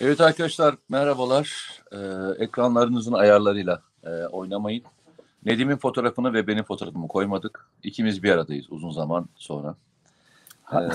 Evet 0.00 0.20
arkadaşlar 0.20 0.74
merhabalar. 0.88 1.70
Ee, 1.92 1.96
ekranlarınızın 2.44 3.12
ayarlarıyla 3.12 3.82
e, 4.04 4.10
oynamayın. 4.10 4.82
Nedim'in 5.44 5.76
fotoğrafını 5.76 6.32
ve 6.34 6.46
benim 6.46 6.64
fotoğrafımı 6.64 7.08
koymadık. 7.08 7.66
İkimiz 7.82 8.22
bir 8.22 8.30
aradayız 8.30 8.66
uzun 8.70 8.90
zaman 8.90 9.28
sonra. 9.36 9.74
Ee, 10.72 10.76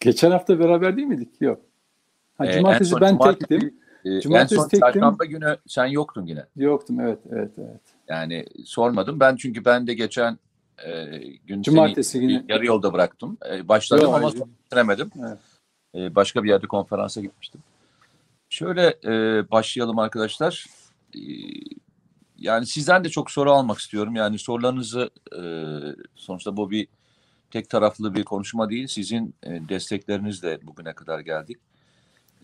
Geçen 0.00 0.30
hafta 0.30 0.58
beraber 0.58 0.96
değil 0.96 1.08
miydik? 1.08 1.28
Yok. 1.40 1.60
Ha, 2.38 2.46
e, 2.46 2.52
cumartesi 2.52 3.00
ben 3.00 3.14
cumartesi- 3.14 3.38
tektim. 3.38 3.74
e, 4.04 4.20
Cumartesi 4.20 4.54
en 4.54 4.58
son 4.58 4.68
tektim. 4.68 4.80
çarşamba 4.80 5.24
günü 5.24 5.56
sen 5.66 5.86
yoktun 5.86 6.26
yine. 6.26 6.46
Yoktum 6.56 7.00
evet 7.00 7.18
evet 7.32 7.50
evet. 7.58 7.80
Yani 8.08 8.46
sormadım. 8.64 9.20
Ben 9.20 9.36
çünkü 9.36 9.64
ben 9.64 9.86
de 9.86 9.94
geçen 9.94 10.38
e, 10.86 11.04
gün 11.46 11.62
Cumartesi 11.62 12.10
seni 12.10 12.28
günü. 12.28 12.44
yarı 12.48 12.66
yolda 12.66 12.92
bıraktım. 12.92 13.38
E, 13.50 13.68
başladım 13.68 14.04
Yok, 14.04 14.14
ama 14.14 14.32
bitiremedim. 14.32 15.10
Evet. 15.20 15.38
E, 15.94 16.14
başka 16.14 16.44
bir 16.44 16.48
yerde 16.48 16.66
konferansa 16.66 17.20
gitmiştim. 17.20 17.60
Şöyle 18.48 18.98
e, 19.04 19.10
başlayalım 19.50 19.98
arkadaşlar. 19.98 20.66
E, 21.14 21.20
yani 22.38 22.66
sizden 22.66 23.04
de 23.04 23.08
çok 23.08 23.30
soru 23.30 23.52
almak 23.52 23.78
istiyorum. 23.78 24.16
Yani 24.16 24.38
sorularınızı 24.38 25.10
e, 25.38 25.42
sonuçta 26.14 26.56
bu 26.56 26.70
bir 26.70 26.88
tek 27.50 27.70
taraflı 27.70 28.14
bir 28.14 28.24
konuşma 28.24 28.70
değil. 28.70 28.86
Sizin 28.86 29.34
e, 29.42 29.50
desteklerinizle 29.68 30.58
bugüne 30.62 30.92
kadar 30.92 31.20
geldik. 31.20 31.56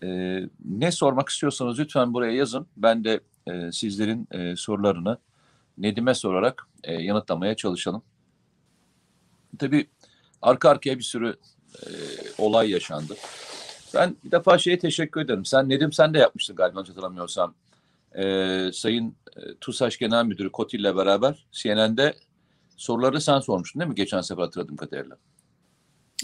E, 0.03 0.39
ne 0.65 0.91
sormak 0.91 1.29
istiyorsanız 1.29 1.79
lütfen 1.79 2.13
buraya 2.13 2.33
yazın. 2.33 2.67
Ben 2.77 3.03
de 3.03 3.19
e, 3.47 3.71
sizlerin 3.71 4.27
e, 4.31 4.55
sorularını 4.55 5.17
Nedim'e 5.77 6.13
sorarak 6.13 6.67
e, 6.83 6.93
yanıtlamaya 6.93 7.55
çalışalım. 7.55 8.03
Tabii 9.59 9.87
arka 10.41 10.69
arkaya 10.69 10.97
bir 10.97 11.03
sürü 11.03 11.37
e, 11.85 11.89
olay 12.37 12.71
yaşandı. 12.71 13.15
Ben 13.95 14.15
bir 14.25 14.31
defa 14.31 14.57
şeye 14.57 14.79
teşekkür 14.79 15.21
ederim. 15.21 15.45
Sen 15.45 15.69
Nedim 15.69 15.91
sen 15.91 16.13
de 16.13 16.17
yapmıştın 16.17 16.55
galiba 16.55 16.79
hatırlamıyorsam. 16.79 17.53
Ee, 18.15 18.69
Sayın 18.73 19.15
e, 19.37 19.55
TUSAŞ 19.61 19.97
Genel 19.97 20.25
Müdürü 20.25 20.51
Kotil 20.51 20.79
ile 20.79 20.95
beraber 20.95 21.45
CNN'de 21.51 22.13
soruları 22.77 23.21
sen 23.21 23.39
sormuştun 23.39 23.79
değil 23.79 23.89
mi? 23.89 23.95
Geçen 23.95 24.21
sefer 24.21 24.43
hatırladığım 24.43 24.75
kadarıyla. 24.75 25.17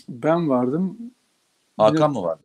Ben 0.09 0.49
vardım. 0.49 0.97
Hakan 1.77 2.11
mı 2.11 2.23
vardı? 2.23 2.43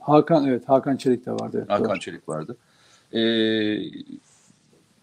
Hakan 0.00 0.46
evet 0.46 0.68
Hakan 0.68 0.96
Çelik 0.96 1.26
de 1.26 1.32
vardı. 1.32 1.56
Evet, 1.58 1.70
Hakan 1.70 1.88
doğru. 1.90 2.00
Çelik 2.00 2.28
vardı. 2.28 2.56
Ee, 3.14 3.78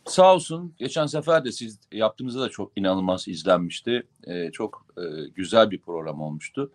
sağ 0.05 0.33
olsun 0.33 0.73
geçen 0.77 1.05
sefer 1.05 1.45
de 1.45 1.51
siz 1.51 1.79
yaptığınızda 1.91 2.41
da 2.41 2.49
çok 2.49 2.71
inanılmaz 2.75 3.27
izlenmişti. 3.27 4.03
Ee, 4.27 4.51
çok 4.51 4.85
e, 4.97 5.01
güzel 5.35 5.71
bir 5.71 5.79
program 5.79 6.21
olmuştu. 6.21 6.71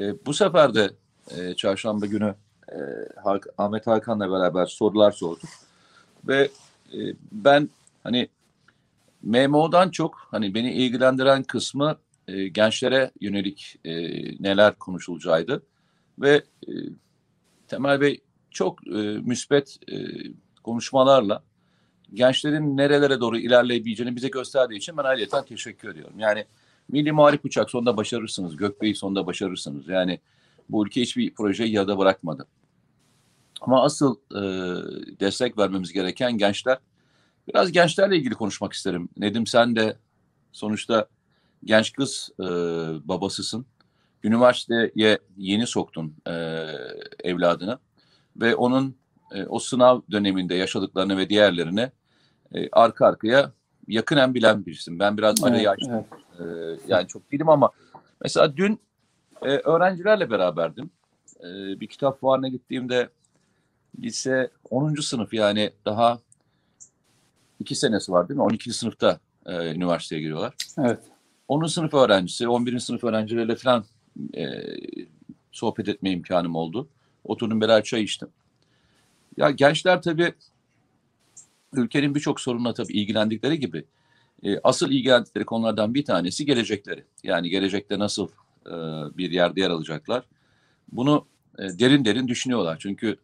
Ee, 0.00 0.26
bu 0.26 0.34
sefer 0.34 0.74
de 0.74 0.90
e, 1.30 1.54
çarşamba 1.54 2.06
günü 2.06 2.34
e, 2.68 2.76
Hak- 3.24 3.54
Ahmet 3.58 3.86
Hakan'la 3.86 4.30
beraber 4.30 4.66
sorular 4.66 5.12
sorduk. 5.12 5.48
Ve 6.28 6.50
e, 6.92 6.98
ben 7.32 7.70
hani 8.02 8.28
MMO'dan 9.22 9.90
çok 9.90 10.28
hani 10.30 10.54
beni 10.54 10.72
ilgilendiren 10.72 11.42
kısmı 11.42 11.96
e, 12.28 12.48
gençlere 12.48 13.10
yönelik 13.20 13.78
e, 13.84 13.92
neler 14.42 14.74
konuşulacağıydı. 14.74 15.62
Ve 16.18 16.42
e, 16.68 16.72
Temel 17.68 18.00
Bey 18.00 18.20
çok 18.50 18.86
e, 18.86 19.00
müspet 19.00 19.78
e, 19.92 19.96
konuşmalarla 20.62 21.42
gençlerin 22.14 22.76
nerelere 22.76 23.20
doğru 23.20 23.38
ilerleyebileceğini 23.38 24.16
bize 24.16 24.28
gösterdiği 24.28 24.76
için 24.76 24.96
ben 24.96 25.04
ayrıca 25.04 25.44
teşekkür 25.44 25.88
ediyorum. 25.88 26.18
Yani 26.18 26.44
Milli 26.88 27.12
Muharip 27.12 27.44
Uçak 27.44 27.70
sonunda 27.70 27.96
başarırsınız, 27.96 28.56
Gökbey'i 28.56 28.94
sonunda 28.94 29.26
başarırsınız. 29.26 29.88
Yani 29.88 30.20
bu 30.68 30.86
ülke 30.86 31.00
hiçbir 31.00 31.34
projeyi 31.34 31.72
yarıda 31.72 31.98
bırakmadı. 31.98 32.46
Ama 33.60 33.82
asıl 33.82 34.16
e, 34.30 34.40
destek 35.20 35.58
vermemiz 35.58 35.92
gereken 35.92 36.38
gençler. 36.38 36.78
Biraz 37.48 37.72
gençlerle 37.72 38.16
ilgili 38.16 38.34
konuşmak 38.34 38.72
isterim. 38.72 39.08
Nedim 39.16 39.46
sen 39.46 39.76
de 39.76 39.96
sonuçta 40.52 41.06
genç 41.64 41.92
kız 41.92 42.30
e, 42.40 42.44
babasısın. 43.08 43.66
Üniversiteye 44.24 45.18
yeni 45.36 45.66
soktun 45.66 46.14
e, 46.26 46.32
evladını 47.24 47.78
ve 48.36 48.54
onun 48.54 48.96
e, 49.34 49.44
o 49.44 49.58
sınav 49.58 50.00
döneminde 50.10 50.54
yaşadıklarını 50.54 51.16
ve 51.16 51.28
diğerlerini 51.28 51.90
e, 52.54 52.68
arka 52.72 53.06
arkaya 53.06 53.52
yakınen 53.88 54.34
bilen 54.34 54.66
birisin. 54.66 54.98
Ben 54.98 55.18
biraz 55.18 55.34
Evet, 55.46 55.68
açtım. 55.68 55.92
evet. 55.94 56.06
Ee, 56.40 56.44
yani 56.88 57.08
çok 57.08 57.32
değilim 57.32 57.48
ama 57.48 57.70
mesela 58.22 58.56
dün 58.56 58.80
e, 59.44 59.48
öğrencilerle 59.48 60.30
beraberdim. 60.30 60.90
E, 61.40 61.80
bir 61.80 61.86
kitap 61.86 62.20
fuarına 62.20 62.48
gittiğimde 62.48 63.08
lise 64.00 64.50
10. 64.70 64.94
sınıf 64.94 65.34
yani 65.34 65.70
daha 65.84 66.20
iki 67.60 67.74
senesi 67.74 68.12
var 68.12 68.28
değil 68.28 68.38
mi? 68.38 68.44
12. 68.44 68.72
sınıfta 68.72 69.18
e, 69.46 69.74
üniversiteye 69.74 70.20
giriyorlar. 70.20 70.54
Evet. 70.78 71.00
10. 71.48 71.66
sınıf 71.66 71.94
öğrencisi, 71.94 72.48
11. 72.48 72.78
sınıf 72.78 73.04
öğrencileriyle 73.04 73.56
falan 73.56 73.84
e, 74.36 74.46
sohbet 75.52 75.88
etme 75.88 76.10
imkanım 76.10 76.54
oldu. 76.54 76.88
Oturdum 77.24 77.60
beraber 77.60 77.84
çay 77.84 78.02
içtim. 78.02 78.28
Ya 79.36 79.50
gençler 79.50 80.02
tabii 80.02 80.34
ülkenin 81.72 82.14
birçok 82.14 82.40
sorunla 82.40 82.74
tabii 82.74 82.92
ilgilendikleri 82.92 83.60
gibi 83.60 83.84
e, 84.42 84.60
asıl 84.64 84.90
ilgilendikleri 84.90 85.44
konulardan 85.44 85.94
bir 85.94 86.04
tanesi 86.04 86.46
gelecekleri. 86.46 87.04
Yani 87.22 87.50
gelecekte 87.50 87.98
nasıl 87.98 88.28
e, 88.66 88.74
bir 89.18 89.30
yerde 89.30 89.60
yer 89.60 89.70
alacaklar. 89.70 90.24
Bunu 90.92 91.26
e, 91.58 91.62
derin 91.62 92.04
derin 92.04 92.28
düşünüyorlar. 92.28 92.76
Çünkü 92.80 93.16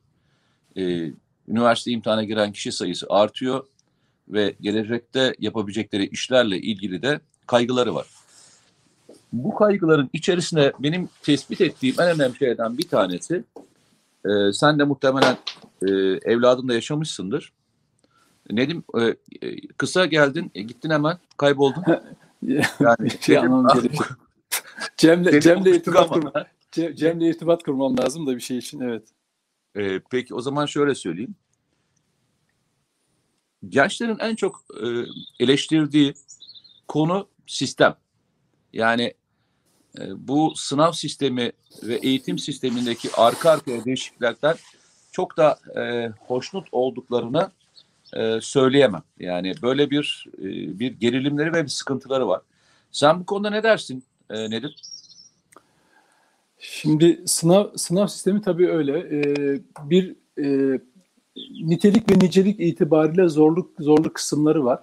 e, 0.76 1.12
üniversite 1.48 1.90
imtihana 1.90 2.24
giren 2.24 2.52
kişi 2.52 2.72
sayısı 2.72 3.06
artıyor 3.08 3.66
ve 4.28 4.54
gelecekte 4.60 5.34
yapabilecekleri 5.38 6.06
işlerle 6.06 6.58
ilgili 6.58 7.02
de 7.02 7.20
kaygıları 7.46 7.94
var. 7.94 8.06
Bu 9.32 9.54
kaygıların 9.54 10.10
içerisinde 10.12 10.72
benim 10.78 11.08
tespit 11.22 11.60
ettiğim 11.60 11.94
en 12.00 12.08
önemli 12.08 12.36
şeylerden 12.36 12.78
bir 12.78 12.88
tanesi, 12.88 13.44
e, 14.26 14.52
sen 14.52 14.78
de 14.78 14.84
muhtemelen 14.84 15.36
e, 15.82 15.88
evladınla 16.32 16.74
yaşamışsındır. 16.74 17.52
Nedim 18.50 18.84
e, 19.00 19.16
kısa 19.76 20.06
geldin, 20.06 20.50
e, 20.54 20.62
gittin 20.62 20.90
hemen, 20.90 21.18
kayboldun. 21.36 21.84
Yani 22.80 23.10
şey 23.20 23.34
gerekiyor. 23.74 24.16
Cem'le, 24.96 25.40
Cem'le 25.40 25.66
irtibat 25.66 26.08
kurmam. 26.08 26.32
Cem, 26.72 26.94
Cem'le 26.94 27.20
irtibat 27.20 27.62
kurmam 27.62 27.98
lazım 27.98 28.26
da 28.26 28.36
bir 28.36 28.40
şey 28.40 28.58
için 28.58 28.80
evet. 28.80 29.08
E, 29.76 30.00
peki 30.10 30.34
o 30.34 30.40
zaman 30.40 30.66
şöyle 30.66 30.94
söyleyeyim. 30.94 31.34
Gençlerin 33.68 34.18
en 34.18 34.34
çok 34.34 34.64
e, 34.82 34.86
eleştirdiği 35.40 36.14
konu 36.88 37.28
sistem. 37.46 37.96
Yani 38.72 39.14
e, 39.98 40.28
bu 40.28 40.52
sınav 40.56 40.92
sistemi 40.92 41.52
ve 41.82 41.94
eğitim 41.94 42.38
sistemindeki 42.38 43.08
arka 43.16 43.50
arkaya 43.50 43.84
değişikliklerden 43.84 44.56
çok 45.12 45.36
da 45.36 45.58
e, 45.76 46.12
hoşnut 46.26 46.68
olduklarını 46.72 47.50
e, 48.16 48.40
söyleyemem. 48.40 49.02
Yani 49.18 49.54
böyle 49.62 49.90
bir 49.90 50.26
e, 50.38 50.44
bir 50.78 50.92
gerilimleri 50.92 51.52
ve 51.52 51.64
bir 51.64 51.68
sıkıntıları 51.68 52.28
var. 52.28 52.40
Sen 52.92 53.20
bu 53.20 53.26
konuda 53.26 53.50
ne 53.50 53.62
dersin 53.62 54.04
e, 54.30 54.50
Nedir? 54.50 54.82
Şimdi 56.58 57.22
sınav 57.26 57.66
sınav 57.76 58.06
sistemi 58.06 58.42
tabii 58.42 58.68
öyle. 58.70 58.98
Ee, 58.98 59.60
bir 59.84 60.16
e, 60.38 60.78
nitelik 61.64 62.10
ve 62.10 62.18
nicelik 62.18 62.60
itibariyle 62.60 63.28
zorluk 63.28 63.70
zorluk 63.78 64.14
kısımları 64.14 64.64
var. 64.64 64.82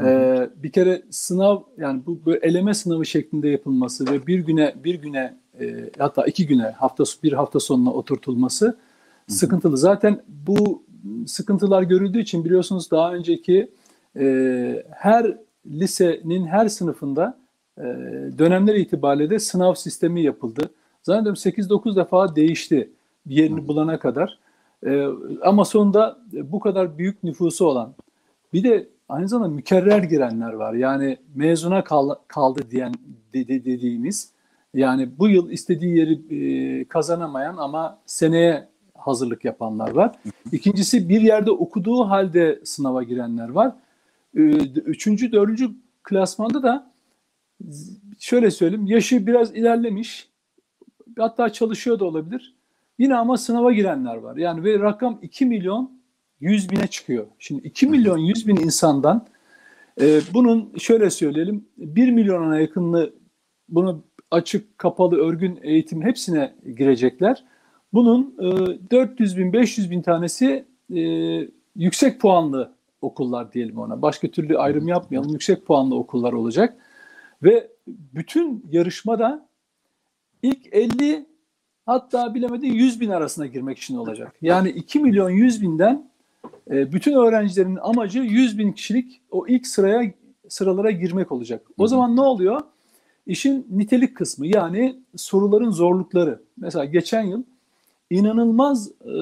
Ee, 0.00 0.50
bir 0.56 0.72
kere 0.72 1.02
sınav 1.10 1.62
yani 1.78 2.02
bu 2.06 2.26
böyle 2.26 2.38
eleme 2.46 2.74
sınavı 2.74 3.06
şeklinde 3.06 3.48
yapılması 3.48 4.12
ve 4.12 4.26
bir 4.26 4.38
güne 4.38 4.74
bir 4.84 4.94
güne 4.94 5.36
e, 5.60 5.90
hatta 5.98 6.26
iki 6.26 6.46
güne 6.46 6.70
hafta 6.70 7.04
bir 7.22 7.32
hafta 7.32 7.60
sonuna 7.60 7.92
oturtulması 7.92 8.78
sıkıntılı. 9.28 9.76
Zaten 9.76 10.22
bu 10.28 10.82
sıkıntılar 11.26 11.82
görüldüğü 11.82 12.20
için 12.20 12.44
biliyorsunuz 12.44 12.90
daha 12.90 13.14
önceki 13.14 13.70
e, 14.18 14.84
her 14.90 15.36
lisenin 15.66 16.46
her 16.46 16.68
sınıfında 16.68 17.45
e, 17.78 17.84
dönemler 18.38 18.74
itibariyle 18.74 19.30
de 19.30 19.38
sınav 19.38 19.74
sistemi 19.74 20.22
yapıldı. 20.22 20.70
Zannediyorum 21.02 21.38
8-9 21.38 21.96
defa 21.96 22.36
değişti 22.36 22.90
yerini 23.26 23.68
bulana 23.68 23.98
kadar. 23.98 24.38
E, 24.86 25.06
ama 25.42 25.64
sonunda 25.64 26.18
bu 26.32 26.60
kadar 26.60 26.98
büyük 26.98 27.24
nüfusu 27.24 27.66
olan 27.66 27.94
bir 28.52 28.64
de 28.64 28.88
aynı 29.08 29.28
zamanda 29.28 29.54
mükerrer 29.54 30.02
girenler 30.02 30.52
var. 30.52 30.74
Yani 30.74 31.16
mezuna 31.34 31.84
kal, 31.84 32.14
kaldı 32.28 32.60
diyen 32.70 32.94
de, 33.34 33.48
de- 33.48 33.64
dediğimiz 33.64 34.32
yani 34.74 35.08
bu 35.18 35.28
yıl 35.28 35.50
istediği 35.50 35.96
yeri 35.96 36.20
e, 36.30 36.84
kazanamayan 36.84 37.56
ama 37.56 37.98
seneye 38.06 38.68
hazırlık 38.94 39.44
yapanlar 39.44 39.90
var. 39.90 40.16
İkincisi 40.52 41.08
bir 41.08 41.20
yerde 41.20 41.50
okuduğu 41.50 42.04
halde 42.04 42.60
sınava 42.64 43.02
girenler 43.02 43.48
var. 43.48 43.72
Ee, 44.36 44.40
Üçüncü, 44.66 45.32
dördüncü 45.32 45.70
klasmanda 46.02 46.62
da 46.62 46.90
şöyle 48.18 48.50
söyleyeyim 48.50 48.86
yaşı 48.86 49.26
biraz 49.26 49.54
ilerlemiş 49.56 50.28
hatta 51.18 51.52
çalışıyor 51.52 51.98
da 51.98 52.04
olabilir. 52.04 52.54
Yine 52.98 53.16
ama 53.16 53.36
sınava 53.36 53.72
girenler 53.72 54.16
var. 54.16 54.36
Yani 54.36 54.64
ve 54.64 54.78
rakam 54.78 55.18
2 55.22 55.46
milyon 55.46 56.00
100 56.40 56.70
bine 56.70 56.86
çıkıyor. 56.86 57.26
Şimdi 57.38 57.66
2 57.66 57.86
milyon 57.86 58.18
100 58.18 58.48
bin 58.48 58.56
insandan 58.56 59.26
e, 60.00 60.20
bunun 60.34 60.72
şöyle 60.78 61.10
söyleyelim 61.10 61.64
1 61.78 62.10
milyona 62.10 62.60
yakınlığı 62.60 63.14
bunu 63.68 64.04
açık, 64.30 64.78
kapalı, 64.78 65.16
örgün 65.16 65.58
eğitim 65.62 66.02
hepsine 66.02 66.54
girecekler. 66.76 67.44
Bunun 67.92 68.34
e, 68.38 68.90
400 68.90 69.38
bin, 69.38 69.52
500 69.52 69.90
bin 69.90 70.02
tanesi 70.02 70.64
e, 70.94 71.00
yüksek 71.76 72.20
puanlı 72.20 72.72
okullar 73.00 73.52
diyelim 73.52 73.78
ona. 73.78 74.02
Başka 74.02 74.28
türlü 74.28 74.58
ayrım 74.58 74.88
yapmayalım. 74.88 75.30
Yüksek 75.32 75.66
puanlı 75.66 75.94
okullar 75.94 76.32
olacak. 76.32 76.76
Ve 77.42 77.70
bütün 77.88 78.64
yarışmada 78.70 79.48
ilk 80.42 80.74
50 80.74 81.26
hatta 81.86 82.34
bilemedi 82.34 82.66
100 82.66 83.00
bin 83.00 83.10
arasına 83.10 83.46
girmek 83.46 83.78
için 83.78 83.96
olacak. 83.96 84.34
Yani 84.42 84.68
2 84.70 84.98
milyon 84.98 85.30
100 85.30 85.62
binden 85.62 86.10
e, 86.70 86.92
bütün 86.92 87.12
öğrencilerin 87.12 87.78
amacı 87.82 88.18
100 88.18 88.58
bin 88.58 88.72
kişilik 88.72 89.20
o 89.30 89.46
ilk 89.46 89.66
sıraya 89.66 90.12
sıralara 90.48 90.90
girmek 90.90 91.32
olacak. 91.32 91.66
O 91.78 91.86
zaman 91.86 92.16
ne 92.16 92.20
oluyor? 92.20 92.60
İşin 93.26 93.66
nitelik 93.70 94.16
kısmı 94.16 94.46
yani 94.46 94.96
soruların 95.16 95.70
zorlukları. 95.70 96.42
Mesela 96.56 96.84
geçen 96.84 97.22
yıl 97.22 97.42
inanılmaz 98.10 98.88
e, 98.88 99.12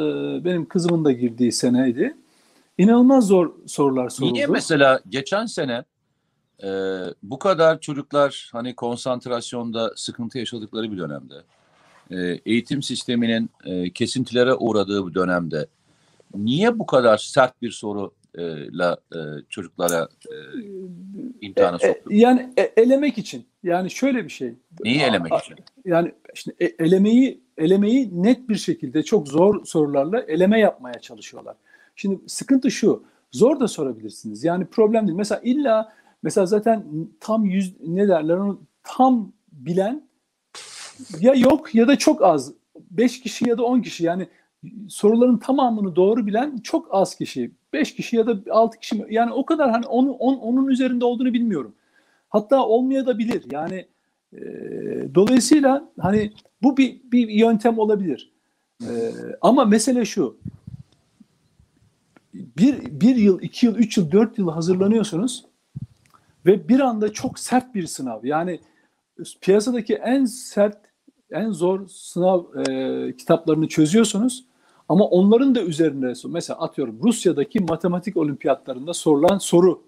benim 0.44 0.66
kızımın 0.68 1.04
da 1.04 1.12
girdiği 1.12 1.52
seneydi. 1.52 2.16
İnanılmaz 2.78 3.26
zor 3.26 3.52
sorular 3.66 4.08
soruldu. 4.08 4.34
Niye 4.34 4.46
mesela 4.46 5.00
geçen 5.08 5.46
sene 5.46 5.84
e, 6.62 6.68
bu 7.22 7.38
kadar 7.38 7.80
çocuklar 7.80 8.48
hani 8.52 8.74
konsantrasyonda 8.74 9.92
sıkıntı 9.96 10.38
yaşadıkları 10.38 10.92
bir 10.92 10.98
dönemde, 10.98 11.34
e, 12.10 12.40
eğitim 12.46 12.82
sisteminin 12.82 13.50
e, 13.64 13.90
kesintilere 13.90 14.54
uğradığı 14.54 15.08
bir 15.08 15.14
dönemde 15.14 15.66
niye 16.34 16.78
bu 16.78 16.86
kadar 16.86 17.18
sert 17.18 17.62
bir 17.62 17.70
soruyla 17.70 18.96
e, 19.14 19.18
çocuklara 19.48 20.08
e, 20.30 20.34
imtihana 21.40 21.78
E, 21.80 21.86
e, 21.86 21.88
soktuk? 21.94 22.12
yani 22.12 22.52
e, 22.56 22.62
elemek 22.62 23.18
için. 23.18 23.44
Yani 23.62 23.90
şöyle 23.90 24.24
bir 24.24 24.30
şey. 24.30 24.54
Neyi 24.84 25.00
elemek 25.00 25.32
A- 25.32 25.38
için? 25.38 25.56
Yani 25.84 26.12
şimdi 26.34 26.74
elemeyi 26.78 27.40
elemeyi 27.58 28.22
net 28.22 28.48
bir 28.48 28.54
şekilde 28.56 29.02
çok 29.02 29.28
zor 29.28 29.64
sorularla 29.64 30.20
eleme 30.20 30.60
yapmaya 30.60 31.00
çalışıyorlar. 31.00 31.56
Şimdi 31.96 32.18
sıkıntı 32.26 32.70
şu. 32.70 33.04
Zor 33.32 33.60
da 33.60 33.68
sorabilirsiniz. 33.68 34.44
Yani 34.44 34.66
problem 34.66 35.06
değil. 35.06 35.16
Mesela 35.18 35.40
illa 35.44 35.92
mesela 36.24 36.46
zaten 36.46 36.84
tam 37.20 37.44
yüz 37.44 37.74
ne 37.86 38.08
derler 38.08 38.36
onu 38.36 38.60
tam 38.82 39.32
bilen 39.52 40.08
ya 41.20 41.34
yok 41.34 41.74
ya 41.74 41.88
da 41.88 41.98
çok 41.98 42.22
az. 42.22 42.52
5 42.90 43.20
kişi 43.20 43.48
ya 43.48 43.58
da 43.58 43.64
10 43.64 43.80
kişi 43.80 44.04
yani 44.04 44.28
soruların 44.88 45.36
tamamını 45.36 45.96
doğru 45.96 46.26
bilen 46.26 46.58
çok 46.58 46.94
az 46.94 47.14
kişi. 47.14 47.50
5 47.72 47.94
kişi 47.94 48.16
ya 48.16 48.26
da 48.26 48.38
6 48.50 48.78
kişi 48.78 49.06
yani 49.10 49.32
o 49.32 49.46
kadar 49.46 49.70
hani 49.70 49.86
onun 49.86 50.08
on, 50.08 50.36
onun 50.36 50.68
üzerinde 50.68 51.04
olduğunu 51.04 51.32
bilmiyorum. 51.32 51.74
Hatta 52.28 52.66
olmaya. 52.66 53.04
Yani 53.50 53.86
e, 54.32 54.40
dolayısıyla 55.14 55.88
hani 56.00 56.32
bu 56.62 56.76
bir 56.76 57.00
bir 57.04 57.28
yöntem 57.28 57.78
olabilir. 57.78 58.32
E, 58.82 59.12
ama 59.40 59.64
mesele 59.64 60.04
şu. 60.04 60.36
Bir, 62.34 63.00
bir 63.00 63.16
yıl, 63.16 63.42
iki 63.42 63.66
yıl, 63.66 63.76
üç 63.76 63.98
yıl, 63.98 64.12
dört 64.12 64.38
yıl 64.38 64.50
hazırlanıyorsunuz 64.50 65.44
ve 66.46 66.68
bir 66.68 66.80
anda 66.80 67.12
çok 67.12 67.38
sert 67.38 67.74
bir 67.74 67.86
sınav. 67.86 68.24
Yani 68.24 68.60
piyasadaki 69.40 69.94
en 69.94 70.24
sert, 70.24 70.78
en 71.30 71.50
zor 71.50 71.88
sınav 71.88 72.44
e, 72.68 73.16
kitaplarını 73.16 73.68
çözüyorsunuz. 73.68 74.44
Ama 74.88 75.04
onların 75.04 75.54
da 75.54 75.62
üzerinde 75.62 76.12
mesela 76.28 76.60
atıyorum 76.60 77.00
Rusya'daki 77.02 77.60
matematik 77.60 78.16
olimpiyatlarında 78.16 78.94
sorulan 78.94 79.38
soru 79.38 79.82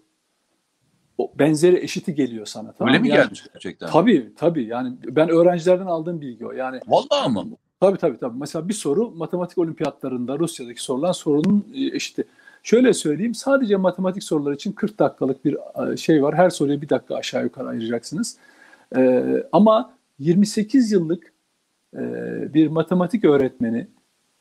o 1.19 1.33
benzeri 1.39 1.77
eşiti 1.77 2.15
geliyor 2.15 2.47
sana. 2.47 2.73
Tamam 2.73 2.93
Öyle 2.95 3.03
mi 3.03 3.09
Yani- 3.09 3.17
gelmiş 3.23 3.45
gerçekten? 3.53 3.89
Tabii 3.91 4.33
tabii 4.37 4.65
yani 4.67 4.97
ben 5.07 5.29
öğrencilerden 5.29 5.87
aldığım 5.87 6.21
bilgi 6.21 6.47
o. 6.47 6.53
Yani 6.53 6.81
Vallahi 6.87 7.33
mı? 7.33 7.57
tabii 7.81 7.99
tabii 7.99 8.19
tabii. 8.19 8.39
Mesela 8.39 8.69
bir 8.69 8.75
soru 8.75 9.11
matematik 9.11 9.59
olimpiyatlarında 9.59 10.39
Rusya'daki 10.39 10.83
sorulan 10.83 11.13
sorunun 11.13 11.67
e, 11.75 11.97
eşiti. 11.97 12.25
Şöyle 12.67 12.95
söyleyeyim 12.95 13.35
sadece 13.35 13.77
matematik 13.77 14.23
sorular 14.23 14.53
için 14.53 14.73
40 14.73 14.99
dakikalık 14.99 15.45
bir 15.45 15.57
şey 15.97 16.23
var. 16.23 16.35
Her 16.35 16.51
soruya 16.51 16.83
bir 16.83 16.89
dakika 16.89 17.15
aşağı 17.15 17.45
yukarı 17.45 17.69
ayıracaksınız. 17.69 18.37
Ee, 18.97 19.43
ama 19.53 19.95
28 20.19 20.93
yıllık 20.93 21.33
e, 21.97 22.01
bir 22.55 22.69
matematik 22.69 23.25
öğretmeni 23.25 23.89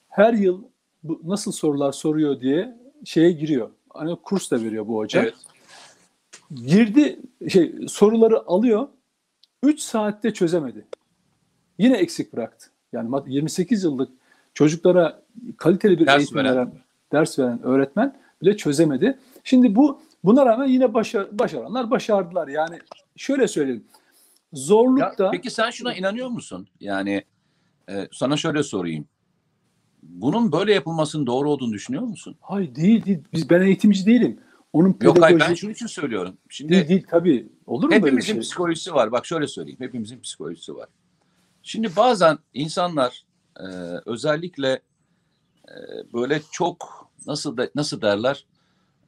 her 0.10 0.34
yıl 0.34 0.64
bu 1.04 1.22
nasıl 1.24 1.52
sorular 1.52 1.92
soruyor 1.92 2.40
diye 2.40 2.78
şeye 3.04 3.32
giriyor. 3.32 3.70
Hani 3.90 4.16
kurs 4.24 4.52
da 4.52 4.62
veriyor 4.62 4.88
bu 4.88 4.98
hoca. 4.98 5.22
Evet. 5.22 5.34
Girdi 6.56 7.20
şey 7.50 7.76
soruları 7.88 8.48
alıyor. 8.48 8.88
3 9.64 9.80
saatte 9.80 10.34
çözemedi. 10.34 10.86
Yine 11.78 11.98
eksik 11.98 12.34
bıraktı. 12.34 12.68
Yani 12.94 13.10
mat- 13.10 13.28
28 13.28 13.84
yıllık 13.84 14.10
çocuklara 14.54 15.22
kaliteli 15.58 16.00
bir 16.00 16.06
Ders 16.06 16.18
eğitim 16.18 16.38
veren. 16.38 16.56
veren, 16.56 16.72
ders 17.16 17.40
veren 17.40 17.64
öğretmen 17.64 18.16
bile 18.42 18.58
çözemedi. 18.58 19.20
Şimdi 19.44 19.76
bu 19.76 20.02
buna 20.24 20.46
rağmen 20.46 20.68
yine 20.68 20.94
başar, 20.94 21.40
başaranlar 21.40 21.92
başardılar. 21.92 22.48
Yani 22.48 22.80
şöyle 23.16 23.48
söyleyeyim. 23.48 23.84
Ya, 23.94 24.00
Zorlukta 24.54 25.32
peki 25.32 25.52
sen 25.52 25.70
şuna 25.70 25.94
inanıyor 25.94 26.30
musun? 26.30 26.68
Yani 26.80 27.24
e, 27.90 28.08
sana 28.12 28.38
şöyle 28.38 28.64
sorayım. 28.64 29.08
Bunun 30.04 30.52
böyle 30.52 30.74
yapılmasının 30.74 31.28
doğru 31.28 31.50
olduğunu 31.50 31.74
düşünüyor 31.74 32.04
musun? 32.04 32.36
hayır 32.42 32.76
değil 32.76 33.06
değil. 33.06 33.20
Biz 33.34 33.50
ben 33.50 33.62
eğitimci 33.62 34.06
değilim. 34.06 34.40
Onun 34.74 34.88
Yok 34.88 35.00
pedagoji 35.00 35.22
hayır 35.22 35.40
ben 35.40 35.54
şunun 35.54 35.72
için 35.72 35.88
söylüyorum. 35.88 36.38
Şimdi 36.50 36.72
değil 36.72 36.88
değil 36.88 37.06
tabii. 37.10 37.50
Olur 37.68 37.84
mu 37.84 37.92
böyle 37.92 38.02
hepimizin 38.02 38.34
şey? 38.34 38.42
psikolojisi 38.42 38.94
var. 38.94 39.12
Bak 39.12 39.26
şöyle 39.26 39.48
söyleyeyim. 39.48 39.80
Hepimizin 39.80 40.20
psikolojisi 40.20 40.76
var. 40.76 40.90
Şimdi 41.64 41.96
bazen 41.96 42.38
insanlar 42.54 43.26
e, 43.60 43.66
özellikle 44.06 44.82
e, 45.70 45.76
böyle 46.14 46.42
çok 46.52 47.05
nasıl 47.28 47.58
de, 47.58 47.72
nasıl 47.76 48.02
derler 48.02 48.46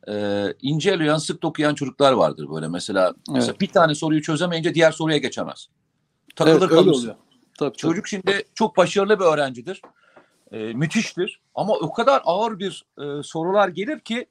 e, 0.10 0.46
ince 0.62 0.92
eleyen 0.92 1.18
sık 1.18 1.42
dokuyan 1.42 1.76
çocuklar 1.76 2.14
vardır 2.14 2.48
böyle 2.54 2.68
mesela, 2.68 3.14
mesela 3.30 3.52
Evet. 3.52 3.62
bir 3.62 3.68
tane 3.68 3.96
soruyu 3.96 4.22
çözemeyince 4.22 4.74
diğer 4.74 4.92
soruya 4.92 5.18
geçemez. 5.18 5.68
Takılır 6.36 6.60
Evet, 6.60 6.70
kalır. 6.70 6.92
oluyor. 6.92 7.16
Tabii, 7.58 7.70
tabii. 7.70 7.78
Çocuk 7.78 8.08
şimdi 8.08 8.44
çok 8.56 8.78
başarılı 8.78 9.20
bir 9.20 9.26
öğrencidir. 9.26 9.82
E, 10.52 10.58
müthiştir. 10.74 11.42
Ama 11.56 11.74
o 11.74 11.94
kadar 11.94 12.22
ağır 12.26 12.60
bir 12.60 12.86
e, 13.02 13.24
sorular 13.24 13.68
gelir 13.70 14.00
ki 14.00 14.26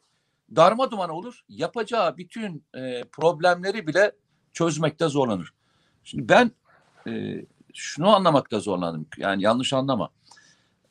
darma 0.56 0.90
duman 0.90 1.11
olur. 1.11 1.45
Yapacağı 1.49 2.16
bütün 2.16 2.64
e, 2.75 3.04
problemleri 3.12 3.87
bile 3.87 4.12
çözmekte 4.52 5.09
zorlanır. 5.09 5.52
Şimdi 6.04 6.28
ben 6.28 6.50
e, 7.09 7.45
şunu 7.75 8.14
anlamakta 8.14 8.61
zorlandım. 8.61 9.06
Yani 9.16 9.42
yanlış 9.42 9.73
anlama. 9.73 10.11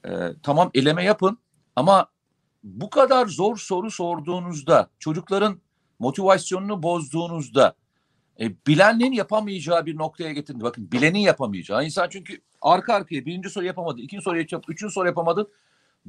E, 0.06 0.12
tamam 0.44 0.72
eleme 0.74 1.04
yapın 1.04 1.38
ama 1.76 2.08
bu 2.66 2.90
kadar 2.90 3.26
zor 3.28 3.58
soru 3.58 3.92
sorduğunuzda 3.92 4.90
çocukların 5.00 5.60
motivasyonunu 6.00 6.84
bozduğunuzda 6.84 7.76
e, 8.40 8.52
bilenin 8.68 9.12
yapamayacağı 9.12 9.86
bir 9.86 9.98
noktaya 9.98 10.32
getirdi. 10.32 10.64
Bakın 10.64 10.92
bilenin 10.92 11.20
yapamayacağı. 11.20 11.86
İnsan 11.86 12.10
çünkü 12.10 12.42
arka 12.62 12.94
arkaya 12.94 13.26
birinci 13.26 13.50
soru 13.50 13.66
yapamadı, 13.66 14.02
ikinci 14.02 14.24
soru 14.24 14.38
yapamadı, 14.38 14.72
üçüncü 14.72 14.94
soru 14.94 15.08
yapamadı. 15.08 15.52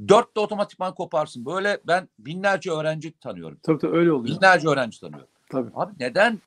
Dört 0.09 0.37
de 0.37 0.41
otomatikman 0.41 0.95
koparsın. 0.95 1.47
Böyle 1.47 1.81
ben 1.87 2.09
binlerce 2.19 2.71
öğrenci 2.71 3.19
tanıyorum. 3.19 3.59
Tabii 3.63 3.79
tabii 3.79 3.97
öyle 3.97 4.13
oluyor. 4.13 4.37
Binlerce 4.37 4.69
öğrenci 4.69 5.01
tanıyorum. 5.01 5.29
Tabii. 5.51 5.71
Abi 5.75 5.93
neden 6.01 6.41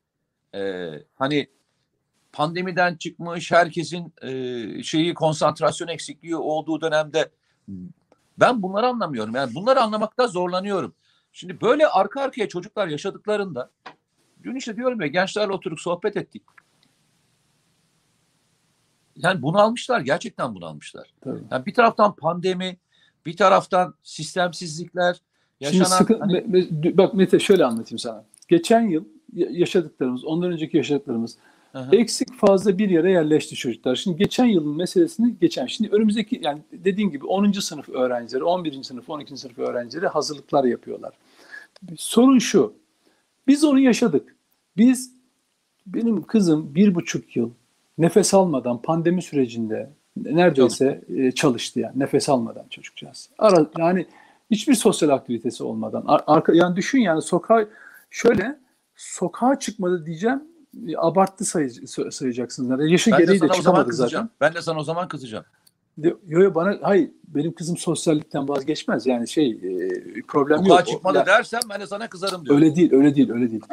e, 0.55 0.91
hani 1.15 1.47
pandemiden 2.31 2.95
çıkmış 2.95 3.51
herkesin 3.51 4.13
e, 4.21 4.83
şeyi 4.83 5.13
konsantrasyon 5.13 5.87
eksikliği 5.87 6.35
olduğu 6.35 6.81
dönemde 6.81 7.29
ben 8.39 8.61
bunları 8.61 8.87
anlamıyorum. 8.87 9.35
Yani 9.35 9.55
bunları 9.55 9.81
anlamakta 9.81 10.27
zorlanıyorum. 10.27 10.93
Şimdi 11.33 11.61
böyle 11.61 11.87
arka 11.87 12.21
arkaya 12.21 12.47
çocuklar 12.47 12.87
yaşadıklarında 12.87 13.69
dün 14.43 14.55
işte 14.55 14.75
diyorum 14.75 15.01
ya 15.01 15.07
gençlerle 15.07 15.51
oturup 15.53 15.79
sohbet 15.79 16.17
ettik. 16.17 16.43
Yani 19.15 19.41
bunu 19.41 19.59
almışlar. 19.59 19.99
Gerçekten 20.01 20.55
bunu 20.55 20.65
almışlar. 20.65 21.13
tabii. 21.21 21.39
Yani 21.51 21.65
bir 21.65 21.73
taraftan 21.73 22.15
pandemi, 22.15 22.77
bir 23.25 23.37
taraftan 23.37 23.93
sistemsizlikler, 24.03 25.13
Şimdi 25.63 25.77
yaşanan 25.77 25.97
sıkı- 25.97 26.19
hani- 26.19 26.33
me- 26.33 26.69
me- 26.69 26.97
bak 26.97 27.13
Mete 27.13 27.39
şöyle 27.39 27.65
anlatayım 27.65 27.99
sana. 27.99 28.25
Geçen 28.47 28.81
yıl 28.81 29.05
ya- 29.33 29.47
yaşadıklarımız, 29.51 30.25
ondan 30.25 30.51
önceki 30.51 30.77
yaşadıklarımız 30.77 31.37
Hı. 31.71 31.87
eksik 31.91 32.33
fazla 32.33 32.77
bir 32.77 32.89
yere 32.89 33.11
yerleşti 33.11 33.55
çocuklar. 33.55 33.95
Şimdi 33.95 34.17
geçen 34.17 34.45
yılın 34.45 34.75
meselesini 34.75 35.35
geçen, 35.41 35.65
şimdi 35.65 35.89
önümüzdeki 35.89 36.39
yani 36.43 36.61
dediğim 36.71 37.11
gibi 37.11 37.25
10. 37.25 37.51
sınıf 37.51 37.89
öğrencileri, 37.89 38.43
11. 38.43 38.83
sınıf, 38.83 39.09
12. 39.09 39.37
sınıf 39.37 39.59
öğrencileri 39.59 40.07
hazırlıklar 40.07 40.63
yapıyorlar. 40.63 41.13
Sorun 41.97 42.39
şu, 42.39 42.73
biz 43.47 43.63
onu 43.63 43.79
yaşadık. 43.79 44.35
Biz, 44.77 45.11
benim 45.87 46.23
kızım 46.23 46.75
bir 46.75 46.95
buçuk 46.95 47.35
yıl 47.35 47.51
nefes 47.97 48.33
almadan 48.33 48.81
pandemi 48.81 49.21
sürecinde 49.21 49.89
neredeyse 50.17 51.01
e, 51.15 51.31
çalıştı 51.31 51.79
yani 51.79 51.99
nefes 51.99 52.29
almadan 52.29 52.65
çocukcağız. 52.69 53.29
Ara, 53.37 53.65
yani 53.77 54.05
hiçbir 54.51 54.73
sosyal 54.73 55.09
aktivitesi 55.09 55.63
olmadan. 55.63 56.03
Ar- 56.07 56.23
arka, 56.27 56.53
yani 56.53 56.75
düşün 56.75 56.99
yani 56.99 57.21
sokağa 57.21 57.65
şöyle 58.09 58.59
sokağa 58.95 59.59
çıkmadı 59.59 60.05
diyeceğim 60.05 60.43
abarttı 60.97 61.45
sayı, 61.45 61.69
sayacaksınız. 62.11 62.69
Yani 62.69 62.91
yaşı 62.91 63.11
Ben 63.11 63.19
de 63.19 63.23
gereği 63.23 63.35
de 63.35 63.39
zaman 63.39 63.53
çıkamadı 63.53 63.93
zaten. 63.93 64.29
Ben 64.41 64.53
de 64.53 64.61
sana 64.61 64.79
o 64.79 64.83
zaman 64.83 65.07
kızacağım. 65.07 65.45
De- 65.97 66.15
Yo 66.27 66.41
yo 66.41 66.55
bana 66.55 66.77
hayır 66.81 67.11
benim 67.27 67.53
kızım 67.53 67.77
sosyallikten 67.77 68.49
vazgeçmez. 68.49 69.05
Yani 69.05 69.27
şey 69.27 69.49
e, 69.51 69.89
problem 70.27 70.57
yok. 70.57 70.67
Sokağa 70.67 70.83
O- 70.83 70.85
çıkmadı 70.85 71.17
ya- 71.17 71.25
dersen 71.25 71.61
ben 71.69 71.81
de 71.81 71.87
sana 71.87 72.07
kızarım 72.09 72.45
diyorum. 72.45 72.63
Öyle 72.63 72.75
değil, 72.75 72.93
öyle 72.93 73.15
değil, 73.15 73.31
öyle 73.31 73.51
değil. 73.51 73.63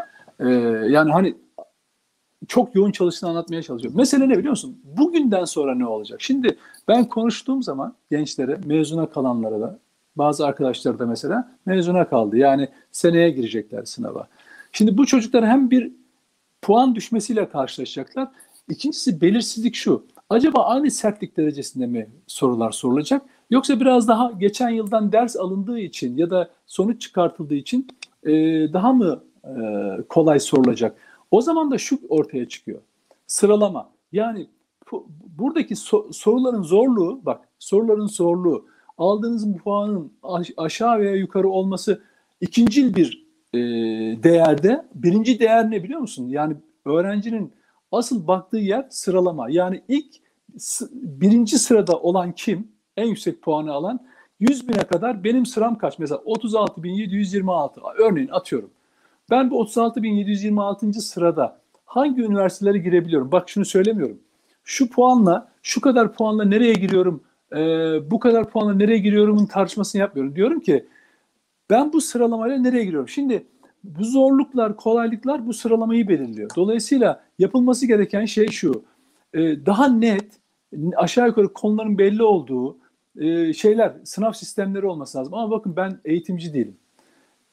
Ee, 0.40 0.48
yani 0.90 1.12
hani 1.12 1.34
çok 2.48 2.74
yoğun 2.74 2.92
çalıştığını 2.92 3.30
anlatmaya 3.30 3.62
çalışıyorum. 3.62 3.96
Mesele 3.98 4.28
ne 4.28 4.38
biliyor 4.38 4.50
musun? 4.50 4.80
Bugünden 4.84 5.44
sonra 5.44 5.74
ne 5.74 5.86
olacak? 5.86 6.22
Şimdi 6.22 6.56
ben 6.88 7.04
konuştuğum 7.04 7.62
zaman 7.62 7.94
gençlere, 8.10 8.60
mezuna 8.64 9.10
kalanlara 9.10 9.60
da, 9.60 9.78
bazı 10.16 10.46
arkadaşlar 10.46 10.98
da 10.98 11.06
mesela 11.06 11.52
mezuna 11.66 12.08
kaldı. 12.08 12.36
Yani 12.36 12.68
seneye 12.92 13.30
girecekler 13.30 13.84
sınava. 13.84 14.28
Şimdi 14.72 14.98
bu 14.98 15.06
çocuklar 15.06 15.46
hem 15.46 15.70
bir 15.70 15.92
puan 16.66 16.94
düşmesiyle 16.94 17.49
karşılaşacaklar. 17.49 18.28
İkincisi 18.68 19.20
belirsizlik 19.20 19.75
şu. 19.75 20.06
Acaba 20.30 20.64
aynı 20.64 20.90
sertlik 20.90 21.37
derecesinde 21.37 21.87
mi 21.87 22.08
sorular 22.26 22.70
sorulacak? 22.70 23.23
Yoksa 23.50 23.80
biraz 23.80 24.08
daha 24.08 24.32
geçen 24.32 24.68
yıldan 24.68 25.12
ders 25.12 25.37
alındığı 25.37 25.78
için 25.78 26.16
ya 26.16 26.30
da 26.30 26.50
sonuç 26.66 27.02
çıkartıldığı 27.02 27.54
için 27.54 27.88
e, 28.25 28.32
daha 28.73 28.92
mı 28.92 29.25
e, 29.44 29.52
kolay 30.08 30.40
sorulacak? 30.40 30.96
O 31.30 31.40
zaman 31.40 31.70
da 31.70 31.78
şu 31.78 31.99
ortaya 32.08 32.49
çıkıyor. 32.49 32.80
Sıralama. 33.26 33.90
Yani 34.12 34.46
bu- 34.92 35.06
buradaki 35.38 35.75
so- 35.75 36.12
soruların 36.12 36.62
zorluğu, 36.62 37.20
bak 37.25 37.40
soruların 37.58 38.06
zorluğu, 38.06 38.66
aldığınız 38.99 39.56
puanın 39.64 40.12
aş- 40.23 40.52
aşağı 40.56 40.99
veya 40.99 41.14
yukarı 41.14 41.49
olması 41.49 42.02
ikincil 42.40 42.94
bir 42.94 43.25
e, 43.54 43.58
değerde. 44.22 44.86
Birinci 44.94 45.40
değer 45.40 45.70
ne 45.70 45.82
biliyor 45.84 46.00
musun? 46.00 46.28
Yani 46.28 46.56
öğrencinin 46.84 47.52
asıl 47.92 48.26
baktığı 48.26 48.58
yer 48.58 48.86
sıralama. 48.90 49.50
Yani 49.50 49.82
ilk 49.88 50.06
birinci 50.92 51.58
sırada 51.58 51.98
olan 51.98 52.32
kim? 52.32 52.68
En 52.96 53.06
yüksek 53.06 53.42
puanı 53.42 53.72
alan 53.72 54.00
100 54.40 54.68
bine 54.68 54.78
kadar 54.78 55.24
benim 55.24 55.46
sıram 55.46 55.78
kaç? 55.78 55.98
Mesela 55.98 56.20
36.726 56.20 57.80
örneğin 57.98 58.28
atıyorum. 58.28 58.70
Ben 59.30 59.50
bu 59.50 59.64
36.726. 59.64 60.92
sırada 60.92 61.58
hangi 61.84 62.22
üniversitelere 62.22 62.78
girebiliyorum? 62.78 63.32
Bak 63.32 63.48
şunu 63.48 63.64
söylemiyorum. 63.64 64.18
Şu 64.64 64.90
puanla, 64.90 65.52
şu 65.62 65.80
kadar 65.80 66.12
puanla 66.12 66.44
nereye 66.44 66.72
giriyorum, 66.72 67.22
e, 67.52 67.58
bu 68.10 68.18
kadar 68.18 68.50
puanla 68.50 68.74
nereye 68.74 68.98
giriyorumun 68.98 69.46
tartışmasını 69.46 70.00
yapmıyorum. 70.00 70.36
Diyorum 70.36 70.60
ki 70.60 70.86
ben 71.70 71.92
bu 71.92 72.00
sıralamayla 72.00 72.58
nereye 72.58 72.85
giriyorum? 72.85 73.08
Şimdi 73.08 73.46
bu 73.85 74.04
zorluklar, 74.04 74.76
kolaylıklar 74.76 75.46
bu 75.46 75.52
sıralamayı 75.52 76.08
belirliyor. 76.08 76.50
Dolayısıyla 76.56 77.25
yapılması 77.38 77.87
gereken 77.87 78.25
şey 78.25 78.49
şu. 78.49 78.85
e, 79.35 79.66
daha 79.66 79.88
net, 79.88 80.26
aşağı 80.96 81.26
yukarı 81.26 81.52
konuların 81.52 81.99
belli 81.99 82.23
olduğu 82.23 82.78
e, 83.18 83.52
şeyler, 83.52 83.92
sınav 84.04 84.32
sistemleri 84.32 84.87
olması 84.87 85.18
lazım. 85.18 85.35
Ama 85.35 85.50
bakın 85.50 85.76
ben 85.76 85.99
eğitimci 86.04 86.54
değilim 86.54 86.76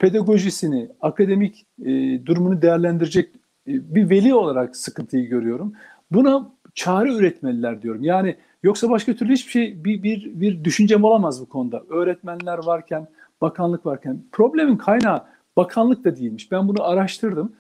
pedagojisini, 0.04 0.90
akademik 1.02 1.66
e, 1.82 1.86
durumunu 2.26 2.62
değerlendirecek 2.62 3.30
e, 3.68 3.96
bir 3.96 4.10
veli 4.10 4.36
olarak 4.36 4.76
sıkıntıyı 4.76 5.30
görüyorum. 5.30 5.74
Buna 6.12 6.52
çare 6.76 7.14
üretmeliler 7.14 7.82
diyorum. 7.82 8.04
Yani 8.04 8.36
yoksa 8.64 8.90
başka 8.90 9.16
türlü 9.16 9.34
hiçbir 9.34 9.52
şey 9.52 9.86
bir 9.86 10.04
bir 10.04 10.32
bir 10.42 10.64
düşüncem 10.64 11.04
olamaz 11.04 11.42
bu 11.42 11.46
konuda. 11.46 11.84
Öğretmenler 11.90 12.58
varken, 12.66 13.08
bakanlık 13.44 13.86
varken 13.86 14.24
problemin 14.32 14.78
kaynağı 14.78 15.24
bakanlık 15.58 16.04
da 16.04 16.18
değilmiş. 16.18 16.52
Ben 16.52 16.68
bunu 16.68 16.84
araştırdım. 16.84 17.52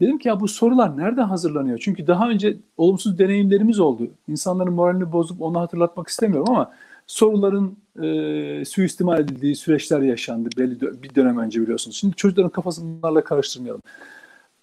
Dedim 0.00 0.18
ki 0.18 0.28
ya 0.28 0.40
bu 0.40 0.48
sorular 0.48 0.96
nereden 0.96 1.24
hazırlanıyor? 1.24 1.78
Çünkü 1.78 2.06
daha 2.06 2.30
önce 2.30 2.56
olumsuz 2.76 3.18
deneyimlerimiz 3.18 3.80
oldu. 3.80 4.08
İnsanların 4.28 4.72
moralini 4.72 5.12
bozup 5.12 5.42
onu 5.42 5.60
hatırlatmak 5.60 6.08
istemiyorum 6.08 6.48
ama 6.50 6.72
soruların 7.06 7.76
e, 8.02 8.64
suistimal 8.64 9.20
edildiği 9.20 9.56
süreçler 9.56 10.00
yaşandı 10.00 10.48
belli 10.58 10.74
dö- 10.74 11.02
bir 11.02 11.14
dönem 11.14 11.38
önce 11.38 11.60
biliyorsunuz. 11.60 11.96
Şimdi 11.96 12.16
çocukların 12.16 12.50
kafasını 12.50 13.02
bunlarla 13.02 13.24
karıştırmayalım. 13.24 13.82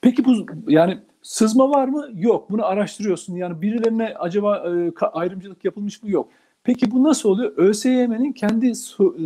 Peki 0.01 0.25
bu 0.25 0.45
yani 0.67 0.97
sızma 1.21 1.69
var 1.69 1.87
mı? 1.87 2.09
Yok. 2.13 2.51
Bunu 2.51 2.65
araştırıyorsun. 2.65 3.35
Yani 3.35 3.61
birilerine 3.61 4.13
acaba 4.19 4.57
e, 4.57 5.05
ayrımcılık 5.05 5.65
yapılmış 5.65 6.03
mı? 6.03 6.11
Yok. 6.11 6.29
Peki 6.63 6.91
bu 6.91 7.03
nasıl 7.03 7.29
oluyor? 7.29 7.53
ÖSYM'nin 7.57 8.33
kendi 8.33 8.75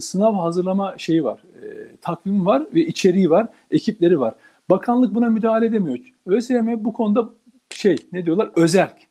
sınav 0.01 0.35
hazırlama 0.35 0.97
şeyi 0.97 1.23
var. 1.23 1.39
E, 1.63 1.95
takvimi 2.01 2.45
var 2.45 2.67
ve 2.73 2.81
içeriği 2.81 3.29
var, 3.29 3.47
ekipleri 3.71 4.19
var. 4.19 4.35
Bakanlık 4.69 5.15
buna 5.15 5.29
müdahale 5.29 5.65
edemiyor. 5.65 5.99
ÖSYM 6.25 6.85
bu 6.85 6.93
konuda 6.93 7.29
şey 7.69 7.97
ne 8.11 8.25
diyorlar? 8.25 8.51
Özerk. 8.55 9.07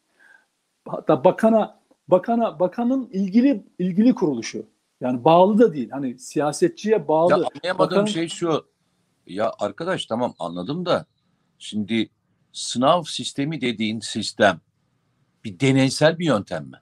Hatta 0.89 1.25
bakana 1.25 1.81
bakana 2.09 2.61
bakanın 2.61 3.09
ilgili 3.13 3.65
ilgili 3.79 4.15
kuruluşu. 4.15 4.67
Yani 5.01 5.25
bağlı 5.25 5.59
da 5.59 5.73
değil. 5.73 5.91
Hani 5.91 6.19
siyasetçiye 6.19 7.09
bağlı. 7.09 7.31
Ya 7.31 7.37
anlayamadığım 7.37 7.99
Bakan- 7.99 8.07
şey 8.07 8.29
şu. 8.29 8.67
Ya 9.27 9.53
arkadaş 9.59 10.07
tamam 10.07 10.35
anladım 10.39 10.87
da 10.87 11.07
şimdi 11.59 12.11
sınav 12.53 13.03
sistemi 13.03 13.61
dediğin 13.61 14.01
sistem 14.01 14.61
bir 15.45 15.61
deneysel 15.61 16.19
bir 16.19 16.27
yöntem 16.27 16.65
mi? 16.65 16.77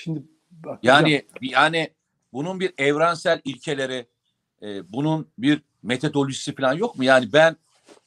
Şimdi 0.00 0.22
bak, 0.50 0.78
Yani 0.82 1.22
yani 1.40 1.90
bunun 2.32 2.60
bir 2.60 2.74
evrensel 2.78 3.40
ilkeleri, 3.44 4.06
e, 4.62 4.92
bunun 4.92 5.28
bir 5.38 5.62
metodolojisi 5.82 6.54
falan 6.54 6.74
yok 6.74 6.98
mu? 6.98 7.04
Yani 7.04 7.32
ben 7.32 7.56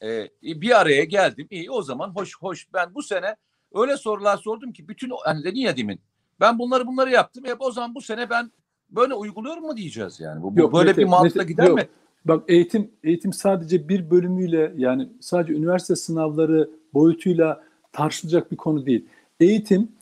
e, 0.02 0.28
bir 0.42 0.80
araya 0.80 1.04
geldim. 1.04 1.46
İyi 1.50 1.70
o 1.70 1.82
zaman 1.82 2.10
hoş 2.10 2.36
hoş 2.38 2.66
ben 2.74 2.94
bu 2.94 3.02
sene 3.02 3.36
öyle 3.74 3.96
sorular 3.96 4.36
sordum 4.36 4.72
ki 4.72 4.88
bütün 4.88 5.12
hani 5.24 5.44
dedin 5.44 5.60
ya 5.60 5.76
demin. 5.76 6.00
Ben 6.40 6.58
bunları 6.58 6.86
bunları 6.86 7.10
yaptım. 7.10 7.44
Hep 7.46 7.60
o 7.60 7.70
zaman 7.70 7.94
bu 7.94 8.00
sene 8.00 8.30
ben 8.30 8.52
böyle 8.90 9.14
uyguluyorum 9.14 9.62
mu 9.62 9.76
diyeceğiz 9.76 10.20
yani? 10.20 10.42
Bu, 10.42 10.52
Yok, 10.56 10.74
böyle 10.74 10.90
Mete, 10.90 11.00
bir 11.00 11.06
mantıkla 11.06 11.40
Mete, 11.40 11.52
gider 11.52 11.66
yok. 11.66 11.78
mi? 11.78 11.88
Bak 12.24 12.44
eğitim 12.48 12.90
eğitim 13.04 13.32
sadece 13.32 13.88
bir 13.88 14.10
bölümüyle 14.10 14.72
yani 14.76 15.08
sadece 15.20 15.52
üniversite 15.52 15.96
sınavları 15.96 16.70
boyutuyla 16.94 17.64
tartışılacak 17.92 18.52
bir 18.52 18.56
konu 18.56 18.86
değil. 18.86 19.06
Eğitim 19.40 19.92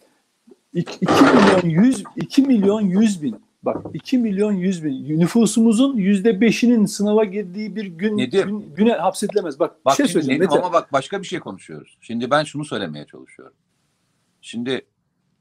2 0.75 1.07
milyon 1.07 1.83
100 1.83 2.05
2 2.17 2.43
milyon 2.43 2.81
100 2.81 3.23
bin 3.23 3.43
bak 3.63 3.87
2 3.95 4.19
milyon 4.19 4.53
100 4.53 4.85
bin 4.85 5.21
nüfusumuzun 5.21 5.97
yüzde 5.97 6.41
beşinin 6.41 6.87
sınava 6.87 7.25
girdiği 7.25 7.77
bir 7.77 7.87
gün, 7.87 8.19
Nedir? 8.19 8.45
gün 8.45 8.75
güne 8.75 8.93
hapsedilemez. 8.93 9.59
Bak, 9.59 9.81
bir 9.81 9.85
Bak 9.85 9.97
şey 9.97 10.07
şimdi 10.07 10.13
söyleyeceğim 10.13 10.43
Nedim, 10.43 10.65
ama 10.65 10.73
bak 10.73 10.93
başka 10.93 11.23
bir 11.23 11.27
şey 11.27 11.41
konuşuyoruz. 11.41 11.99
Şimdi 12.01 12.31
ben 12.31 12.45
şunu 12.45 12.65
söylemeye 12.65 13.07
çalışıyorum. 13.07 13.57
Şimdi 14.41 14.87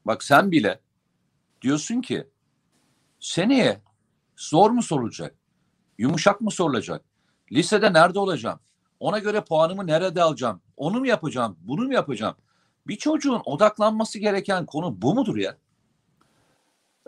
bak 0.06 0.24
sen 0.24 0.50
bile 0.50 0.80
diyorsun 1.62 2.00
ki 2.00 2.26
seneye 3.20 3.80
zor 4.36 4.70
mu 4.70 4.82
sorulacak? 4.82 5.34
Yumuşak 5.98 6.40
mı 6.40 6.50
sorulacak? 6.50 7.04
Lisede 7.52 7.92
nerede 7.92 8.18
olacağım? 8.18 8.60
Ona 9.00 9.18
göre 9.18 9.40
puanımı 9.40 9.86
nerede 9.86 10.22
alacağım? 10.22 10.60
Onu 10.76 11.00
mu 11.00 11.06
yapacağım? 11.06 11.56
Bunu 11.60 11.82
mu 11.86 11.92
yapacağım? 11.94 12.34
Bir 12.86 12.96
çocuğun 12.96 13.40
odaklanması 13.44 14.18
gereken 14.18 14.66
konu 14.66 15.02
bu 15.02 15.14
mudur 15.14 15.36
ya? 15.36 15.56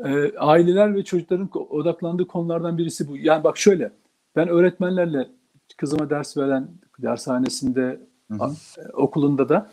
Ee, 0.05 0.33
aileler 0.39 0.95
ve 0.95 1.05
çocukların 1.05 1.51
odaklandığı 1.71 2.27
konulardan 2.27 2.79
birisi 2.79 3.09
bu. 3.09 3.17
Yani 3.17 3.45
bak 3.45 3.59
şöyle, 3.59 3.93
ben 4.37 4.49
öğretmenlerle 4.49 5.29
kızıma 5.77 6.11
ders 6.11 6.37
veren 6.37 6.69
dershanesinde, 7.03 8.01
Hı 8.31 8.45
hı. 8.45 8.53
okulunda 8.93 9.49
da 9.49 9.71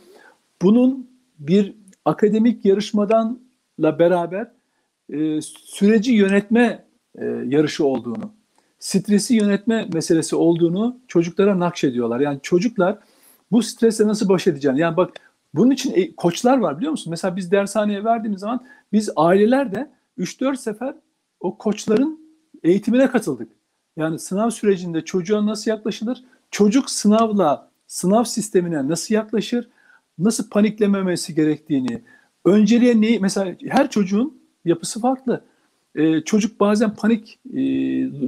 bunun 0.61 1.09
bir 1.39 1.75
akademik 2.05 2.65
yarışmadanla 2.65 3.99
beraber 3.99 4.51
e, 5.09 5.41
süreci 5.41 6.11
yönetme 6.11 6.85
e, 7.15 7.25
yarışı 7.25 7.85
olduğunu, 7.85 8.33
stresi 8.79 9.35
yönetme 9.35 9.89
meselesi 9.93 10.35
olduğunu 10.35 10.99
çocuklara 11.07 11.59
nakşediyorlar. 11.59 12.19
Yani 12.19 12.39
çocuklar 12.43 12.99
bu 13.51 13.63
stresle 13.63 14.07
nasıl 14.07 14.29
baş 14.29 14.47
edeceğini, 14.47 14.79
yani 14.79 14.97
bak 14.97 15.13
bunun 15.53 15.71
için 15.71 15.93
e, 15.95 16.15
koçlar 16.15 16.57
var 16.57 16.77
biliyor 16.77 16.91
musun? 16.91 17.11
Mesela 17.11 17.35
biz 17.35 17.51
dershaneye 17.51 18.03
verdiğimiz 18.03 18.39
zaman 18.39 18.65
biz 18.93 19.09
aileler 19.15 19.75
de 19.75 19.91
3-4 20.17 20.57
sefer 20.57 20.95
o 21.39 21.57
koçların 21.57 22.19
eğitimine 22.63 23.07
katıldık. 23.07 23.51
Yani 23.97 24.19
sınav 24.19 24.49
sürecinde 24.49 25.05
çocuğa 25.05 25.45
nasıl 25.45 25.71
yaklaşılır? 25.71 26.23
Çocuk 26.51 26.89
sınavla, 26.89 27.69
sınav 27.87 28.23
sistemine 28.23 28.87
nasıl 28.87 29.15
yaklaşır? 29.15 29.69
Nasıl 30.19 30.49
paniklememesi 30.49 31.35
gerektiğini, 31.35 32.01
önceliğe 32.45 33.01
neyi, 33.01 33.19
mesela 33.19 33.55
her 33.67 33.89
çocuğun 33.89 34.41
yapısı 34.65 35.01
farklı. 35.01 35.43
Ee, 35.95 36.21
çocuk 36.21 36.59
bazen 36.59 36.95
panik 36.95 37.39
e, 37.53 37.57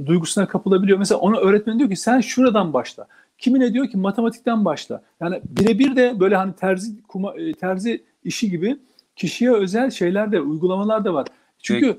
duygusuna 0.06 0.48
kapılabiliyor. 0.48 0.98
Mesela 0.98 1.20
ona 1.20 1.36
öğretmen 1.36 1.78
diyor 1.78 1.90
ki 1.90 1.96
sen 1.96 2.20
şuradan 2.20 2.72
başla. 2.72 3.06
Kimine 3.38 3.74
diyor 3.74 3.88
ki 3.88 3.96
matematikten 3.96 4.64
başla. 4.64 5.02
Yani 5.20 5.40
birebir 5.44 5.96
de 5.96 6.20
böyle 6.20 6.36
hani 6.36 6.52
terzi 6.52 7.02
kuma, 7.08 7.34
e, 7.34 7.54
terzi 7.54 8.02
işi 8.24 8.50
gibi 8.50 8.76
kişiye 9.16 9.52
özel 9.52 9.90
şeyler 9.90 10.32
de 10.32 10.40
uygulamalar 10.40 11.04
da 11.04 11.14
var. 11.14 11.26
Çünkü 11.58 11.98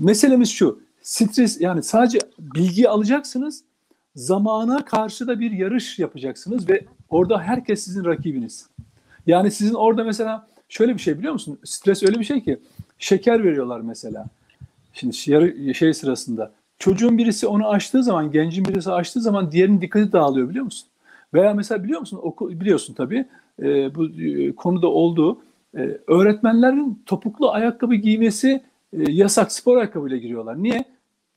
meselemiz 0.00 0.50
şu. 0.50 0.80
Stres 1.02 1.60
yani 1.60 1.82
sadece 1.82 2.18
bilgi 2.38 2.88
alacaksınız. 2.88 3.64
Zamana 4.14 4.84
karşı 4.84 5.26
da 5.26 5.40
bir 5.40 5.50
yarış 5.50 5.98
yapacaksınız 5.98 6.68
ve 6.68 6.84
orada 7.10 7.40
herkes 7.40 7.84
sizin 7.84 8.04
rakibiniz. 8.04 8.66
Yani 9.26 9.50
sizin 9.50 9.74
orada 9.74 10.04
mesela 10.04 10.48
şöyle 10.68 10.94
bir 10.94 10.98
şey 10.98 11.18
biliyor 11.18 11.32
musun? 11.32 11.58
Stres 11.64 12.02
öyle 12.02 12.18
bir 12.18 12.24
şey 12.24 12.44
ki 12.44 12.58
şeker 12.98 13.44
veriyorlar 13.44 13.80
mesela. 13.80 14.26
Şimdi 14.92 15.16
yarı 15.26 15.74
şey 15.74 15.94
sırasında 15.94 16.52
çocuğun 16.78 17.18
birisi 17.18 17.46
onu 17.46 17.68
açtığı 17.68 18.02
zaman, 18.02 18.30
gencin 18.32 18.64
birisi 18.64 18.92
açtığı 18.92 19.20
zaman 19.20 19.52
diğerinin 19.52 19.80
dikkati 19.80 20.12
dağılıyor 20.12 20.48
biliyor 20.48 20.64
musun? 20.64 20.88
Veya 21.34 21.54
mesela 21.54 21.84
biliyor 21.84 22.00
musun? 22.00 22.20
Oku, 22.22 22.60
biliyorsun 22.60 22.94
tabii. 22.94 23.26
E, 23.62 23.94
bu 23.94 24.06
e, 24.06 24.52
konuda 24.52 24.88
olduğu 24.88 25.38
e, 25.76 25.98
öğretmenlerin 26.06 27.02
topuklu 27.06 27.50
ayakkabı 27.50 27.94
giymesi 27.94 28.62
e, 28.92 29.12
yasak 29.12 29.52
spor 29.52 29.76
ayakkabıyla 29.76 30.16
giriyorlar. 30.16 30.62
Niye? 30.62 30.84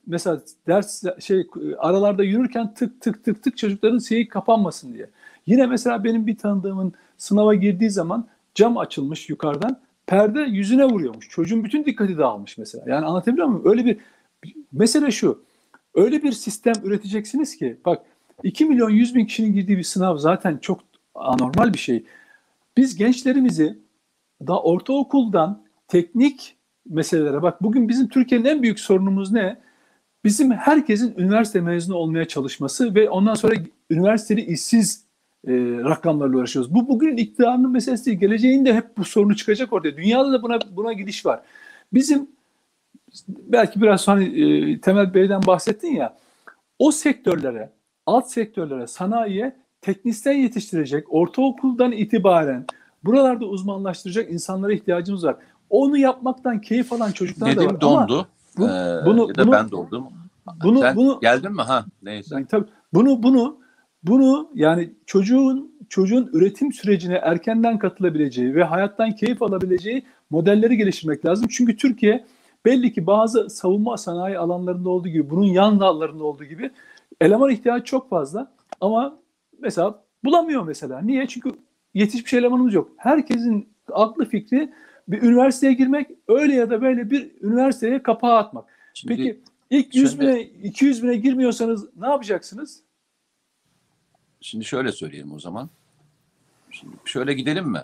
Mesela 0.06 0.40
ders 0.66 1.04
şey 1.20 1.46
aralarda 1.78 2.24
yürürken 2.24 2.74
tık 2.74 3.00
tık 3.00 3.24
tık 3.24 3.42
tık 3.42 3.56
çocukların 3.56 3.98
şeyi 3.98 4.28
kapanmasın 4.28 4.94
diye. 4.94 5.06
Yine 5.46 5.66
mesela 5.66 6.04
benim 6.04 6.26
bir 6.26 6.36
tanıdığımın 6.36 6.92
sınava 7.18 7.54
girdiği 7.54 7.90
zaman 7.90 8.26
cam 8.54 8.78
açılmış 8.78 9.28
yukarıdan 9.28 9.80
perde 10.06 10.40
yüzüne 10.40 10.84
vuruyormuş. 10.84 11.28
Çocuğun 11.28 11.64
bütün 11.64 11.84
dikkati 11.84 12.18
dağılmış 12.18 12.58
mesela. 12.58 12.84
Yani 12.86 13.06
anlatabiliyor 13.06 13.46
muyum? 13.46 13.62
Öyle 13.70 13.84
bir 13.84 13.96
mesele 14.72 15.10
şu. 15.10 15.44
Öyle 15.94 16.22
bir 16.22 16.32
sistem 16.32 16.74
üreteceksiniz 16.84 17.56
ki 17.56 17.76
bak 17.86 18.02
2 18.42 18.64
milyon 18.64 18.90
100 18.90 19.14
bin 19.14 19.26
kişinin 19.26 19.52
girdiği 19.52 19.78
bir 19.78 19.82
sınav 19.82 20.16
zaten 20.16 20.58
çok 20.58 20.80
anormal 21.14 21.72
bir 21.72 21.78
şey. 21.78 22.04
Biz 22.76 22.96
gençlerimizi 22.96 23.78
daha 24.46 24.62
ortaokuldan 24.62 25.62
teknik 25.88 26.56
meselelere 26.88 27.42
bak 27.42 27.62
bugün 27.62 27.88
bizim 27.88 28.08
Türkiye'nin 28.08 28.44
en 28.44 28.62
büyük 28.62 28.80
sorunumuz 28.80 29.32
ne? 29.32 29.60
Bizim 30.24 30.50
herkesin 30.50 31.14
üniversite 31.18 31.60
mezunu 31.60 31.96
olmaya 31.96 32.28
çalışması 32.28 32.94
ve 32.94 33.10
ondan 33.10 33.34
sonra 33.34 33.54
üniversiteli 33.90 34.40
işsiz 34.40 35.04
e, 35.46 35.52
rakamlarla 35.84 36.36
uğraşıyoruz. 36.36 36.74
Bu 36.74 36.88
bugün 36.88 37.16
iktidarının 37.16 37.70
meselesi 37.70 38.06
değil. 38.06 38.18
Geleceğinde 38.18 38.74
hep 38.74 38.96
bu 38.96 39.04
sorunu 39.04 39.36
çıkacak 39.36 39.72
ortaya. 39.72 39.96
Dünyada 39.96 40.32
da 40.32 40.42
buna 40.42 40.58
buna 40.70 40.92
gidiş 40.92 41.26
var. 41.26 41.42
Bizim 41.92 42.28
belki 43.28 43.82
biraz 43.82 44.00
sonra 44.00 44.22
e, 44.22 44.80
Temel 44.80 45.14
Bey'den 45.14 45.46
bahsettin 45.46 45.96
ya 45.96 46.16
o 46.78 46.92
sektörlere, 46.92 47.70
alt 48.06 48.30
sektörlere, 48.30 48.86
sanayiye 48.86 49.56
teknisyen 49.80 50.34
yetiştirecek, 50.34 51.14
ortaokuldan 51.14 51.92
itibaren 51.92 52.64
buralarda 53.04 53.44
uzmanlaştıracak 53.44 54.30
insanlara 54.30 54.72
ihtiyacımız 54.72 55.24
var. 55.24 55.36
Onu 55.70 55.96
yapmaktan 55.96 56.60
keyif 56.60 56.92
alan 56.92 57.12
çocuklar 57.12 57.50
Dedim 57.50 57.62
da 57.62 57.72
var. 57.72 57.80
dondu. 57.80 58.14
Ama 58.14 58.26
bu, 58.58 58.68
ee, 58.68 59.06
bunu, 59.06 59.28
ya 59.28 59.34
da 59.34 59.42
bunu, 59.42 59.52
ben 59.52 59.70
doldum. 59.70 60.08
bunu, 60.64 60.80
Sen 60.80 60.96
bunu, 60.96 61.20
geldin 61.20 61.52
mi? 61.52 61.62
Ha 61.62 61.84
neyse. 62.02 62.34
yani 62.34 62.46
tabii 62.46 62.66
bunu 62.92 63.22
bunu 63.22 63.60
bunu 64.02 64.50
yani 64.54 64.90
çocuğun 65.06 65.72
çocuğun 65.88 66.30
üretim 66.32 66.72
sürecine 66.72 67.14
erkenden 67.14 67.78
katılabileceği 67.78 68.54
ve 68.54 68.64
hayattan 68.64 69.12
keyif 69.12 69.42
alabileceği 69.42 70.02
modelleri 70.30 70.76
geliştirmek 70.76 71.26
lazım. 71.26 71.46
Çünkü 71.50 71.76
Türkiye 71.76 72.24
belli 72.66 72.92
ki 72.92 73.06
bazı 73.06 73.50
savunma 73.50 73.96
sanayi 73.96 74.38
alanlarında 74.38 74.90
olduğu 74.90 75.08
gibi 75.08 75.30
bunun 75.30 75.44
yan 75.44 75.80
dallarında 75.80 76.24
olduğu 76.24 76.44
gibi 76.44 76.70
eleman 77.20 77.50
ihtiyacı 77.50 77.84
çok 77.84 78.10
fazla 78.10 78.52
ama 78.80 79.18
mesela 79.58 80.04
bulamıyor 80.24 80.62
mesela. 80.62 81.00
Niye? 81.00 81.28
Çünkü 81.28 81.52
yetişmiş 81.94 82.34
elemanımız 82.34 82.74
yok. 82.74 82.90
Herkesin 82.96 83.68
aklı 83.92 84.24
fikri 84.24 84.72
bir 85.08 85.22
üniversiteye 85.22 85.72
girmek, 85.72 86.10
öyle 86.28 86.54
ya 86.54 86.70
da 86.70 86.82
böyle 86.82 87.10
bir 87.10 87.30
üniversiteye 87.42 88.02
kapağı 88.02 88.36
atmak. 88.36 88.64
Şimdi, 88.94 89.16
Peki 89.16 89.40
ilk 89.70 89.94
100 89.94 90.16
şöyle- 90.16 90.34
bine, 90.34 90.42
200 90.42 91.02
bine 91.02 91.16
girmiyorsanız 91.16 91.88
ne 91.96 92.06
yapacaksınız? 92.06 92.80
Şimdi 94.40 94.64
şöyle 94.64 94.92
söyleyeyim 94.92 95.32
o 95.32 95.38
zaman. 95.40 95.70
Şimdi 96.70 96.96
şöyle 97.04 97.34
gidelim 97.34 97.68
mi? 97.68 97.82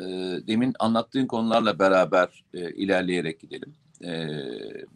Ee, 0.00 0.46
demin 0.46 0.74
anlattığın 0.78 1.26
konularla 1.26 1.78
beraber 1.78 2.44
e, 2.54 2.70
ilerleyerek 2.70 3.40
gidelim. 3.40 3.74
Ee, 4.04 4.28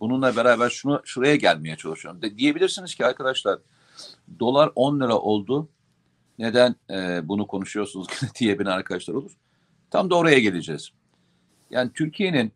bununla 0.00 0.36
beraber 0.36 0.70
şunu 0.70 1.02
şuraya 1.04 1.36
gelmeye 1.36 1.76
çalışıyorum. 1.76 2.22
De, 2.22 2.38
diyebilirsiniz 2.38 2.94
ki 2.94 3.06
arkadaşlar 3.06 3.58
dolar 4.40 4.72
10 4.74 5.00
lira 5.00 5.18
oldu. 5.18 5.68
Neden 6.38 6.76
e, 6.90 7.28
bunu 7.28 7.46
konuşuyorsunuz 7.46 8.06
diyebilen 8.40 8.70
arkadaşlar 8.70 9.14
olur. 9.14 9.32
Tam 9.90 10.10
da 10.10 10.14
oraya 10.14 10.38
geleceğiz. 10.38 10.90
Yani 11.70 11.90
Türkiye'nin 11.94 12.52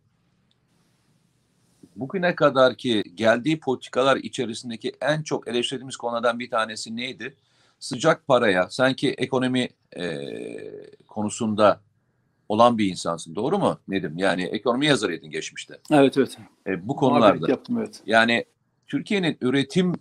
bugüne 1.95 2.35
kadar 2.35 2.75
ki 2.75 3.03
geldiği 3.15 3.59
politikalar 3.59 4.17
içerisindeki 4.17 4.91
en 5.01 5.23
çok 5.23 5.47
eleştirdiğimiz 5.47 5.97
konulardan 5.97 6.39
bir 6.39 6.49
tanesi 6.49 6.95
neydi? 6.95 7.35
Sıcak 7.79 8.27
paraya, 8.27 8.69
sanki 8.69 9.09
ekonomi 9.09 9.69
e, 9.97 10.27
konusunda 11.07 11.81
olan 12.49 12.77
bir 12.77 12.89
insansın. 12.89 13.35
Doğru 13.35 13.59
mu 13.59 13.79
Nedim? 13.87 14.17
Yani 14.17 14.43
ekonomi 14.43 14.85
yazarıydın 14.85 15.29
geçmişte. 15.29 15.79
Evet 15.91 16.17
evet. 16.17 16.37
E, 16.67 16.87
bu 16.87 16.95
konularda. 16.95 17.51
yaptım 17.51 17.77
evet. 17.77 18.01
Yani 18.05 18.45
Türkiye'nin 18.87 19.37
üretim 19.41 19.93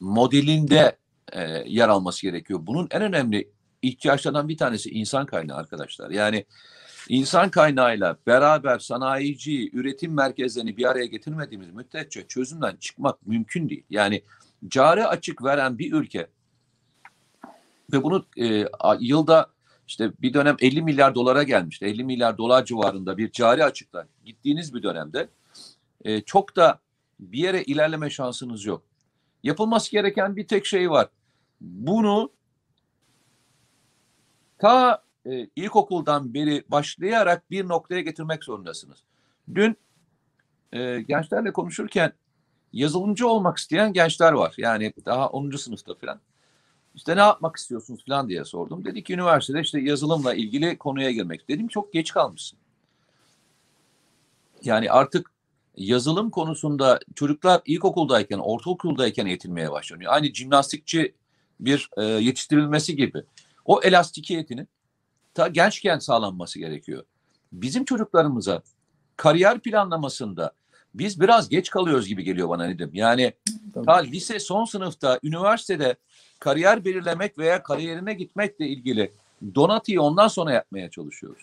modelinde 0.00 0.96
e, 1.32 1.42
yer 1.66 1.88
alması 1.88 2.22
gerekiyor. 2.22 2.60
Bunun 2.62 2.88
en 2.90 3.02
önemli 3.02 3.50
ihtiyaçlardan 3.82 4.48
bir 4.48 4.56
tanesi 4.56 4.90
insan 4.90 5.26
kaynağı 5.26 5.56
arkadaşlar. 5.56 6.10
Yani 6.10 6.44
insan 7.08 7.50
kaynağıyla 7.50 8.16
beraber 8.26 8.78
sanayici, 8.78 9.70
üretim 9.72 10.14
merkezlerini 10.14 10.76
bir 10.76 10.90
araya 10.90 11.06
getirmediğimiz 11.06 11.70
müddetçe 11.70 12.26
çözümden 12.26 12.76
çıkmak 12.76 13.26
mümkün 13.26 13.68
değil. 13.68 13.84
Yani 13.90 14.22
cari 14.68 15.06
açık 15.06 15.44
veren 15.44 15.78
bir 15.78 15.92
ülke 15.92 16.26
ve 17.92 18.02
bunu 18.02 18.26
e, 18.38 18.68
yılda 19.00 19.53
işte 19.88 20.12
bir 20.22 20.34
dönem 20.34 20.56
50 20.60 20.82
milyar 20.82 21.14
dolara 21.14 21.42
gelmişti. 21.42 21.84
50 21.84 22.04
milyar 22.04 22.38
dolar 22.38 22.64
civarında 22.64 23.18
bir 23.18 23.32
cari 23.32 23.64
açıkla 23.64 24.06
gittiğiniz 24.24 24.74
bir 24.74 24.82
dönemde 24.82 25.28
e, 26.04 26.20
çok 26.20 26.56
da 26.56 26.80
bir 27.20 27.38
yere 27.38 27.62
ilerleme 27.62 28.10
şansınız 28.10 28.64
yok. 28.64 28.82
Yapılması 29.42 29.90
gereken 29.90 30.36
bir 30.36 30.46
tek 30.46 30.66
şey 30.66 30.90
var. 30.90 31.08
Bunu 31.60 32.30
ta 34.58 35.02
e, 35.26 35.48
ilkokuldan 35.56 36.34
beri 36.34 36.64
başlayarak 36.68 37.50
bir 37.50 37.68
noktaya 37.68 38.00
getirmek 38.00 38.44
zorundasınız. 38.44 38.98
Dün 39.54 39.76
e, 40.72 41.00
gençlerle 41.00 41.52
konuşurken 41.52 42.12
yazılımcı 42.72 43.28
olmak 43.28 43.58
isteyen 43.58 43.92
gençler 43.92 44.32
var. 44.32 44.54
Yani 44.58 44.92
daha 45.06 45.28
10. 45.28 45.50
sınıfta 45.50 45.94
falan. 45.94 46.20
İşte 46.94 47.16
ne 47.16 47.20
yapmak 47.20 47.56
istiyorsunuz 47.56 48.04
falan 48.08 48.28
diye 48.28 48.44
sordum. 48.44 48.84
Dedi 48.84 49.04
ki 49.04 49.14
üniversitede 49.14 49.60
işte 49.60 49.80
yazılımla 49.80 50.34
ilgili 50.34 50.78
konuya 50.78 51.10
girmek. 51.10 51.48
Dedim 51.48 51.68
çok 51.68 51.92
geç 51.92 52.12
kalmışsın. 52.12 52.58
Yani 54.62 54.90
artık 54.90 55.30
yazılım 55.76 56.30
konusunda 56.30 57.00
çocuklar 57.14 57.62
ilkokuldayken, 57.66 58.38
ortaokuldayken 58.38 59.26
eğitilmeye 59.26 59.70
başlanıyor. 59.70 60.12
Aynı 60.12 60.34
jimnastikçi 60.34 61.14
bir 61.60 61.90
e, 61.96 62.02
yetiştirilmesi 62.04 62.96
gibi. 62.96 63.24
O 63.64 63.82
elastikiyetinin 63.82 64.68
ta 65.34 65.48
gençken 65.48 65.98
sağlanması 65.98 66.58
gerekiyor. 66.58 67.04
Bizim 67.52 67.84
çocuklarımıza 67.84 68.62
kariyer 69.16 69.60
planlamasında 69.60 70.52
biz 70.94 71.20
biraz 71.20 71.48
geç 71.48 71.70
kalıyoruz 71.70 72.08
gibi 72.08 72.24
geliyor 72.24 72.48
bana 72.48 72.66
Nedim. 72.66 72.90
Yani 72.92 73.32
Tabii. 73.74 73.86
ta 73.86 73.96
lise 73.96 74.38
son 74.38 74.64
sınıfta, 74.64 75.18
üniversitede 75.22 75.94
kariyer 76.40 76.84
belirlemek 76.84 77.38
veya 77.38 77.62
kariyerine 77.62 78.14
gitmekle 78.14 78.68
ilgili 78.68 79.10
donatıyı 79.54 80.02
ondan 80.02 80.28
sonra 80.28 80.52
yapmaya 80.52 80.90
çalışıyoruz. 80.90 81.42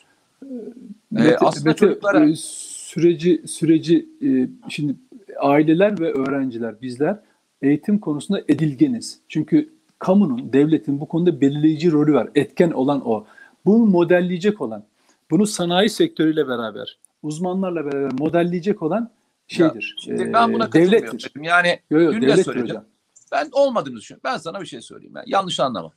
Mete- 1.13 1.37
aslında 1.37 1.69
Mete, 1.69 1.85
çocuklara- 1.85 2.29
e, 2.29 2.35
süreci 2.35 3.41
süreci 3.47 4.05
e, 4.25 4.29
şimdi 4.69 4.95
aileler 5.39 5.99
ve 5.99 6.13
öğrenciler 6.13 6.81
bizler 6.81 7.19
eğitim 7.61 7.99
konusunda 7.99 8.41
edilgeniz. 8.47 9.19
Çünkü 9.29 9.69
kamunun, 9.99 10.53
devletin 10.53 10.99
bu 10.99 11.07
konuda 11.07 11.41
belirleyici 11.41 11.91
rolü 11.91 12.13
var. 12.13 12.29
Etken 12.35 12.71
olan 12.71 13.07
o. 13.09 13.25
Bunu 13.65 13.85
modelleyecek 13.85 14.61
olan, 14.61 14.83
bunu 15.31 15.47
sanayi 15.47 15.89
sektörüyle 15.89 16.47
beraber, 16.47 16.97
uzmanlarla 17.23 17.85
beraber 17.85 18.11
modelleyecek 18.19 18.81
olan 18.81 19.09
şeydir. 19.55 19.95
Ya, 19.97 20.01
şimdi 20.03 20.23
e, 20.23 20.33
ben 20.33 20.53
buna 20.53 20.65
katılmıyorum. 20.69 21.07
devlettir. 21.07 21.31
Yani 21.41 21.79
Yo, 21.89 21.99
yo, 21.99 22.11
Dün 22.13 22.21
de 22.21 22.43
söyledim. 22.43 22.67
hocam. 22.67 22.85
Ben 23.31 23.49
olmadığını 23.51 23.95
düşünüyorum. 23.95 24.21
Ben 24.23 24.37
sana 24.37 24.61
bir 24.61 24.65
şey 24.65 24.81
söyleyeyim. 24.81 25.15
Ben. 25.15 25.23
Yanlış 25.27 25.59
anlama. 25.59 25.91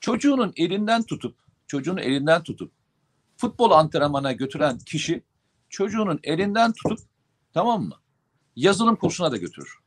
Çocuğunun 0.00 0.52
elinden 0.56 1.02
tutup, 1.02 1.36
çocuğun 1.66 1.96
elinden 1.96 2.42
tutup 2.42 2.72
futbol 3.36 3.70
antrenmana 3.70 4.32
götüren 4.32 4.78
kişi 4.78 5.22
çocuğunun 5.68 6.20
elinden 6.22 6.72
tutup 6.72 6.98
tamam 7.52 7.82
mı? 7.82 7.94
Yazılım 8.56 8.96
kursuna 8.96 9.32
da 9.32 9.36
götürür. 9.36 9.78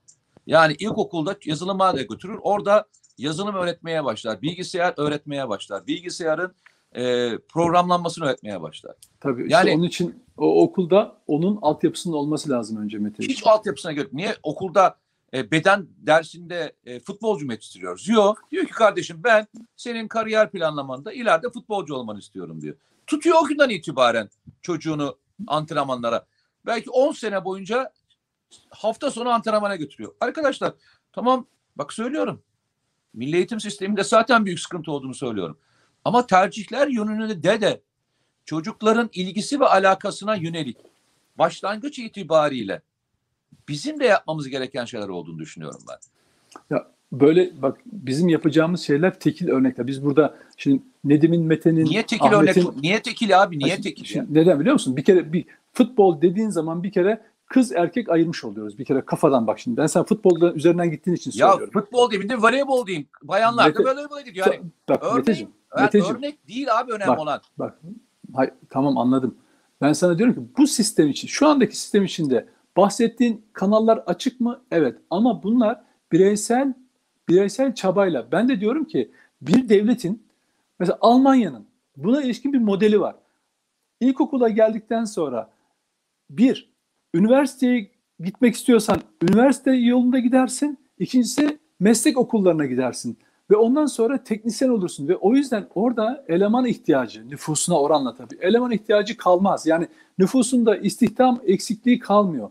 Yani 0.47 0.73
ilkokulda 0.79 1.37
yazılıma 1.45 1.95
da 1.97 2.01
götürür. 2.01 2.39
Orada 2.41 2.87
yazılım 3.17 3.55
öğretmeye 3.55 4.05
başlar. 4.05 4.41
Bilgisayar 4.41 4.93
öğretmeye 4.97 5.49
başlar. 5.49 5.87
Bilgisayarın 5.87 6.55
e, 6.95 7.31
programlanmasını 7.49 8.25
öğretmeye 8.25 8.61
başlar. 8.61 8.95
Tabii. 9.19 9.41
Yani- 9.41 9.51
Yani 9.69 9.71
onun 9.79 9.83
için 9.87 10.23
o 10.37 10.63
okulda 10.63 11.17
onun 11.27 11.59
altyapısının 11.61 12.13
olması 12.13 12.49
lazım 12.49 12.77
önce 12.77 12.97
Mete. 12.97 13.23
Hiç 13.23 13.47
altyapısına 13.47 13.91
göre. 13.91 14.07
Niye 14.13 14.35
okulda 14.43 14.97
e, 15.33 15.51
beden 15.51 15.87
dersinde 15.97 16.73
e, 16.85 16.99
futbolcu 16.99 17.45
mu 17.45 17.51
yetiştiriyoruz? 17.51 18.07
Yok. 18.09 18.41
Diyor 18.51 18.65
ki 18.65 18.71
kardeşim 18.71 19.21
ben 19.23 19.47
senin 19.75 20.07
kariyer 20.07 20.51
planlamanda 20.51 21.13
ileride 21.13 21.49
futbolcu 21.49 21.95
olmanı 21.95 22.19
istiyorum 22.19 22.61
diyor. 22.61 22.75
Tutuyor 23.07 23.37
o 23.43 23.45
günden 23.45 23.69
itibaren 23.69 24.29
çocuğunu 24.61 25.17
antrenmanlara. 25.47 26.25
Belki 26.65 26.89
10 26.89 27.11
sene 27.11 27.45
boyunca 27.45 27.91
hafta 28.69 29.11
sonu 29.11 29.29
antrenmana 29.29 29.75
götürüyor. 29.75 30.13
Arkadaşlar 30.21 30.73
tamam 31.13 31.45
bak 31.75 31.93
söylüyorum. 31.93 32.41
Milli 33.13 33.35
eğitim 33.35 33.59
sisteminde 33.59 34.03
zaten 34.03 34.45
büyük 34.45 34.59
sıkıntı 34.59 34.91
olduğunu 34.91 35.13
söylüyorum. 35.13 35.57
Ama 36.07 36.27
tercihler 36.27 36.87
yönünde 36.87 37.43
de 37.43 37.61
de 37.61 37.81
çocukların 38.45 39.09
ilgisi 39.13 39.59
ve 39.59 39.65
alakasına 39.65 40.35
yönelik 40.35 40.77
başlangıç 41.37 41.99
itibariyle 41.99 42.81
bizim 43.67 43.99
de 43.99 44.05
yapmamız 44.05 44.49
gereken 44.49 44.85
şeyler 44.85 45.07
olduğunu 45.07 45.39
düşünüyorum 45.39 45.81
ben. 45.89 45.97
Ya 46.75 46.87
böyle 47.11 47.61
bak 47.61 47.77
bizim 47.85 48.29
yapacağımız 48.29 48.81
şeyler 48.81 49.19
tekil 49.19 49.49
örnekler. 49.49 49.87
Biz 49.87 50.05
burada 50.05 50.37
şimdi 50.57 50.83
Nedim'in, 51.03 51.43
Mete'nin, 51.45 51.85
Niye 51.85 52.05
tekil 52.05 52.31
örnek? 52.31 52.75
Niye 52.81 53.01
tekil 53.01 53.43
abi? 53.43 53.59
Niye 53.59 53.81
tekil? 53.81 54.01
ya? 54.01 54.07
şimdi 54.07 54.39
neden 54.39 54.59
biliyor 54.59 54.73
musun? 54.73 54.97
Bir 54.97 55.03
kere 55.03 55.33
bir 55.33 55.45
futbol 55.73 56.21
dediğin 56.21 56.49
zaman 56.49 56.83
bir 56.83 56.91
kere 56.91 57.21
kız 57.47 57.71
erkek 57.71 58.09
ayırmış 58.09 58.43
oluyoruz. 58.43 58.79
Bir 58.79 58.85
kere 58.85 59.01
kafadan 59.01 59.47
bak 59.47 59.59
şimdi. 59.59 59.77
Ben 59.77 59.87
sen 59.87 60.03
futbolda 60.03 60.53
üzerinden 60.53 60.91
gittiğin 60.91 61.17
için 61.17 61.31
Ya 61.35 61.49
söylüyorum. 61.49 61.81
futbol 61.81 62.11
diyeyim, 62.11 62.29
de 62.29 62.37
voleybol 62.37 62.87
diyeyim. 62.87 63.07
Bayanlar 63.23 63.75
da 63.75 63.79
Mete- 63.79 63.93
voleybol 63.93 64.19
ediyor. 64.19 64.47
Yani 64.47 64.61
bak 64.89 65.03
örneğin, 65.03 65.17
Meteciğim, 65.17 65.51
evet, 65.79 65.93
Meteciğim. 65.93 66.17
örnek 66.17 66.47
değil 66.47 66.79
abi 66.79 66.91
önemli 66.91 67.07
Bak. 67.07 67.19
olan. 67.19 67.41
Bak, 67.57 67.81
hay, 68.35 68.51
tamam 68.69 68.97
anladım. 68.97 69.37
Ben 69.81 69.93
sana 69.93 70.17
diyorum 70.17 70.35
ki 70.35 70.41
bu 70.57 70.67
sistem 70.67 71.09
için, 71.09 71.27
şu 71.27 71.47
andaki 71.47 71.77
sistem 71.77 72.03
içinde 72.03 72.47
bahsettiğin 72.77 73.45
kanallar 73.53 73.97
açık 73.97 74.39
mı? 74.41 74.61
Evet. 74.71 74.97
Ama 75.09 75.43
bunlar 75.43 75.81
bireysel 76.11 76.73
bireysel 77.29 77.75
çabayla. 77.75 78.31
Ben 78.31 78.49
de 78.49 78.59
diyorum 78.59 78.85
ki 78.85 79.11
bir 79.41 79.69
devletin, 79.69 80.23
mesela 80.79 80.97
Almanya'nın 81.01 81.65
buna 81.97 82.21
ilişkin 82.21 82.53
bir 82.53 82.59
modeli 82.59 82.99
var. 82.99 83.15
İlkokula 83.99 84.49
geldikten 84.49 85.05
sonra 85.05 85.49
bir, 86.29 86.69
üniversiteye 87.13 87.91
gitmek 88.19 88.55
istiyorsan 88.55 89.01
üniversite 89.21 89.71
yolunda 89.71 90.19
gidersin. 90.19 90.77
İkincisi 90.99 91.59
meslek 91.79 92.17
okullarına 92.17 92.65
gidersin. 92.65 93.17
Ve 93.51 93.55
ondan 93.55 93.85
sonra 93.85 94.23
teknisyen 94.23 94.69
olursun. 94.69 95.07
Ve 95.07 95.15
o 95.15 95.35
yüzden 95.35 95.67
orada 95.75 96.25
eleman 96.27 96.65
ihtiyacı, 96.65 97.29
nüfusuna 97.29 97.79
oranla 97.79 98.15
tabii, 98.15 98.37
eleman 98.41 98.71
ihtiyacı 98.71 99.17
kalmaz. 99.17 99.67
Yani 99.67 99.87
nüfusunda 100.17 100.77
istihdam 100.77 101.39
eksikliği 101.45 101.99
kalmıyor. 101.99 102.49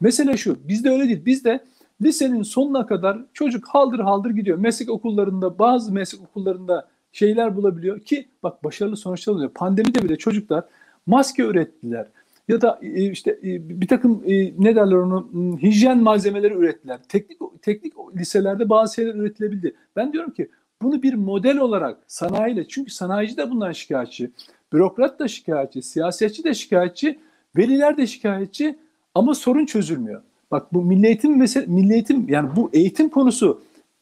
Mesele 0.00 0.36
şu, 0.36 0.68
bizde 0.68 0.90
öyle 0.90 1.08
değil. 1.08 1.24
Bizde 1.24 1.64
lisenin 2.02 2.42
sonuna 2.42 2.86
kadar 2.86 3.18
çocuk 3.32 3.68
haldır 3.68 3.98
haldır 3.98 4.30
gidiyor. 4.30 4.58
Meslek 4.58 4.90
okullarında, 4.90 5.58
bazı 5.58 5.92
meslek 5.92 6.22
okullarında 6.22 6.88
şeyler 7.12 7.56
bulabiliyor 7.56 8.00
ki 8.00 8.28
bak 8.42 8.64
başarılı 8.64 8.96
sonuçlar 8.96 9.34
oluyor. 9.34 9.50
Pandemide 9.50 10.02
bile 10.02 10.18
çocuklar 10.18 10.64
maske 11.06 11.42
ürettiler. 11.42 12.06
Ya 12.48 12.60
da 12.60 12.78
e, 12.82 13.10
işte 13.10 13.30
e, 13.30 13.80
bir 13.80 13.88
takım 13.88 14.22
e, 14.26 14.52
ne 14.58 14.76
derler 14.76 14.96
onu 14.96 15.28
m, 15.32 15.62
hijyen 15.62 15.98
malzemeleri 15.98 16.54
ürettiler. 16.54 16.98
Teknik 17.08 17.38
teknik 17.62 17.92
liselerde 18.16 18.68
bazı 18.68 18.94
şeyler 18.94 19.14
üretilebildi. 19.14 19.74
Ben 19.96 20.12
diyorum 20.12 20.30
ki 20.30 20.48
bunu 20.82 21.02
bir 21.02 21.14
model 21.14 21.58
olarak 21.58 21.98
sanayiyle 22.06 22.68
çünkü 22.68 22.90
sanayici 22.90 23.36
de 23.36 23.50
bundan 23.50 23.72
şikayetçi, 23.72 24.30
bürokrat 24.72 25.18
da 25.18 25.28
şikayetçi, 25.28 25.82
siyasetçi 25.82 26.44
de 26.44 26.54
şikayetçi, 26.54 27.18
veliler 27.56 27.96
de 27.96 28.06
şikayetçi 28.06 28.78
ama 29.14 29.34
sorun 29.34 29.66
çözülmüyor. 29.66 30.22
Bak 30.50 30.72
bu 30.72 30.82
milli 30.82 31.06
eğitim 31.06 31.38
mesela 31.38 31.66
milli 31.68 31.92
eğitim 31.92 32.28
yani 32.28 32.48
bu 32.56 32.70
eğitim 32.72 33.08
konusu 33.08 33.60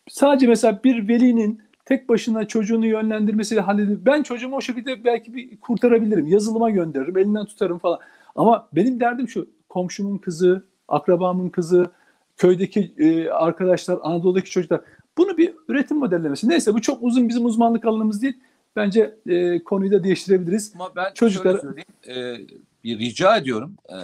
sadece 0.08 0.46
mesela 0.46 0.80
bir 0.84 1.08
velinin 1.08 1.60
tek 1.84 2.08
başına 2.08 2.48
çocuğunu 2.48 2.86
yönlendirmesiyle 2.86 3.60
halledilir. 3.60 3.98
Ben 4.06 4.22
çocuğumu 4.22 4.56
o 4.56 4.60
şekilde 4.60 5.04
belki 5.04 5.34
bir 5.34 5.56
kurtarabilirim. 5.56 6.26
Yazılıma 6.26 6.70
gönderirim, 6.70 7.18
elinden 7.18 7.44
tutarım 7.44 7.78
falan. 7.78 7.98
Ama 8.36 8.68
benim 8.72 9.00
derdim 9.00 9.28
şu, 9.28 9.48
komşumun 9.68 10.18
kızı, 10.18 10.64
akrabamın 10.88 11.48
kızı, 11.48 11.90
köydeki 12.36 12.94
e, 12.98 13.28
arkadaşlar, 13.28 13.98
Anadolu'daki 14.02 14.50
çocuklar. 14.50 14.80
Bunu 15.18 15.36
bir 15.38 15.54
üretim 15.68 15.96
modellemesi. 15.98 16.48
Neyse 16.48 16.74
bu 16.74 16.80
çok 16.80 17.02
uzun 17.02 17.28
bizim 17.28 17.44
uzmanlık 17.46 17.84
alanımız 17.84 18.22
değil. 18.22 18.34
Bence 18.76 19.14
e, 19.26 19.64
konuyu 19.64 19.92
da 19.92 20.04
değiştirebiliriz. 20.04 20.72
Ama 20.74 20.90
ben 20.96 21.12
Çocuklara- 21.14 21.60
şöyle 21.60 21.84
söyleyeyim. 22.06 22.46
e, 22.46 22.84
bir 22.84 22.98
rica 22.98 23.36
ediyorum. 23.36 23.74
E, 23.88 23.96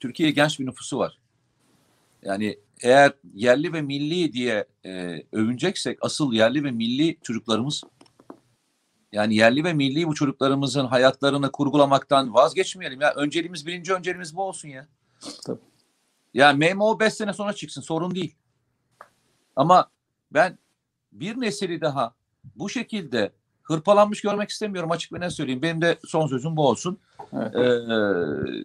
Türkiye 0.00 0.30
genç 0.30 0.60
bir 0.60 0.66
nüfusu 0.66 0.98
var. 0.98 1.18
Yani 2.22 2.58
eğer 2.82 3.12
yerli 3.34 3.72
ve 3.72 3.82
milli 3.82 4.32
diye 4.32 4.64
e, 4.86 5.22
övüneceksek 5.32 5.98
asıl 6.00 6.32
yerli 6.32 6.64
ve 6.64 6.70
milli 6.70 7.16
çocuklarımız 7.22 7.82
yani 9.12 9.36
yerli 9.36 9.64
ve 9.64 9.72
milli 9.72 10.06
bu 10.06 10.14
çocuklarımızın 10.14 10.86
hayatlarını 10.86 11.52
kurgulamaktan 11.52 12.34
vazgeçmeyelim. 12.34 13.00
Ya 13.00 13.14
önceliğimiz 13.14 13.66
birinci 13.66 13.94
önceliğimiz 13.94 14.36
bu 14.36 14.42
olsun 14.42 14.68
ya. 14.68 14.86
Tabii. 15.46 15.60
Yani 16.34 16.74
MMO 16.74 17.00
5 17.00 17.14
sene 17.14 17.32
sonra 17.32 17.52
çıksın 17.52 17.80
sorun 17.80 18.14
değil. 18.14 18.34
Ama 19.56 19.90
ben 20.30 20.58
bir 21.12 21.40
nesili 21.40 21.80
daha 21.80 22.14
bu 22.56 22.68
şekilde 22.68 23.32
hırpalanmış 23.62 24.20
görmek 24.20 24.50
istemiyorum 24.50 24.90
açık 24.90 25.12
ve 25.12 25.20
ne 25.20 25.30
söyleyeyim. 25.30 25.62
Benim 25.62 25.82
de 25.82 25.98
son 26.04 26.26
sözüm 26.26 26.56
bu 26.56 26.68
olsun. 26.68 26.98
Evet. 27.32 27.54
Ee, 27.56 28.64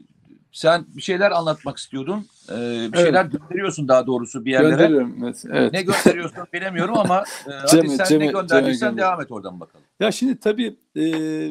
sen 0.52 0.86
bir 0.96 1.02
şeyler 1.02 1.32
anlatmak 1.32 1.78
istiyordun. 1.78 2.26
Ee, 2.50 2.54
bir 2.54 2.98
Evet. 2.98 3.00
şeyler 3.00 3.26
gönderiyorsun 3.26 3.88
daha 3.88 4.08
doğrusu 4.08 4.46
bir 4.46 4.52
yerlere. 4.52 4.70
Gönderiyorum. 4.70 5.16
Evet. 5.24 5.44
evet. 5.52 5.74
Ne 5.74 5.82
gönderiyorsun 5.82 6.44
bilemiyorum 6.54 6.98
ama 6.98 7.24
e, 7.48 7.52
hadi 7.72 7.90
sen 7.90 8.06
Cem'e- 8.06 8.20
ne 8.20 8.32
gönderdiysen 8.32 8.90
gönder. 8.90 9.04
devam 9.06 9.22
et 9.22 9.32
oradan 9.32 9.60
bakalım. 9.60 9.86
Ya 10.00 10.12
şimdi 10.12 10.40
tabii 10.40 10.76
e, 10.96 11.04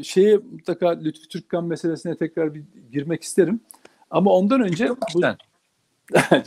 şeye 0.03 0.37
mutlaka 0.37 0.89
Lütfü 0.89 1.29
Türkkan 1.29 1.65
meselesine 1.65 2.17
tekrar 2.17 2.55
bir 2.55 2.63
girmek 2.93 3.23
isterim. 3.23 3.61
Ama 4.11 4.31
ondan 4.31 4.61
önce 4.61 4.89
bu, 4.89 5.21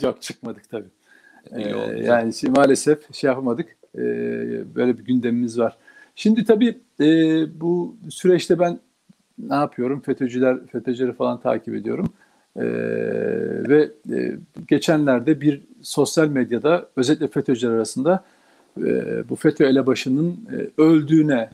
yok 0.02 0.22
çıkmadık 0.22 0.70
tabii. 0.70 0.88
Ee, 1.52 1.62
yani 2.04 2.34
şey, 2.34 2.50
maalesef 2.50 3.14
şey 3.14 3.28
yapamadık. 3.28 3.76
Ee, 3.94 4.00
böyle 4.74 4.98
bir 4.98 5.04
gündemimiz 5.04 5.58
var. 5.58 5.76
Şimdi 6.16 6.44
tabii 6.44 6.78
e, 7.00 7.06
bu 7.60 7.96
süreçte 8.10 8.58
ben 8.58 8.80
ne 9.38 9.54
yapıyorum? 9.54 10.00
FETÖ'cüler, 10.00 10.66
FETÖ'cüleri 10.66 11.12
falan 11.12 11.40
takip 11.40 11.74
ediyorum. 11.74 12.12
Ee, 12.56 12.62
ve 13.68 13.90
e, 14.12 14.38
geçenlerde 14.68 15.40
bir 15.40 15.60
sosyal 15.82 16.28
medyada 16.28 16.88
özellikle 16.96 17.28
FETÖ'cüler 17.28 17.72
arasında 17.72 18.24
e, 18.78 18.82
bu 19.28 19.36
FETÖ 19.36 19.64
elebaşının 19.64 20.38
e, 20.52 20.82
öldüğüne 20.82 21.50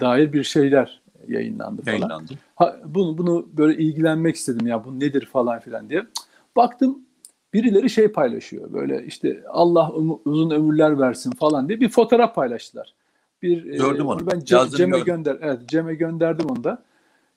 dair 0.00 0.32
bir 0.32 0.44
şeyler 0.44 1.00
yayınlandı 1.28 1.82
falan. 1.82 1.94
Yayınlandı. 1.94 2.32
Ha, 2.56 2.76
bunu 2.84 3.18
bunu 3.18 3.48
böyle 3.52 3.78
ilgilenmek 3.82 4.36
istedim 4.36 4.66
ya 4.66 4.84
bu 4.84 5.00
nedir 5.00 5.26
falan 5.32 5.60
filan 5.60 5.90
diye. 5.90 6.06
Baktım 6.56 6.98
birileri 7.54 7.90
şey 7.90 8.08
paylaşıyor 8.08 8.72
böyle 8.72 9.04
işte 9.06 9.42
Allah 9.48 9.92
uzun 10.24 10.50
ömürler 10.50 10.98
versin 10.98 11.30
falan 11.30 11.68
diye 11.68 11.80
bir 11.80 11.88
fotoğraf 11.88 12.34
paylaştılar. 12.34 12.94
Bir 13.42 13.66
e, 13.66 13.76
Gördüm 13.76 14.06
onu. 14.06 14.30
Ben 14.30 14.40
Cem'e 14.76 15.00
gönder 15.00 15.36
evet 15.40 15.68
Cem'e 15.68 15.94
gönderdim 15.94 16.46
onu 16.50 16.64
da. 16.64 16.82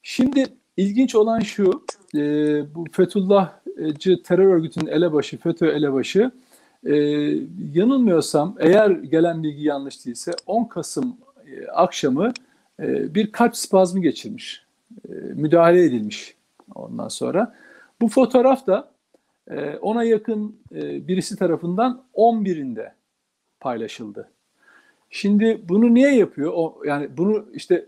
Şimdi 0.03 0.45
ilginç 0.79 1.15
olan 1.15 1.39
şu 1.39 1.83
e, 2.15 2.19
bu 2.75 2.85
Fethullahçı 2.91 4.23
terör 4.23 4.53
örgütünün 4.53 4.87
elebaşı 4.87 5.37
FETÖ 5.37 5.67
elebaşı 5.67 6.31
e, 6.83 6.95
yanılmıyorsam 7.73 8.55
eğer 8.59 8.89
gelen 8.89 9.43
bilgi 9.43 9.63
yanlış 9.63 10.05
değilse 10.05 10.31
10 10.47 10.63
Kasım 10.65 11.17
e, 11.47 11.67
akşamı 11.67 12.33
e, 12.79 13.15
bir 13.15 13.31
kalp 13.31 13.55
spazmı 13.55 14.01
geçirmiş. 14.01 14.65
E, 15.09 15.13
müdahale 15.13 15.83
edilmiş 15.83 16.35
ondan 16.75 17.07
sonra. 17.07 17.55
Bu 18.01 18.07
fotoğraf 18.07 18.67
da 18.67 18.91
e, 19.51 19.77
ona 19.77 20.03
yakın 20.03 20.55
e, 20.75 21.07
birisi 21.07 21.35
tarafından 21.35 22.03
11'inde 22.13 22.91
paylaşıldı. 23.59 24.29
Şimdi 25.09 25.61
bunu 25.69 25.93
niye 25.93 26.15
yapıyor? 26.15 26.51
O 26.55 26.81
yani 26.85 27.17
bunu 27.17 27.45
işte 27.53 27.85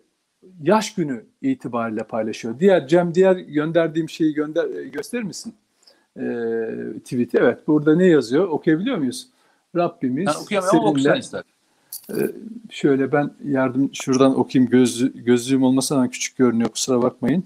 yaş 0.63 0.95
günü 0.95 1.25
itibariyle 1.41 2.03
paylaşıyor. 2.03 2.59
Diğer 2.59 2.87
Cem 2.87 3.15
diğer 3.15 3.35
gönderdiğim 3.35 4.09
şeyi 4.09 4.33
gönder 4.33 4.69
e, 4.75 4.87
gösterir 4.87 5.23
misin? 5.23 5.53
E, 6.17 6.23
tweet'i 7.03 7.37
evet. 7.37 7.67
Burada 7.67 7.95
ne 7.95 8.05
yazıyor? 8.05 8.47
Okuyabiliyor 8.47 8.97
muyuz? 8.97 9.27
Rabbimiz 9.75 10.27
Ben 10.27 10.41
okuyamıyorum 10.41 10.99
seninle- 10.99 11.19
ister. 11.19 11.43
Şöyle 12.69 13.11
ben 13.11 13.33
yardım 13.45 13.89
şuradan 13.93 14.39
okuyayım 14.39 14.71
gözlü, 14.71 15.23
gözlüğüm 15.23 15.63
olmasa 15.63 16.09
küçük 16.09 16.37
görünüyor 16.37 16.69
kusura 16.69 17.01
bakmayın. 17.01 17.43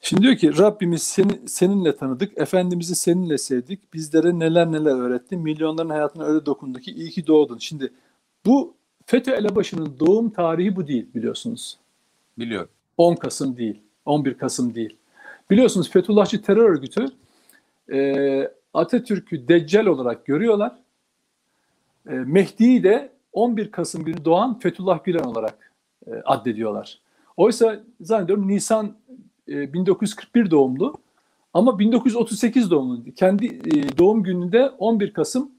Şimdi 0.00 0.22
diyor 0.22 0.36
ki 0.36 0.58
Rabbimiz 0.58 1.02
seni, 1.02 1.40
seninle 1.48 1.96
tanıdık, 1.96 2.38
Efendimiz'i 2.38 2.94
seninle 2.96 3.38
sevdik, 3.38 3.94
bizlere 3.94 4.38
neler 4.38 4.72
neler 4.72 4.90
öğrettin, 5.00 5.40
milyonların 5.40 5.88
hayatına 5.88 6.24
öyle 6.24 6.46
dokundu 6.46 6.78
ki 6.78 6.90
iyi 6.90 7.10
ki 7.10 7.26
doğdun. 7.26 7.58
Şimdi 7.58 7.92
bu 8.46 8.74
FETÖ 9.10 9.30
elebaşının 9.30 9.96
doğum 10.00 10.30
tarihi 10.30 10.76
bu 10.76 10.86
değil 10.86 11.06
biliyorsunuz. 11.14 11.78
Biliyorum. 12.38 12.68
10 12.96 13.14
Kasım 13.14 13.56
değil, 13.56 13.80
11 14.04 14.38
Kasım 14.38 14.74
değil. 14.74 14.96
Biliyorsunuz 15.50 15.90
Fethullahçı 15.90 16.42
terör 16.42 16.70
örgütü 16.70 17.06
e, 17.92 18.50
Atatürk'ü 18.74 19.48
Deccal 19.48 19.86
olarak 19.86 20.26
görüyorlar. 20.26 20.72
E, 22.08 22.12
Mehdi'yi 22.12 22.82
de 22.82 23.12
11 23.32 23.70
Kasım 23.70 24.04
günü 24.04 24.24
doğan 24.24 24.58
Fethullah 24.58 25.04
Gülen 25.04 25.24
olarak 25.24 25.72
e, 26.06 26.10
addediyorlar. 26.24 26.98
Oysa 27.36 27.80
zannediyorum 28.00 28.48
Nisan 28.48 28.96
e, 29.48 29.72
1941 29.72 30.50
doğumlu 30.50 30.94
ama 31.54 31.78
1938 31.78 32.70
doğumlu. 32.70 33.04
Kendi 33.16 33.46
e, 33.46 33.98
doğum 33.98 34.22
gününde 34.22 34.70
11 34.70 35.12
Kasım 35.12 35.50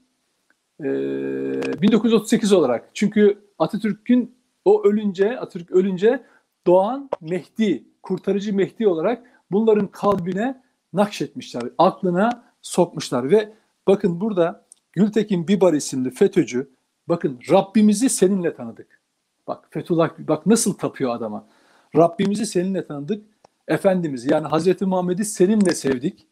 e, 0.82 1.82
1938 1.82 2.52
olarak. 2.52 2.90
Çünkü 2.94 3.38
Atatürk'ün 3.58 4.34
o 4.64 4.84
ölünce, 4.84 5.40
Atatürk 5.40 5.70
ölünce 5.70 6.22
doğan 6.66 7.10
Mehdi, 7.20 7.84
kurtarıcı 8.02 8.54
Mehdi 8.54 8.88
olarak 8.88 9.22
bunların 9.50 9.86
kalbine 9.86 10.62
nakşetmişler, 10.92 11.62
aklına 11.78 12.44
sokmuşlar 12.62 13.30
ve 13.30 13.52
bakın 13.86 14.20
burada 14.20 14.64
Gültekin 14.92 15.48
Bibar 15.48 15.72
isimli 15.72 16.10
FETÖ'cü 16.10 16.70
bakın 17.08 17.40
Rabbimizi 17.50 18.08
seninle 18.08 18.54
tanıdık. 18.54 19.00
Bak 19.46 19.68
Fethullah 19.70 20.10
bak 20.18 20.46
nasıl 20.46 20.74
tapıyor 20.74 21.14
adama. 21.14 21.46
Rabbimizi 21.96 22.46
seninle 22.46 22.86
tanıdık. 22.86 23.24
Efendimiz 23.68 24.30
yani 24.30 24.46
Hazreti 24.46 24.86
Muhammed'i 24.86 25.24
seninle 25.24 25.74
sevdik. 25.74 26.26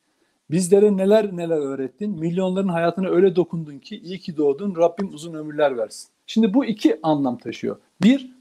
Bizlere 0.50 0.96
neler 0.96 1.36
neler 1.36 1.56
öğrettin. 1.56 2.10
Milyonların 2.10 2.68
hayatına 2.68 3.08
öyle 3.08 3.36
dokundun 3.36 3.78
ki 3.78 3.98
iyi 3.98 4.18
ki 4.18 4.36
doğdun. 4.36 4.76
Rabbim 4.76 5.14
uzun 5.14 5.34
ömürler 5.34 5.76
versin. 5.76 6.08
Şimdi 6.26 6.54
bu 6.54 6.64
iki 6.64 6.98
anlam 7.02 7.38
taşıyor. 7.38 7.76
Bir, 8.02 8.32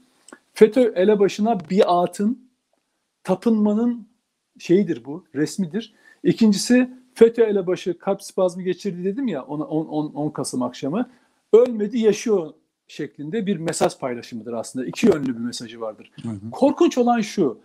FETÖ 0.54 0.92
elebaşına 0.96 1.60
biatın, 1.70 2.48
tapınmanın 3.24 4.06
şeyidir 4.58 5.04
bu, 5.04 5.24
resmidir. 5.34 5.94
İkincisi 6.24 6.90
FETÖ 7.14 7.42
elebaşı 7.42 7.98
kalp 7.98 8.22
spazmı 8.22 8.62
geçirdi 8.62 9.04
dedim 9.04 9.28
ya 9.28 9.42
10, 9.42 9.60
10, 9.60 10.12
10 10.12 10.30
Kasım 10.30 10.62
akşamı. 10.62 11.10
Ölmedi 11.52 11.98
yaşıyor 11.98 12.54
şeklinde 12.88 13.46
bir 13.46 13.56
mesaj 13.56 13.98
paylaşımıdır 13.98 14.52
aslında. 14.52 14.86
İki 14.86 15.06
yönlü 15.06 15.34
bir 15.34 15.40
mesajı 15.40 15.80
vardır. 15.80 16.10
Hı 16.22 16.28
hı. 16.28 16.50
Korkunç 16.52 16.98
olan 16.98 17.20
şu. 17.20 17.58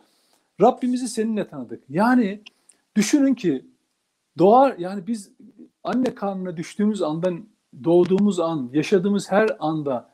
Rabbimizi 0.62 1.08
seninle 1.08 1.48
tanıdık. 1.48 1.84
Yani 1.90 2.42
düşünün 2.96 3.34
ki 3.34 3.66
doğar 4.38 4.76
yani 4.78 5.08
biz 5.08 5.32
anne 5.84 6.15
karnına 6.15 6.58
düştüğümüz 6.58 7.02
andan 7.02 7.45
doğduğumuz 7.84 8.39
an, 8.39 8.69
yaşadığımız 8.74 9.32
her 9.32 9.50
anda 9.60 10.10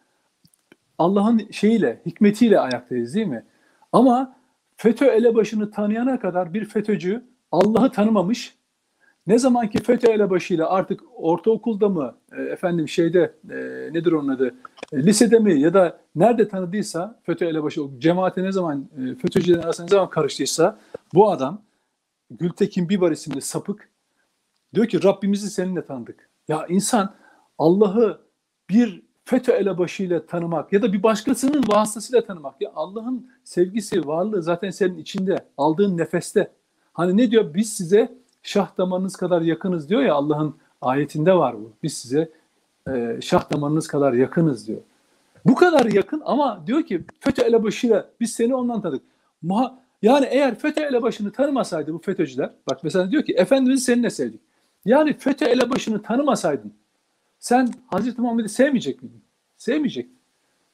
Allah'ın 0.97 1.51
şeyiyle, 1.51 2.01
hikmetiyle 2.05 2.60
ayaktayız 2.60 3.15
değil 3.15 3.27
mi? 3.27 3.43
Ama 3.91 4.36
FETÖ 4.75 5.05
elebaşını 5.05 5.71
tanıyana 5.71 6.19
kadar 6.19 6.53
bir 6.53 6.65
FETÖ'cü 6.65 7.23
Allah'ı 7.51 7.91
tanımamış. 7.91 8.55
Ne 9.27 9.39
zaman 9.39 9.69
ki 9.69 9.84
FETÖ 9.84 10.12
elebaşıyla 10.12 10.69
artık 10.69 11.01
ortaokulda 11.15 11.89
mı, 11.89 12.15
e, 12.38 12.41
efendim 12.41 12.88
şeyde 12.88 13.34
e, 13.49 13.55
nedir 13.93 14.12
onun 14.12 14.29
adı, 14.29 14.55
e, 14.93 15.03
lisede 15.03 15.39
mi 15.39 15.60
ya 15.60 15.73
da 15.73 15.99
nerede 16.15 16.47
tanıdıysa 16.47 17.19
FETÖ 17.23 17.45
elebaşı, 17.45 17.81
cemaate 17.99 18.43
ne 18.43 18.51
zaman, 18.51 18.89
e, 18.97 19.15
FETÖ'cülerin 19.15 19.62
arasında 19.62 19.86
ne 19.86 19.89
zaman 19.89 20.10
karıştıysa 20.10 20.79
bu 21.13 21.31
adam 21.31 21.62
Gültekin 22.31 22.89
Bibar 22.89 23.12
isimli 23.12 23.41
sapık 23.41 23.90
diyor 24.73 24.88
ki 24.88 25.03
Rabbimizi 25.03 25.49
seninle 25.49 25.86
tanıdık. 25.86 26.29
Ya 26.47 26.65
insan 26.69 27.13
Allah'ı 27.57 28.21
bir 28.69 29.03
FETÖ 29.25 29.51
elebaşıyla 29.51 30.25
tanımak 30.25 30.73
ya 30.73 30.81
da 30.81 30.93
bir 30.93 31.03
başkasının 31.03 31.63
vasıtasıyla 31.67 32.25
tanımak. 32.25 32.62
Ya 32.62 32.71
Allah'ın 32.75 33.29
sevgisi, 33.43 34.07
varlığı 34.07 34.43
zaten 34.43 34.69
senin 34.69 34.97
içinde, 34.97 35.45
aldığın 35.57 35.97
nefeste. 35.97 36.51
Hani 36.93 37.17
ne 37.17 37.31
diyor? 37.31 37.53
Biz 37.53 37.73
size 37.73 38.17
şah 38.43 38.77
damarınız 38.77 39.15
kadar 39.15 39.41
yakınız 39.41 39.89
diyor 39.89 40.01
ya 40.01 40.13
Allah'ın 40.13 40.55
ayetinde 40.81 41.34
var 41.34 41.55
bu. 41.60 41.73
Biz 41.84 41.93
size 41.93 42.31
e, 42.88 43.17
şah 43.21 43.53
damarınız 43.53 43.88
kadar 43.88 44.13
yakınız 44.13 44.67
diyor. 44.67 44.81
Bu 45.45 45.55
kadar 45.55 45.86
yakın 45.86 46.21
ama 46.25 46.63
diyor 46.67 46.84
ki 46.84 47.05
FETÖ 47.19 47.41
elebaşıyla 47.41 48.10
biz 48.19 48.31
seni 48.31 48.55
ondan 48.55 48.81
tanıdık. 48.81 49.01
Muha 49.41 49.79
yani 50.01 50.27
eğer 50.29 50.55
FETÖ 50.55 50.81
elebaşını 50.81 51.31
tanımasaydı 51.31 51.93
bu 51.93 51.99
FETÖ'cüler, 51.99 52.49
bak 52.69 52.79
mesela 52.84 53.12
diyor 53.12 53.23
ki 53.23 53.34
Efendimiz'i 53.34 53.84
seninle 53.84 54.10
sevdik. 54.10 54.41
Yani 54.86 55.17
FETÖ 55.17 55.46
elebaşını 55.46 56.02
tanımasaydın 56.02 56.74
sen 57.39 57.74
Hazreti 57.88 58.22
Muhammed'i 58.22 58.50
sevmeyecek 58.50 59.04
miydin? 59.04 59.24
Sevmeyecektin. 59.58 60.20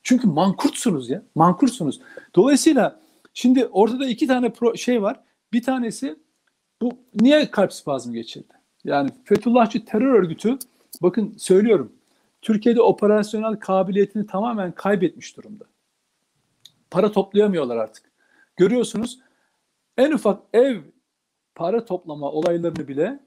Çünkü 0.04 0.28
mankurtsunuz 0.28 1.10
ya. 1.10 1.24
Mankursunuz. 1.36 2.02
Dolayısıyla 2.36 3.00
şimdi 3.34 3.66
ortada 3.66 4.08
iki 4.08 4.28
tane 4.28 4.54
pro 4.54 4.76
şey 4.76 5.02
var. 5.02 5.20
Bir 5.54 5.64
tanesi 5.64 6.16
bu 6.82 6.98
niye 7.14 7.52
kalp 7.52 7.74
spazmı 7.74 8.14
geçirdi? 8.14 8.54
Yani 8.84 9.10
Fethullahçı 9.24 9.86
terör 9.86 10.14
örgütü 10.14 10.58
bakın 11.02 11.36
söylüyorum. 11.38 11.94
Türkiye'de 12.42 12.82
operasyonel 12.82 13.56
kabiliyetini 13.60 14.28
tamamen 14.28 14.72
kaybetmiş 14.72 15.38
durumda. 15.38 15.66
Para 16.92 17.12
toplayamıyorlar 17.12 17.78
artık. 17.78 18.12
Görüyorsunuz 18.56 19.20
en 19.98 20.12
ufak 20.12 20.42
ev 20.54 20.82
para 21.56 21.86
toplama 21.86 22.32
olaylarını 22.32 22.88
bile 22.88 23.20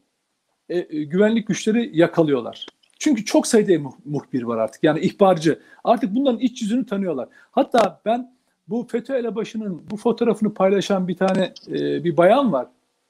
e, 0.71 0.79
e, 0.79 1.05
güvenlik 1.05 1.47
güçleri 1.47 1.99
yakalıyorlar. 1.99 2.67
Çünkü 2.99 3.25
çok 3.25 3.47
sayıda 3.47 3.73
muh- 3.73 3.99
muhbir 4.05 4.43
var 4.43 4.59
artık. 4.59 4.85
Yani 4.85 5.01
ihbarcı. 5.01 5.61
Artık 5.85 6.15
bunların 6.15 6.41
iç 6.41 6.63
yüzünü 6.63 6.87
tanıyorlar. 6.87 7.29
Hatta 7.51 8.01
ben 8.05 8.35
bu 8.69 8.87
FETÖ 8.91 9.15
elebaşının 9.15 9.83
bu 9.91 9.97
fotoğrafını 9.97 10.55
paylaşan 10.55 11.09
bir 11.09 11.17
tane 11.17 11.53
e, 11.69 12.05
bir 12.05 12.17
bayan 12.17 12.53
var. 12.53 12.67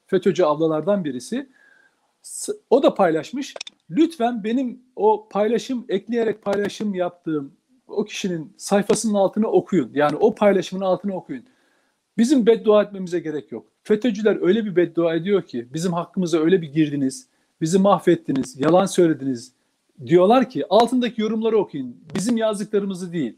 FETÖ'cü 0.07 0.43
ablalardan 0.43 1.05
birisi. 1.05 1.49
O 2.69 2.83
da 2.83 2.93
paylaşmış. 2.93 3.55
Lütfen 3.89 4.43
benim 4.43 4.79
o 4.95 5.27
paylaşım 5.29 5.85
ekleyerek 5.89 6.41
paylaşım 6.41 6.95
yaptığım 6.95 7.51
o 7.87 8.05
kişinin 8.05 8.53
sayfasının 8.57 9.13
altını 9.13 9.47
okuyun. 9.47 9.91
Yani 9.93 10.15
o 10.15 10.35
paylaşımın 10.35 10.85
altını 10.85 11.15
okuyun. 11.15 11.43
Bizim 12.17 12.45
beddua 12.45 12.83
etmemize 12.83 13.19
gerek 13.19 13.51
yok. 13.51 13.65
FETÖ'cüler 13.83 14.37
öyle 14.41 14.65
bir 14.65 14.75
beddua 14.75 15.15
ediyor 15.15 15.41
ki 15.41 15.67
bizim 15.73 15.93
hakkımıza 15.93 16.39
öyle 16.39 16.61
bir 16.61 16.73
girdiniz, 16.73 17.27
bizi 17.61 17.79
mahvettiniz, 17.79 18.59
yalan 18.59 18.85
söylediniz 18.85 19.53
diyorlar 20.05 20.49
ki 20.49 20.65
altındaki 20.69 21.21
yorumları 21.21 21.57
okuyun. 21.57 22.03
Bizim 22.15 22.37
yazdıklarımızı 22.37 23.13
değil. 23.13 23.37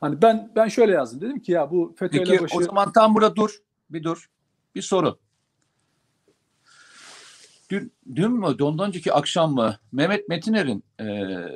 Hani 0.00 0.22
ben 0.22 0.52
ben 0.56 0.68
şöyle 0.68 0.92
yazdım. 0.92 1.20
Dedim 1.20 1.40
ki 1.40 1.52
ya 1.52 1.70
bu 1.70 1.94
FETÖ 1.98 2.18
Peki 2.18 2.32
elebaşı 2.32 2.56
o 2.56 2.62
zaman 2.62 2.92
tam 2.92 3.14
burada 3.14 3.36
dur. 3.36 3.58
Bir 3.90 4.02
dur. 4.02 4.30
Bir 4.74 4.82
soru. 4.82 5.18
Dün, 7.70 7.92
dün 8.14 8.32
mü, 8.32 8.46
ondan 8.46 8.88
önceki 8.88 9.12
akşam 9.12 9.54
mı 9.54 9.76
Mehmet 9.92 10.28
Metiner'in 10.28 10.84
eee, 11.00 11.48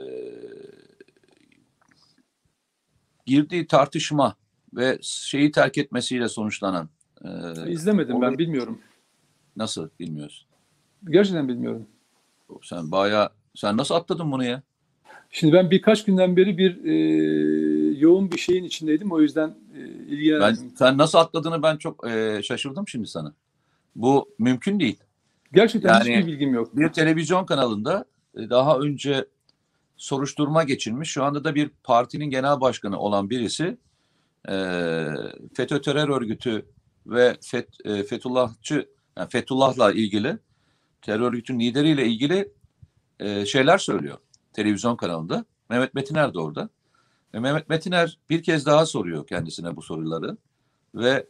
girdiği 3.26 3.66
tartışma 3.66 4.37
ve 4.74 4.98
şeyi 5.02 5.50
terk 5.50 5.79
etmesiyle 5.79 6.29
sonuçlanan 6.29 6.88
eee, 7.24 7.55
izlemedim 7.68 8.14
ben 8.20 8.26
Olayı- 8.26 8.38
bilmiyorum. 8.38 8.81
nasıl 9.57 9.88
bilmiyoruz. 10.00 10.45
Gerçekten 11.11 11.49
bilmiyorum. 11.49 11.87
Sen 12.62 12.90
bayağı 12.92 13.29
sen 13.55 13.77
nasıl 13.77 13.95
atladın 13.95 14.33
bunu 14.33 14.45
ya? 14.45 14.62
Şimdi 15.31 15.53
ben 15.53 15.71
birkaç 15.71 16.05
günden 16.05 16.37
beri 16.37 16.59
bir 16.59 16.85
e, 16.85 16.95
yoğun 17.99 18.33
bir 18.33 18.38
şeyin 18.38 18.64
içindeydim. 18.64 19.12
O 19.12 19.21
yüzden 19.21 19.49
e, 19.49 19.55
Ben 19.79 20.12
ilgilenmedim. 20.14 20.73
sen 20.79 20.99
nasıl 20.99 21.19
atladığını 21.19 21.62
ben 21.62 21.77
çok 21.77 22.07
eee, 22.07 22.40
şaşırdım 22.45 22.88
şimdi 22.88 23.07
sana. 23.09 23.35
Bu 23.97 24.29
mümkün 24.38 24.81
değil. 24.81 24.97
Gerçekten 25.53 25.88
Yani- 25.88 26.16
hiçbir 26.16 26.27
bilgim 26.33 26.55
yok. 26.55 26.77
bir 26.77 26.88
televizyon 26.88 27.47
kanalında 27.47 28.05
e, 28.37 28.51
daha 28.51 28.79
önce 28.79 29.25
soruşturma 29.97 30.64
geçilmiş. 30.64 31.11
Şu 31.11 31.25
anda 31.25 31.45
da 31.45 31.55
bir 31.55 31.71
partinin 31.85 32.27
genel 32.31 32.61
başkanı 32.61 32.99
olan 32.99 33.31
birisi 33.31 33.77
e, 34.49 34.55
FETÖ 35.55 35.81
terör 35.81 36.09
örgütü 36.09 36.66
ve 37.07 37.37
FET, 37.42 37.69
e, 37.85 38.03
Fethullahçı 38.03 38.88
yani 39.19 39.29
Fethullah'la 39.29 39.92
ilgili 39.92 40.38
terör 41.07 41.21
örgütünün 41.21 41.61
lideriyle 41.61 42.07
ilgili 42.07 42.53
e, 43.21 43.47
şeyler 43.47 43.79
söylüyor 43.79 44.19
televizyon 44.53 44.97
kanalında. 44.97 45.45
Mehmet 45.71 45.95
Metiner 45.95 46.35
de 46.35 46.38
orada. 46.38 46.69
Ve 47.35 47.40
Mehmet 47.40 47.69
Metiner 47.69 48.19
bir 48.31 48.42
kez 48.42 48.66
daha 48.66 48.87
soruyor 48.87 49.27
kendisine 49.27 49.77
bu 49.77 49.83
soruları 49.83 50.37
ve 50.95 51.27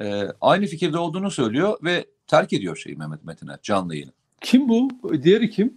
e, 0.00 0.28
aynı 0.40 0.66
fikirde 0.66 0.98
olduğunu 0.98 1.30
söylüyor 1.30 1.78
ve 1.84 2.06
terk 2.26 2.52
ediyor 2.52 2.76
şeyi 2.76 2.96
Mehmet 2.96 3.24
Metiner 3.24 3.58
canlı 3.62 3.94
yayını. 3.94 4.12
Kim 4.40 4.68
bu? 4.68 4.90
Diğeri 5.22 5.50
kim? 5.50 5.74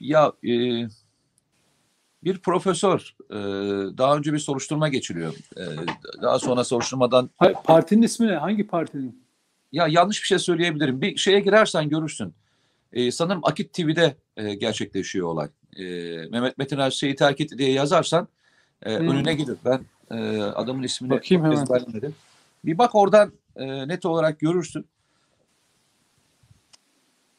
Ya 0.00 0.32
e, 0.44 0.52
bir 2.24 2.38
profesör 2.38 3.14
e, 3.30 3.36
daha 3.98 4.16
önce 4.16 4.32
bir 4.32 4.38
soruşturma 4.38 4.88
geçiriyor. 4.88 5.34
E, 5.56 5.62
daha 6.22 6.38
sonra 6.38 6.64
soruşturmadan 6.64 7.30
Hayır, 7.36 7.56
partinin 7.64 8.02
ismi 8.02 8.26
ne? 8.26 8.36
Hangi 8.36 8.66
partinin? 8.66 9.23
Ya 9.74 9.86
yanlış 9.88 10.22
bir 10.22 10.26
şey 10.26 10.38
söyleyebilirim. 10.38 11.00
Bir 11.00 11.16
şeye 11.16 11.40
girersen 11.40 11.88
görürsün. 11.88 12.34
E, 12.92 13.10
sanırım 13.10 13.40
Akit 13.44 13.72
TV'de 13.72 14.16
e, 14.36 14.54
gerçekleşiyor 14.54 15.28
olay. 15.28 15.48
E, 15.76 15.84
Mehmet 16.28 16.58
Metiner 16.58 16.90
şeyi 16.90 17.14
terk 17.14 17.40
etti 17.40 17.58
diye 17.58 17.72
yazarsan 17.72 18.28
E, 18.82 18.98
Hmm. 18.98 19.08
Önüne 19.08 19.34
gidip 19.34 19.58
ben 19.64 19.84
e, 20.10 20.42
adamın 20.42 20.82
ismini 20.82 21.10
Bakayım 21.10 21.44
hemen. 21.44 21.66
Bir 22.64 22.78
bak 22.78 22.94
oradan 22.94 23.32
e, 23.56 23.88
net 23.88 24.06
olarak 24.06 24.40
görürsün. 24.40 24.86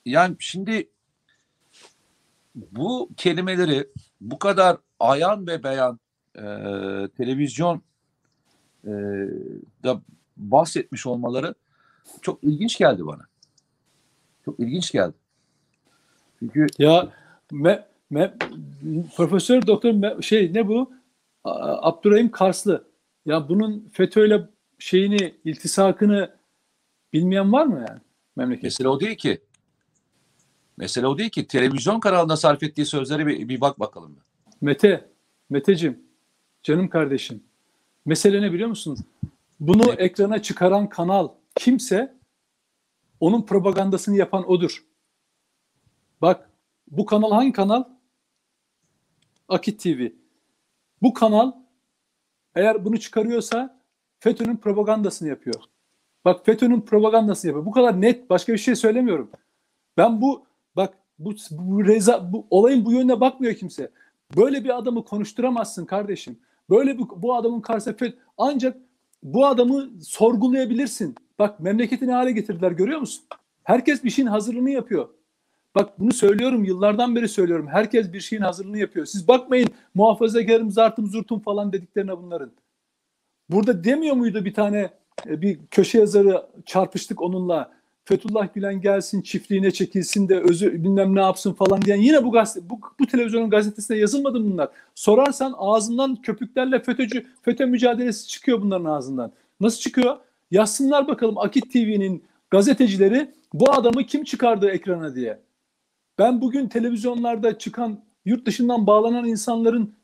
Yani 0.05 0.35
şimdi 0.39 0.89
bu 2.55 3.09
kelimeleri 3.17 3.87
bu 4.21 4.39
kadar 4.39 4.77
ayan 4.99 5.47
ve 5.47 5.63
beyan 5.63 5.99
e, 6.35 6.43
televizyon 7.17 7.81
e, 8.83 8.91
da 9.83 10.01
bahsetmiş 10.37 11.05
olmaları 11.05 11.55
çok 12.21 12.43
ilginç 12.43 12.77
geldi 12.77 13.05
bana. 13.05 13.21
Çok 14.45 14.59
ilginç 14.59 14.91
geldi. 14.91 15.13
Çünkü 16.39 16.67
Ya 16.79 17.09
me, 17.51 17.87
me, 18.09 18.33
Profesör 19.15 19.67
Doktor 19.67 19.89
me- 19.89 20.23
şey 20.23 20.53
ne 20.53 20.67
bu? 20.67 20.93
Abdurrahim 21.43 22.31
Karslı. 22.31 22.87
Ya 23.25 23.49
bunun 23.49 23.89
FETÖ'yle 23.93 24.49
şeyini, 24.79 25.35
iltisakını 25.45 26.35
bilmeyen 27.13 27.53
var 27.53 27.65
mı 27.65 27.85
yani 27.89 27.99
memleket? 28.35 28.63
mesele 28.63 28.87
o 28.87 28.99
değil 28.99 29.15
ki. 29.17 29.41
Mesele 30.77 31.07
o 31.07 31.17
değil 31.17 31.29
ki. 31.29 31.47
Televizyon 31.47 31.99
kanalında 31.99 32.37
sarf 32.37 32.63
ettiği 32.63 32.85
sözlere 32.85 33.27
bir, 33.27 33.49
bir 33.49 33.61
bak 33.61 33.79
bakalım. 33.79 34.17
Mete, 34.61 35.09
Metecim, 35.49 35.99
canım 36.63 36.89
kardeşim. 36.89 37.43
Mesele 38.05 38.41
ne 38.41 38.53
biliyor 38.53 38.69
musun? 38.69 38.97
Bunu 39.59 39.87
Ne? 39.87 39.91
ekrana 39.91 40.41
çıkaran 40.41 40.89
kanal 40.89 41.29
kimse 41.55 42.17
onun 43.19 43.45
propagandasını 43.45 44.17
yapan 44.17 44.49
odur. 44.49 44.85
Bak 46.21 46.49
bu 46.87 47.05
kanal 47.05 47.31
hangi 47.31 47.51
kanal? 47.51 47.83
Akit 49.47 49.83
TV. 49.83 50.07
Bu 51.01 51.13
kanal 51.13 51.51
eğer 52.55 52.85
bunu 52.85 52.99
çıkarıyorsa 52.99 53.81
FETÖ'nün 54.19 54.57
propagandasını 54.57 55.29
yapıyor. 55.29 55.63
Bak 56.25 56.45
FETÖ'nün 56.45 56.81
propagandasını 56.81 57.49
yapıyor. 57.49 57.65
Bu 57.65 57.71
kadar 57.71 58.01
net 58.01 58.29
başka 58.29 58.53
bir 58.53 58.57
şey 58.57 58.75
söylemiyorum. 58.75 59.31
Ben 59.97 60.21
bu 60.21 60.45
bak 60.75 60.93
bu, 61.19 61.35
bu, 61.51 61.85
reza, 61.85 62.33
bu 62.33 62.47
olayın 62.49 62.85
bu 62.85 62.91
yönüne 62.91 63.19
bakmıyor 63.21 63.55
kimse. 63.55 63.91
Böyle 64.37 64.63
bir 64.63 64.77
adamı 64.77 65.05
konuşturamazsın 65.05 65.85
kardeşim. 65.85 66.39
Böyle 66.69 66.97
bir, 66.97 67.03
bu 67.15 67.35
adamın 67.35 67.61
karşısında 67.61 67.97
FETÖ 67.97 68.17
ancak 68.37 68.77
bu 69.25 69.45
adamı 69.45 69.89
sorgulayabilirsin. 70.03 71.15
Bak 71.39 71.59
memleketi 71.59 72.07
ne 72.07 72.11
hale 72.11 72.31
getirdiler 72.31 72.71
görüyor 72.71 72.99
musun? 72.99 73.25
Herkes 73.63 74.03
bir 74.03 74.09
şeyin 74.09 74.27
hazırlığını 74.27 74.69
yapıyor. 74.69 75.09
Bak 75.75 75.99
bunu 75.99 76.13
söylüyorum 76.13 76.63
yıllardan 76.63 77.15
beri 77.15 77.29
söylüyorum. 77.29 77.67
Herkes 77.67 78.13
bir 78.13 78.19
şeyin 78.19 78.41
hazırlığını 78.41 78.77
yapıyor. 78.77 79.05
Siz 79.05 79.27
bakmayın 79.27 79.69
muhafazakarım 79.95 80.71
zartım 80.71 81.07
zurtum 81.07 81.39
falan 81.39 81.73
dediklerine 81.73 82.17
bunların. 82.17 82.51
Burada 83.49 83.83
demiyor 83.83 84.15
muydu 84.15 84.45
bir 84.45 84.53
tane 84.53 84.89
e, 85.27 85.41
bir 85.41 85.59
köşe 85.71 85.99
yazarı 85.99 86.45
çarpıştık 86.65 87.21
onunla. 87.21 87.74
Fethullah 88.05 88.53
Gülen 88.53 88.81
gelsin 88.81 89.21
çiftliğine 89.21 89.71
çekilsin 89.71 90.29
de 90.29 90.39
özü 90.39 90.83
bilmem 90.83 91.15
ne 91.15 91.21
yapsın 91.21 91.53
falan 91.53 91.81
diyen 91.81 91.97
yine 91.97 92.23
bu 92.23 92.31
gazete 92.31 92.69
bu, 92.69 92.79
bu 92.99 93.07
televizyonun 93.07 93.49
gazetesinde 93.49 93.97
yazılmadı 93.97 94.43
bunlar. 94.43 94.69
Sorarsan 94.95 95.53
ağzından 95.57 96.15
köpüklerle 96.15 96.79
FETÖ'cü 96.79 97.25
FETÖ 97.41 97.65
mücadelesi 97.65 98.27
çıkıyor 98.27 98.61
bunların 98.61 98.85
ağzından. 98.85 99.31
Nasıl 99.59 99.79
çıkıyor? 99.79 100.17
Yazsınlar 100.51 101.07
bakalım 101.07 101.37
Akit 101.37 101.73
TV'nin 101.73 102.23
gazetecileri 102.49 103.31
bu 103.53 103.71
adamı 103.71 104.03
kim 104.03 104.23
çıkardı 104.23 104.69
ekrana 104.69 105.15
diye. 105.15 105.39
Ben 106.19 106.41
bugün 106.41 106.67
televizyonlarda 106.67 107.57
çıkan 107.57 107.99
yurt 108.25 108.45
dışından 108.45 108.87
bağlanan 108.87 109.25
insanların 109.25 109.95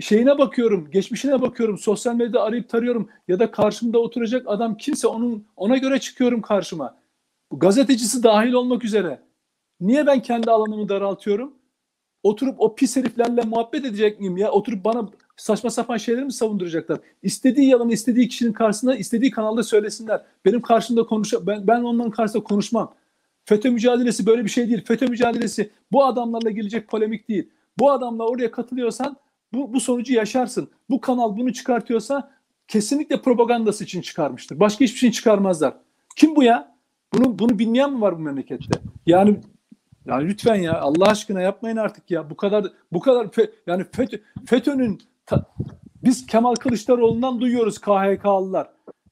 şeyine 0.00 0.38
bakıyorum, 0.38 0.90
geçmişine 0.90 1.42
bakıyorum, 1.42 1.78
sosyal 1.78 2.14
medyada 2.14 2.42
arayıp 2.42 2.68
tarıyorum 2.68 3.08
ya 3.28 3.38
da 3.38 3.50
karşımda 3.50 3.98
oturacak 3.98 4.42
adam 4.46 4.76
kimse 4.76 5.06
onun 5.06 5.46
ona 5.56 5.76
göre 5.76 6.00
çıkıyorum 6.00 6.42
karşıma. 6.42 7.03
Gazetecisi 7.52 8.22
dahil 8.22 8.52
olmak 8.52 8.84
üzere. 8.84 9.20
Niye 9.80 10.06
ben 10.06 10.22
kendi 10.22 10.50
alanımı 10.50 10.88
daraltıyorum? 10.88 11.54
Oturup 12.22 12.60
o 12.60 12.74
pis 12.74 12.96
heriflerle 12.96 13.42
muhabbet 13.42 13.84
edecek 13.84 14.20
miyim 14.20 14.36
ya? 14.36 14.50
Oturup 14.50 14.84
bana 14.84 15.08
saçma 15.36 15.70
sapan 15.70 15.96
şeyleri 15.96 16.24
mi 16.24 16.32
savunduracaklar? 16.32 16.98
İstediği 17.22 17.68
yalanı 17.68 17.92
istediği 17.92 18.28
kişinin 18.28 18.52
karşısında 18.52 18.96
istediği 18.96 19.30
kanalda 19.30 19.62
söylesinler. 19.62 20.24
Benim 20.44 20.62
karşımda 20.62 21.06
konuş 21.06 21.32
ben, 21.42 21.66
ben 21.66 21.82
onların 21.82 22.10
karşısında 22.10 22.44
konuşmam. 22.44 22.94
FETÖ 23.44 23.70
mücadelesi 23.70 24.26
böyle 24.26 24.44
bir 24.44 24.50
şey 24.50 24.68
değil. 24.68 24.84
FETÖ 24.84 25.06
mücadelesi 25.06 25.70
bu 25.92 26.04
adamlarla 26.04 26.50
gelecek 26.50 26.88
polemik 26.88 27.28
değil. 27.28 27.50
Bu 27.78 27.90
adamla 27.90 28.26
oraya 28.26 28.50
katılıyorsan 28.50 29.16
bu, 29.52 29.72
bu 29.74 29.80
sonucu 29.80 30.14
yaşarsın. 30.14 30.70
Bu 30.90 31.00
kanal 31.00 31.36
bunu 31.36 31.52
çıkartıyorsa 31.52 32.30
kesinlikle 32.68 33.22
propagandası 33.22 33.84
için 33.84 34.00
çıkarmıştır. 34.00 34.60
Başka 34.60 34.84
hiçbir 34.84 34.98
şey 34.98 35.10
çıkarmazlar. 35.10 35.76
Kim 36.16 36.36
bu 36.36 36.42
ya? 36.42 36.73
Bunu 37.14 37.38
bunu 37.38 37.58
bilmeyen 37.58 37.92
mi 37.92 38.00
var 38.00 38.16
bu 38.16 38.20
memlekette? 38.20 38.78
Yani 39.06 39.40
yani 40.06 40.28
lütfen 40.28 40.54
ya 40.54 40.80
Allah 40.80 41.06
aşkına 41.08 41.40
yapmayın 41.40 41.76
artık 41.76 42.10
ya. 42.10 42.30
Bu 42.30 42.36
kadar 42.36 42.64
bu 42.92 43.00
kadar 43.00 43.24
fe- 43.26 43.50
yani 43.66 43.84
FETÖ, 43.92 44.16
FETÖ'nün 44.46 44.98
ta- 45.26 45.54
biz 46.04 46.26
Kemal 46.26 46.54
Kılıçdaroğlu'ndan 46.54 47.40
duyuyoruz 47.40 47.78
KHK'lılar. 47.78 48.68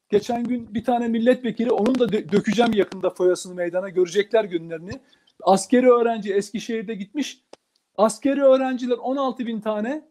Geçen 0.08 0.44
gün 0.44 0.74
bir 0.74 0.84
tane 0.84 1.08
milletvekili 1.08 1.70
onun 1.70 1.94
da 1.98 2.04
dö- 2.04 2.32
dökeceğim 2.32 2.72
yakında 2.72 3.10
foyasını 3.10 3.54
meydana 3.54 3.88
görecekler 3.88 4.44
günlerini. 4.44 4.90
Askeri 5.42 5.90
öğrenci 5.90 6.34
Eskişehir'de 6.34 6.94
gitmiş. 6.94 7.44
Askeri 7.96 8.42
öğrenciler 8.42 8.96
16 8.96 9.46
bin 9.46 9.60
tane 9.60 10.08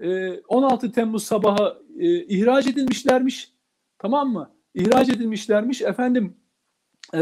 e, 0.00 0.40
16 0.40 0.92
Temmuz 0.92 1.24
sabahı 1.24 1.78
e, 1.98 2.24
ihraç 2.24 2.66
edilmişlermiş. 2.66 3.52
Tamam 3.98 4.32
mı? 4.32 4.50
İhraç 4.74 5.08
edilmişlermiş. 5.08 5.82
Efendim 5.82 6.36
e, 7.14 7.18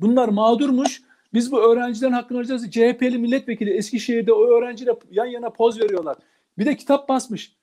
bunlar 0.00 0.28
mağdurmuş. 0.28 1.02
Biz 1.34 1.52
bu 1.52 1.60
öğrencilerin 1.60 2.12
hakkını 2.12 2.38
arayacağız. 2.38 2.70
CHP'li 2.70 3.18
milletvekili 3.18 3.70
Eskişehir'de 3.70 4.32
o 4.32 4.46
öğrenciyle 4.46 4.94
yan 5.10 5.26
yana 5.26 5.50
poz 5.50 5.80
veriyorlar. 5.80 6.16
Bir 6.58 6.66
de 6.66 6.76
kitap 6.76 7.08
basmış. 7.08 7.56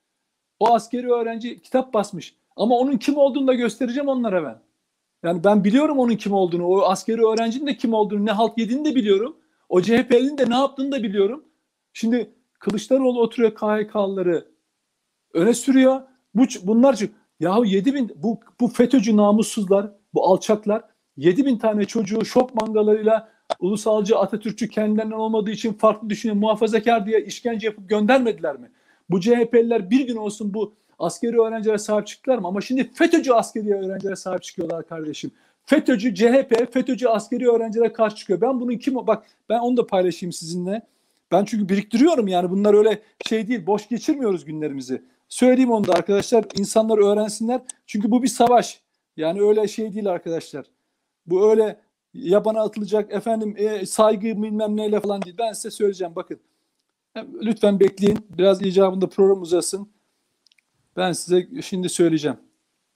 O 0.60 0.74
askeri 0.74 1.12
öğrenci 1.12 1.62
kitap 1.62 1.94
basmış. 1.94 2.34
Ama 2.56 2.78
onun 2.78 2.96
kim 2.96 3.16
olduğunu 3.16 3.46
da 3.46 3.54
göstereceğim 3.54 4.08
onlara 4.08 4.44
ben. 4.44 4.58
Yani 5.22 5.44
ben 5.44 5.64
biliyorum 5.64 5.98
onun 5.98 6.16
kim 6.16 6.32
olduğunu. 6.32 6.66
O 6.66 6.82
askeri 6.82 7.26
öğrencinin 7.26 7.66
de 7.66 7.76
kim 7.76 7.94
olduğunu, 7.94 8.26
ne 8.26 8.30
halt 8.30 8.58
yediğini 8.58 8.84
de 8.84 8.94
biliyorum. 8.94 9.36
O 9.68 9.82
CHP'nin 9.82 10.38
de 10.38 10.50
ne 10.50 10.54
yaptığını 10.54 10.92
da 10.92 11.02
biliyorum. 11.02 11.44
Şimdi 11.92 12.30
Kılıçdaroğlu 12.58 13.20
oturuyor 13.20 13.54
KHK'lıları 13.54 14.48
öne 15.34 15.54
sürüyor. 15.54 16.00
Bu, 16.34 16.42
bunlar 16.62 16.96
çünkü 16.96 17.12
yahu 17.40 17.64
7 17.64 17.94
bin 17.94 18.12
bu, 18.16 18.40
bu 18.60 18.68
FETÖ'cü 18.68 19.16
namussuzlar, 19.16 19.92
bu 20.14 20.24
alçaklar 20.24 20.82
7 21.16 21.46
bin 21.46 21.58
tane 21.58 21.84
çocuğu 21.84 22.24
şok 22.24 22.54
mangalarıyla 22.54 23.28
ulusalcı 23.60 24.18
Atatürkçü 24.18 24.68
kendilerinden 24.68 25.16
olmadığı 25.16 25.50
için 25.50 25.72
farklı 25.72 26.10
düşünen 26.10 26.36
muhafazakar 26.36 27.06
diye 27.06 27.24
işkence 27.24 27.66
yapıp 27.66 27.88
göndermediler 27.88 28.56
mi? 28.56 28.70
Bu 29.10 29.20
CHP'liler 29.20 29.90
bir 29.90 30.06
gün 30.06 30.16
olsun 30.16 30.54
bu 30.54 30.74
askeri 30.98 31.40
öğrencilere 31.40 31.78
sahip 31.78 32.06
çıktılar 32.06 32.38
mı? 32.38 32.48
Ama 32.48 32.60
şimdi 32.60 32.90
FETÖ'cü 32.94 33.32
askeri 33.32 33.74
öğrencilere 33.74 34.16
sahip 34.16 34.42
çıkıyorlar 34.42 34.86
kardeşim. 34.86 35.30
FETÖ'cü 35.66 36.14
CHP, 36.14 36.72
FETÖ'cü 36.72 37.08
askeri 37.08 37.50
öğrencilere 37.50 37.92
karşı 37.92 38.16
çıkıyor. 38.16 38.40
Ben 38.40 38.60
bunun 38.60 38.76
kim 38.76 38.94
bak 38.94 39.26
ben 39.48 39.58
onu 39.58 39.76
da 39.76 39.86
paylaşayım 39.86 40.32
sizinle. 40.32 40.82
Ben 41.32 41.44
çünkü 41.44 41.68
biriktiriyorum 41.68 42.28
yani 42.28 42.50
bunlar 42.50 42.74
öyle 42.74 43.02
şey 43.28 43.48
değil 43.48 43.66
boş 43.66 43.88
geçirmiyoruz 43.88 44.44
günlerimizi. 44.44 45.02
Söyleyeyim 45.28 45.70
onu 45.70 45.86
da 45.86 45.92
arkadaşlar 45.92 46.44
insanlar 46.58 46.98
öğrensinler. 46.98 47.60
Çünkü 47.86 48.10
bu 48.10 48.22
bir 48.22 48.28
savaş. 48.28 48.80
Yani 49.16 49.42
öyle 49.42 49.68
şey 49.68 49.94
değil 49.94 50.10
arkadaşlar. 50.10 50.64
Bu 51.30 51.50
öyle 51.50 51.80
yabana 52.14 52.60
atılacak 52.60 53.12
efendim 53.12 53.54
e, 53.58 53.86
saygı 53.86 54.26
bilmem 54.26 54.76
neyle 54.76 55.00
falan 55.00 55.22
değil. 55.22 55.36
Ben 55.38 55.52
size 55.52 55.70
söyleyeceğim 55.70 56.14
bakın. 56.16 56.40
Lütfen 57.42 57.80
bekleyin. 57.80 58.18
Biraz 58.38 58.62
icabında 58.62 59.08
program 59.08 59.42
uzasın. 59.42 59.90
Ben 60.96 61.12
size 61.12 61.62
şimdi 61.62 61.88
söyleyeceğim. 61.88 62.36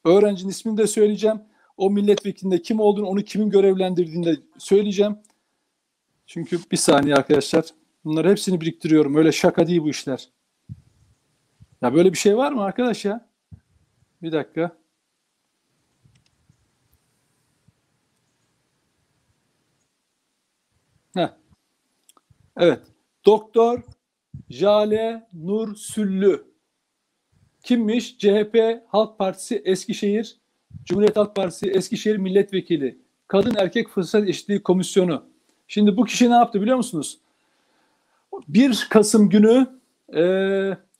Öğrencinin 0.05 0.51
ismini 0.51 0.77
de 0.77 0.87
söyleyeceğim. 0.87 1.41
O 1.77 1.91
milletvekilinde 1.91 2.63
kim 2.63 2.81
olduğunu, 2.81 3.07
onu 3.07 3.23
kimin 3.23 3.51
görevlendirdiğini 3.51 4.27
de 4.27 4.37
söyleyeceğim. 4.59 5.19
Çünkü 6.27 6.59
bir 6.73 6.77
saniye 6.77 7.15
arkadaşlar. 7.15 7.65
Bunları 8.05 8.31
hepsini 8.31 8.61
biriktiriyorum. 8.61 9.15
Öyle 9.15 9.33
şaka 9.33 9.67
değil 9.67 9.83
bu 9.83 9.91
işler. 9.91 10.29
Ya 11.83 11.95
böyle 11.95 12.13
bir 12.13 12.19
şey 12.19 12.37
var 12.37 12.53
mı 12.53 12.63
arkadaş 12.63 13.05
ya? 13.05 13.29
Bir 14.23 14.33
dakika. 14.33 14.84
Heh. 21.15 21.29
Evet. 22.57 22.81
Doktor 23.27 23.83
Jale 24.51 25.29
Nur 25.33 25.75
Süllü. 25.75 26.45
Kimmiş? 27.63 28.19
CHP 28.19 28.83
Halk 28.89 29.19
Partisi 29.19 29.63
Eskişehir, 29.65 30.37
Cumhuriyet 30.85 31.17
Halk 31.17 31.37
Partisi 31.37 31.71
Eskişehir 31.71 32.17
Milletvekili. 32.17 32.99
Kadın 33.29 33.55
Erkek 33.59 33.89
Fırsat 33.89 34.29
Eşitliği 34.29 34.63
Komisyonu. 34.63 35.25
Şimdi 35.69 35.97
bu 35.97 36.05
kişi 36.05 36.31
ne 36.31 36.35
yaptı 36.35 36.61
biliyor 36.61 36.77
musunuz? 36.77 37.19
1 38.49 38.87
Kasım 38.91 39.29
günü 39.29 39.67
e, 40.15 40.23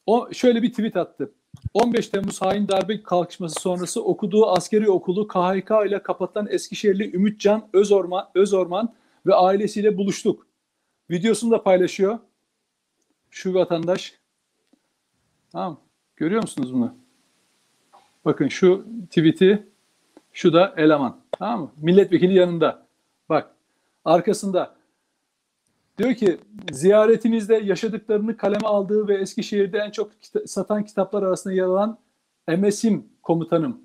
o 0.07 0.33
şöyle 0.33 0.63
bir 0.63 0.71
tweet 0.71 0.97
attı. 0.97 1.33
15 1.75 2.09
Temmuz 2.09 2.43
hain 2.43 2.69
darbe 2.69 3.03
kalkışması 3.03 3.61
sonrası 3.61 4.05
okuduğu 4.05 4.47
askeri 4.47 4.91
okulu 4.91 5.29
KHK 5.29 5.71
ile 5.87 6.03
kapatan 6.03 6.47
Eskişehirli 6.51 7.17
Ümitcan 7.17 7.69
Özorman, 7.73 8.29
Özorman 8.35 8.95
ve 9.27 9.35
ailesiyle 9.35 9.97
buluştuk. 9.97 10.47
Videosunu 11.11 11.51
da 11.51 11.63
paylaşıyor. 11.63 12.19
Şu 13.31 13.55
vatandaş. 13.55 14.19
Tamam. 15.53 15.81
Görüyor 16.17 16.43
musunuz 16.43 16.75
bunu? 16.75 16.95
Bakın 18.25 18.49
şu 18.49 18.87
tweet'i, 19.11 19.67
şu 20.33 20.53
da 20.53 20.75
eleman. 20.77 21.21
Tamam 21.39 21.61
mı? 21.61 21.73
Milletvekili 21.77 22.35
yanında. 22.35 22.87
Bak 23.29 23.51
arkasında 24.05 24.77
diyor 25.99 26.15
ki 26.15 26.39
ziyaretinizde 26.73 27.55
yaşadıklarını 27.55 28.37
kaleme 28.37 28.67
aldığı 28.69 29.09
ve 29.09 29.17
Eskişehir'de 29.17 29.79
en 29.79 29.91
çok 29.91 30.13
kita- 30.23 30.47
satan 30.47 30.85
kitaplar 30.85 31.23
arasında 31.23 31.55
yer 31.55 31.65
alan 31.65 31.99
MSİM 32.49 33.09
komutanım, 33.23 33.81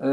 e, 0.00 0.08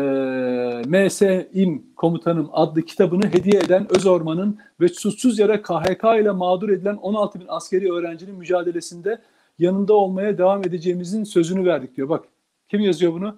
MSİM 0.87 1.85
komutanım 1.95 2.49
adlı 2.53 2.81
kitabını 2.81 3.27
hediye 3.27 3.59
eden 3.59 3.87
Özorman'ın 3.95 4.57
ve 4.81 4.87
suçsuz 4.87 5.39
yere 5.39 5.61
KHK 5.61 6.03
ile 6.21 6.31
mağdur 6.31 6.69
edilen 6.69 6.95
16 6.95 7.39
bin 7.39 7.45
askeri 7.47 7.93
öğrencinin 7.93 8.35
mücadelesinde 8.35 9.21
yanında 9.59 9.93
olmaya 9.93 10.37
devam 10.37 10.61
edeceğimizin 10.61 11.23
sözünü 11.23 11.65
verdik 11.65 11.97
diyor. 11.97 12.09
Bak 12.09 12.25
kim 12.69 12.81
yazıyor 12.81 13.13
bunu? 13.13 13.37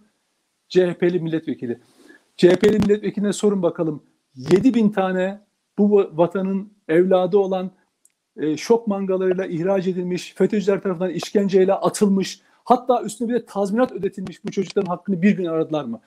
CHP'li 0.70 1.20
milletvekili. 1.20 1.80
CHP'li 2.38 2.80
milletvekiline 2.80 3.34
sorun 3.34 3.64
bakalım. 3.64 4.04
7 4.36 4.74
bin 4.74 4.90
tane 4.90 5.40
bu 5.78 6.12
vatanın 6.14 6.74
evladı 6.88 7.38
olan 7.38 7.72
e, 8.38 8.58
şok 8.58 8.88
mangalarıyla 8.88 9.46
ihraç 9.46 9.88
edilmiş, 9.88 10.34
FETÖ'cüler 10.34 10.82
tarafından 10.82 11.10
işkenceyle 11.10 11.74
atılmış, 11.74 12.42
hatta 12.64 13.04
üstüne 13.04 13.30
bir 13.30 13.34
de 13.34 13.46
tazminat 13.46 13.92
ödetilmiş 13.92 14.46
bu 14.46 14.52
çocukların 14.52 14.90
hakkını 14.90 15.22
bir 15.22 15.38
gün 15.38 15.46
aradılar 15.46 15.84
mı? 15.84 16.02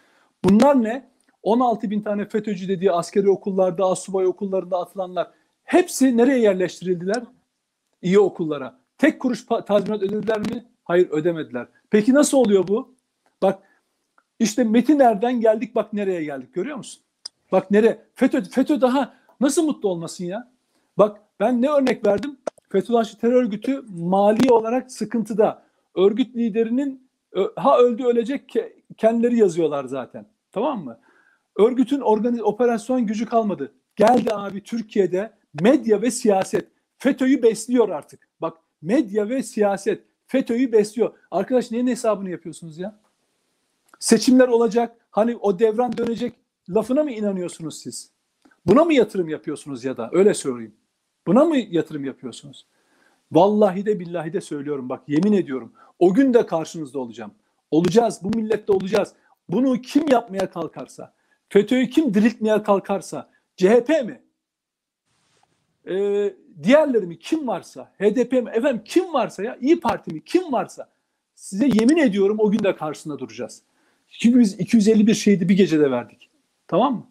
Bunlar 0.45 0.83
ne? 0.83 1.13
16 1.43 1.91
bin 1.91 2.01
tane 2.01 2.25
FETÖ'cü 2.29 2.69
dediği 2.69 2.93
askeri 2.93 3.31
okullarda, 3.31 3.87
asubay 3.87 4.27
okullarında 4.27 4.79
atılanlar 4.79 5.31
hepsi 5.65 6.17
nereye 6.17 6.39
yerleştirildiler? 6.39 7.23
İyi 8.03 8.19
okullara. 8.19 8.79
Tek 8.99 9.21
kuruş 9.21 9.47
tazminat 9.67 10.03
ödediler 10.03 10.39
mi? 10.39 10.65
Hayır 10.85 11.11
ödemediler. 11.11 11.67
Peki 11.91 12.15
nasıl 12.15 12.39
oluyor 12.39 12.69
bu? 12.69 12.95
Bak 13.43 13.63
işte 14.39 14.65
Metin 14.65 14.99
Er'den 14.99 15.41
geldik 15.41 15.75
bak 15.75 15.93
nereye 15.93 16.25
geldik 16.25 16.55
görüyor 16.55 16.77
musun? 16.77 17.03
Bak 17.53 17.71
nereye? 17.71 18.03
FETÖ, 18.15 18.43
FETÖ 18.43 18.81
daha 18.81 19.15
nasıl 19.41 19.65
mutlu 19.65 19.89
olmasın 19.89 20.25
ya? 20.25 20.53
Bak 20.99 21.21
ben 21.41 21.63
ne 21.63 21.71
örnek 21.71 22.07
verdim? 22.07 22.37
Fethullahçı 22.73 23.19
terör 23.19 23.43
örgütü 23.43 23.85
mali 23.89 24.53
olarak 24.53 24.93
sıkıntıda. 24.93 25.63
Örgüt 25.95 26.37
liderinin 26.37 27.09
ha 27.57 27.79
öldü 27.79 28.05
ölecek 28.05 28.55
ke- 28.55 28.73
kendileri 28.97 29.39
yazıyorlar 29.39 29.85
zaten. 29.85 30.27
Tamam 30.53 30.85
mı? 30.85 30.99
Örgütün 31.57 32.01
organiz 32.01 32.41
operasyon 32.41 33.07
gücü 33.07 33.27
kalmadı. 33.27 33.73
Geldi 33.97 34.35
abi 34.35 34.63
Türkiye'de 34.63 35.33
medya 35.63 36.03
ve 36.03 36.11
siyaset 36.11 36.69
FETÖ'yü 36.99 37.43
besliyor 37.43 37.89
artık. 37.89 38.29
Bak 38.41 38.59
medya 38.83 39.29
ve 39.29 39.43
siyaset 39.43 40.05
FETÖ'yü 40.27 40.73
besliyor. 40.73 41.15
Arkadaş 41.31 41.71
neyin 41.71 41.87
hesabını 41.87 42.31
yapıyorsunuz 42.31 42.79
ya? 42.79 42.99
Seçimler 43.99 44.49
olacak. 44.49 44.97
Hani 45.11 45.37
o 45.37 45.59
devran 45.59 45.97
dönecek 45.97 46.35
lafına 46.69 47.03
mı 47.03 47.11
inanıyorsunuz 47.11 47.79
siz? 47.79 48.11
Buna 48.67 48.85
mı 48.85 48.95
yatırım 48.95 49.29
yapıyorsunuz 49.29 49.85
ya 49.85 49.97
da 49.97 50.11
öyle 50.13 50.35
söyleyeyim. 50.35 50.75
Buna 51.27 51.45
mı 51.45 51.57
yatırım 51.57 52.05
yapıyorsunuz? 52.05 52.67
Vallahi 53.33 53.87
de 53.87 54.01
billahi 54.01 54.33
de 54.33 54.41
söylüyorum 54.41 54.89
bak 54.89 55.03
yemin 55.09 55.33
ediyorum. 55.33 55.73
O 55.99 56.15
gün 56.15 56.35
de 56.35 56.47
karşınızda 56.47 56.99
olacağım. 56.99 57.33
Olacağız. 57.71 58.21
Bu 58.23 58.39
millette 58.39 58.73
olacağız. 58.73 59.15
Bunu 59.53 59.81
kim 59.81 60.09
yapmaya 60.09 60.51
kalkarsa, 60.51 61.15
FETÖ'yü 61.49 61.91
kim 61.91 62.15
diriltmeye 62.15 62.63
kalkarsa, 62.63 63.31
CHP 63.57 63.89
mi? 63.89 64.23
Ee, 65.89 66.35
diğerleri 66.63 67.07
mi? 67.07 67.19
Kim 67.19 67.47
varsa, 67.47 67.93
HDP 67.99 68.33
mi? 68.33 68.51
Efendim 68.55 68.83
kim 68.85 69.13
varsa 69.13 69.43
ya, 69.43 69.57
İyi 69.61 69.81
Parti 69.81 70.15
mi? 70.15 70.25
Kim 70.25 70.53
varsa 70.53 70.89
size 71.35 71.67
yemin 71.67 71.97
ediyorum 71.97 72.37
o 72.41 72.51
gün 72.51 72.65
de 72.65 72.77
karşısında 72.77 73.19
duracağız. 73.19 73.63
Çünkü 74.09 74.41
biz 74.41 74.61
251 74.61 75.15
şehidi 75.15 75.49
bir 75.49 75.57
gecede 75.57 75.91
verdik. 75.91 76.31
Tamam 76.69 76.95
mı? 76.95 77.07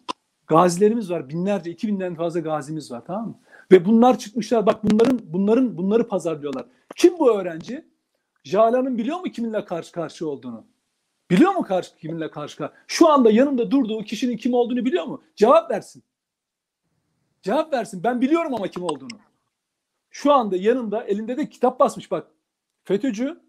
Gazilerimiz 0.46 1.10
var. 1.10 1.28
Binlerce, 1.28 1.70
iki 1.70 1.88
binden 1.88 2.14
fazla 2.14 2.40
gazimiz 2.40 2.90
var. 2.90 3.02
Tamam 3.06 3.28
mı? 3.28 3.38
Ve 3.72 3.84
bunlar 3.84 4.18
çıkmışlar. 4.18 4.66
Bak 4.66 4.84
bunların 4.84 5.20
bunların 5.24 5.76
bunları 5.76 6.08
pazarlıyorlar. 6.08 6.66
Kim 6.96 7.18
bu 7.18 7.40
öğrenci? 7.40 7.84
Jalan'ın 8.44 8.98
biliyor 8.98 9.16
mu 9.16 9.24
kiminle 9.24 9.64
karşı 9.64 9.92
karşı 9.92 10.28
olduğunu? 10.28 10.71
Biliyor 11.32 11.52
mu 11.52 11.62
karşı 11.62 11.96
kiminle 11.96 12.30
karşı 12.30 12.56
karşı? 12.56 12.72
Şu 12.86 13.08
anda 13.08 13.30
yanında 13.30 13.70
durduğu 13.70 14.04
kişinin 14.04 14.36
kim 14.36 14.54
olduğunu 14.54 14.84
biliyor 14.84 15.04
mu? 15.04 15.22
Cevap 15.36 15.70
versin. 15.70 16.02
Cevap 17.42 17.72
versin. 17.72 18.04
Ben 18.04 18.20
biliyorum 18.20 18.54
ama 18.54 18.68
kim 18.68 18.82
olduğunu. 18.82 19.18
Şu 20.10 20.32
anda 20.32 20.56
yanında 20.56 21.04
elinde 21.04 21.36
de 21.36 21.48
kitap 21.48 21.80
basmış 21.80 22.10
bak. 22.10 22.26
FETÖ'cü 22.84 23.40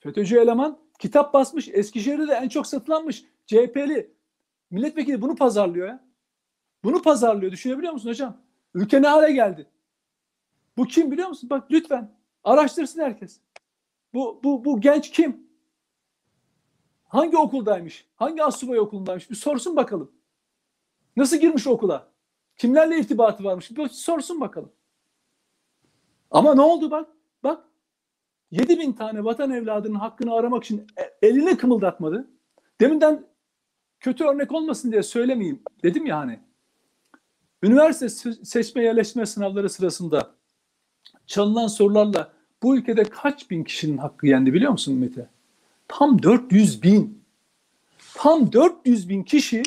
FETÖ'cü 0.00 0.38
eleman 0.38 0.78
kitap 0.98 1.34
basmış. 1.34 1.68
Eskişehir'de 1.68 2.28
de 2.28 2.32
en 2.32 2.48
çok 2.48 2.66
satılanmış. 2.66 3.24
CHP'li 3.46 4.14
milletvekili 4.70 5.22
bunu 5.22 5.36
pazarlıyor 5.36 5.88
ya. 5.88 6.04
Bunu 6.84 7.02
pazarlıyor. 7.02 7.52
Düşünebiliyor 7.52 7.92
musun 7.92 8.08
hocam? 8.08 8.36
Ülke 8.74 9.02
ne 9.02 9.08
hale 9.08 9.32
geldi? 9.32 9.66
Bu 10.76 10.84
kim 10.84 11.10
biliyor 11.10 11.28
musun? 11.28 11.50
Bak 11.50 11.70
lütfen 11.70 12.14
araştırsın 12.44 13.00
herkes. 13.00 13.40
Bu, 14.14 14.40
bu, 14.44 14.64
bu 14.64 14.80
genç 14.80 15.10
kim? 15.10 15.41
Hangi 17.12 17.36
okuldaymış? 17.36 18.06
Hangi 18.16 18.44
asubay 18.44 18.78
okulundaymış? 18.78 19.30
Bir 19.30 19.34
sorsun 19.34 19.76
bakalım. 19.76 20.12
Nasıl 21.16 21.36
girmiş 21.36 21.66
okula? 21.66 22.08
Kimlerle 22.56 22.98
irtibatı 22.98 23.44
varmış? 23.44 23.70
Bir 23.76 23.88
sorsun 23.88 24.40
bakalım. 24.40 24.72
Ama 26.30 26.54
ne 26.54 26.60
oldu 26.60 26.90
bak? 26.90 27.08
Bak 27.44 27.64
7 28.50 28.78
bin 28.78 28.92
tane 28.92 29.24
vatan 29.24 29.50
evladının 29.50 29.94
hakkını 29.94 30.34
aramak 30.34 30.64
için 30.64 30.86
e- 30.96 31.28
elini 31.28 31.56
kımıldatmadı. 31.56 32.30
Deminden 32.80 33.26
kötü 34.00 34.24
örnek 34.24 34.52
olmasın 34.52 34.92
diye 34.92 35.02
söylemeyeyim 35.02 35.62
dedim 35.82 36.06
ya 36.06 36.18
hani. 36.18 36.40
Üniversite 37.62 38.06
se- 38.06 38.44
seçme 38.44 38.82
yerleştirme 38.82 39.26
sınavları 39.26 39.70
sırasında 39.70 40.34
çalınan 41.26 41.66
sorularla 41.66 42.32
bu 42.62 42.76
ülkede 42.76 43.02
kaç 43.02 43.50
bin 43.50 43.64
kişinin 43.64 43.96
hakkı 43.98 44.26
yendi 44.26 44.54
biliyor 44.54 44.72
musun 44.72 44.94
Mete? 44.94 45.28
Tam 45.98 46.22
400 46.22 46.82
bin. 46.82 47.24
Tam 48.14 48.52
400 48.52 49.08
bin 49.08 49.22
kişi 49.22 49.62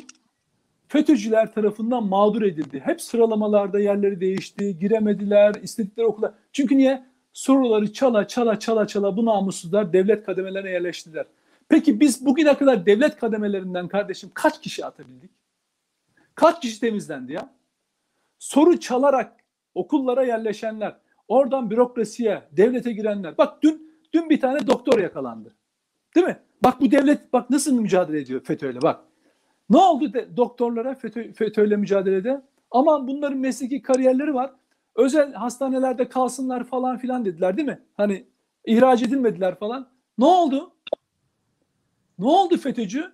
FETÖ'cüler 0.88 1.53
tarafından 1.53 2.03
mağdur 2.03 2.41
edildi. 2.41 2.80
Hep 2.80 3.01
sıralamalarda 3.01 3.80
yerleri 3.80 4.19
değişti, 4.19 4.80
giremediler, 4.80 5.55
istedikleri 5.55 6.05
okula. 6.05 6.36
Çünkü 6.51 6.78
niye? 6.78 7.05
Soruları 7.34 7.93
çala 7.93 8.28
çala 8.28 8.59
çala 8.59 8.88
çala 8.88 9.17
bu 9.17 9.26
namussuzlar 9.26 9.93
devlet 9.93 10.26
kademelerine 10.26 10.69
yerleştiler. 10.69 11.26
Peki 11.69 11.99
biz 11.99 12.26
bugüne 12.26 12.57
kadar 12.57 12.86
devlet 12.86 13.15
kademelerinden 13.17 13.88
kardeşim 13.88 14.32
kaç 14.34 14.61
kişi 14.61 14.86
atabildik? 14.86 15.32
Kaç 16.36 16.61
kişi 16.61 16.80
temizlendi 16.80 17.34
ya? 17.34 17.53
Soru 18.39 18.80
çalarak 18.80 19.34
okullara 19.76 20.23
yerleşenler, 20.23 20.95
oradan 21.28 21.69
bürokrasiye, 21.69 22.41
devlete 22.51 22.91
girenler. 22.91 23.38
Bak 23.38 23.63
dün 23.63 23.91
dün 24.13 24.30
bir 24.30 24.39
tane 24.39 24.67
doktor 24.67 24.99
yakalandı. 24.99 25.55
Değil 26.16 26.28
mi? 26.28 26.38
Bak 26.63 26.82
bu 26.82 26.91
devlet 26.91 27.34
bak 27.34 27.49
nasıl 27.49 27.80
mücadele 27.80 28.20
ediyor 28.20 28.41
FETÖ'yle 28.43 28.82
bak. 28.82 28.99
Ne 29.70 29.78
oldu 29.78 30.13
de, 30.13 30.38
doktorlara 30.38 30.95
FETÖ, 30.95 31.34
FETÖ'yle 31.34 31.76
mücadelede? 31.76 32.41
Aman 32.72 33.07
bunların 33.07 33.38
mesleki 33.38 33.82
kariyerleri 33.82 34.34
var. 34.34 34.51
Özel 34.95 35.34
hastanelerde 35.34 36.09
kalsınlar 36.09 36.63
falan 36.63 36.97
filan 36.97 37.26
dediler 37.26 37.57
değil 37.57 37.68
mi? 37.68 37.80
Hani 37.97 38.26
ihraç 38.66 39.03
edilmediler 39.03 39.55
falan. 39.55 39.89
Ne 40.18 40.26
oldu? 40.26 40.72
Ne 42.20 42.28
oldu 42.28 42.57
FETÖ'cü? 42.57 43.11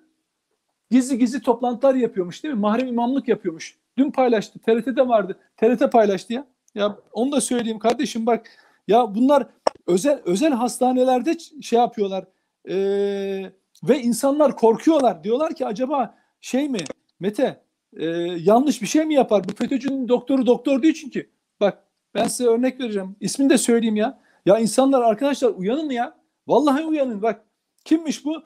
Gizli 0.91 1.18
gizli 1.18 1.41
toplantılar 1.41 1.95
yapıyormuş 1.95 2.43
değil 2.43 2.54
mi? 2.54 2.60
Mahrem 2.60 2.88
imamlık 2.88 3.28
yapıyormuş. 3.28 3.78
Dün 3.97 4.12
paylaştı. 4.12 4.60
TRT'de 4.60 5.08
vardı. 5.08 5.38
TRT 5.58 5.91
paylaştı 5.91 6.34
ya. 6.34 6.47
Ya 6.76 6.97
onu 7.12 7.32
da 7.32 7.41
söyleyeyim 7.41 7.80
kardeşim 7.80 8.26
bak. 8.26 8.47
Ya 8.88 9.16
bunlar 9.16 9.47
özel 9.88 10.22
özel 10.26 10.54
hastanelerde 10.54 11.38
şey 11.62 11.80
yapıyorlar. 11.80 12.26
Ee, 12.70 13.51
ve 13.84 13.99
insanlar 13.99 14.55
korkuyorlar. 14.55 15.24
Diyorlar 15.24 15.55
ki 15.55 15.66
acaba 15.66 16.16
şey 16.41 16.70
mi 16.70 16.80
Mete 17.20 17.64
e, 17.93 18.05
yanlış 18.39 18.82
bir 18.82 18.88
şey 18.88 19.05
mi 19.05 19.14
yapar? 19.14 19.43
Bu 19.43 19.55
FETÖ'cünün 19.55 20.07
doktoru 20.07 20.45
doktor 20.45 20.82
değil 20.82 20.93
çünkü. 20.93 21.30
Bak 21.59 21.84
ben 22.16 22.28
size 22.28 22.49
örnek 22.49 22.80
vereceğim. 22.80 23.16
İsmini 23.20 23.49
de 23.49 23.57
söyleyeyim 23.57 23.95
ya. 23.95 24.22
Ya 24.45 24.59
insanlar 24.59 25.01
arkadaşlar 25.01 25.49
uyanın 25.49 25.89
ya. 25.89 26.18
Vallahi 26.47 26.86
uyanın 26.86 27.22
bak. 27.22 27.45
Kimmiş 27.86 28.26
bu? 28.26 28.43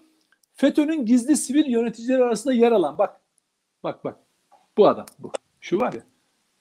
FETÖ'nün 0.54 1.06
gizli 1.06 1.38
sivil 1.38 1.66
yöneticileri 1.66 2.24
arasında 2.24 2.54
yer 2.54 2.72
alan. 2.72 2.98
Bak. 2.98 3.22
Bak 3.84 4.04
bak. 4.04 4.18
Bu 4.78 4.88
adam 4.88 5.06
bu. 5.20 5.32
Şu 5.62 5.80
var 5.80 5.94
ya. 5.94 6.02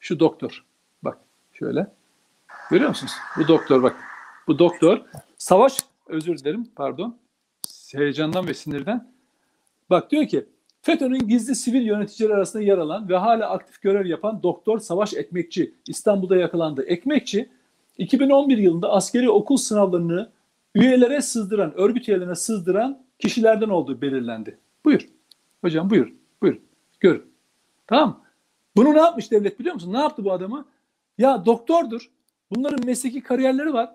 Şu 0.01 0.21
doktor. 0.21 0.65
Bak 1.03 1.19
şöyle. 1.53 1.87
Görüyor 2.71 2.89
musunuz? 2.89 3.13
Bu 3.39 3.49
doktor 3.49 3.83
bak. 3.83 3.97
Bu 4.47 4.59
doktor. 4.59 5.01
Savaş 5.39 5.79
özür 6.07 6.39
dilerim 6.39 6.71
pardon. 6.77 7.19
Heyecandan 7.95 8.49
ve 8.49 8.55
sinirden. 8.55 9.13
Bak 9.91 10.11
diyor 10.11 10.27
ki 10.27 10.47
FETÖ'nün 10.83 11.29
gizli 11.29 11.55
sivil 11.55 11.83
yöneticiler 11.83 12.31
arasında 12.31 12.63
yer 12.63 12.79
alan 12.79 13.09
ve 13.09 13.17
hala 13.17 13.51
aktif 13.51 13.83
görev 13.83 14.07
yapan 14.07 14.43
Doktor 14.43 14.79
Savaş 14.79 15.15
Ekmekçi 15.15 15.75
İstanbul'da 15.89 16.37
yakalandı. 16.37 16.83
Ekmekçi 16.83 17.49
2011 17.99 18.59
yılında 18.59 18.93
askeri 18.93 19.31
okul 19.31 19.57
sınavlarını 19.57 20.31
üyelere 20.75 21.23
sızdıran, 21.23 21.73
örgüt 21.77 22.09
üyelerine 22.09 22.35
sızdıran 22.35 23.03
kişilerden 23.19 23.69
olduğu 23.69 24.01
belirlendi. 24.01 24.59
Buyur. 24.85 25.09
Hocam 25.61 25.91
buyur. 25.91 26.13
Buyur. 26.43 26.61
Görün. 27.01 27.23
Tamam? 27.87 28.25
Bunu 28.77 28.95
ne 28.95 28.99
yapmış 28.99 29.31
devlet 29.31 29.59
biliyor 29.59 29.75
musun? 29.75 29.93
Ne 29.93 29.99
yaptı 29.99 30.25
bu 30.25 30.33
adamı? 30.33 30.67
Ya 31.19 31.47
doktordur. 31.47 32.11
Bunların 32.51 32.87
mesleki 32.87 33.21
kariyerleri 33.21 33.73
var. 33.73 33.91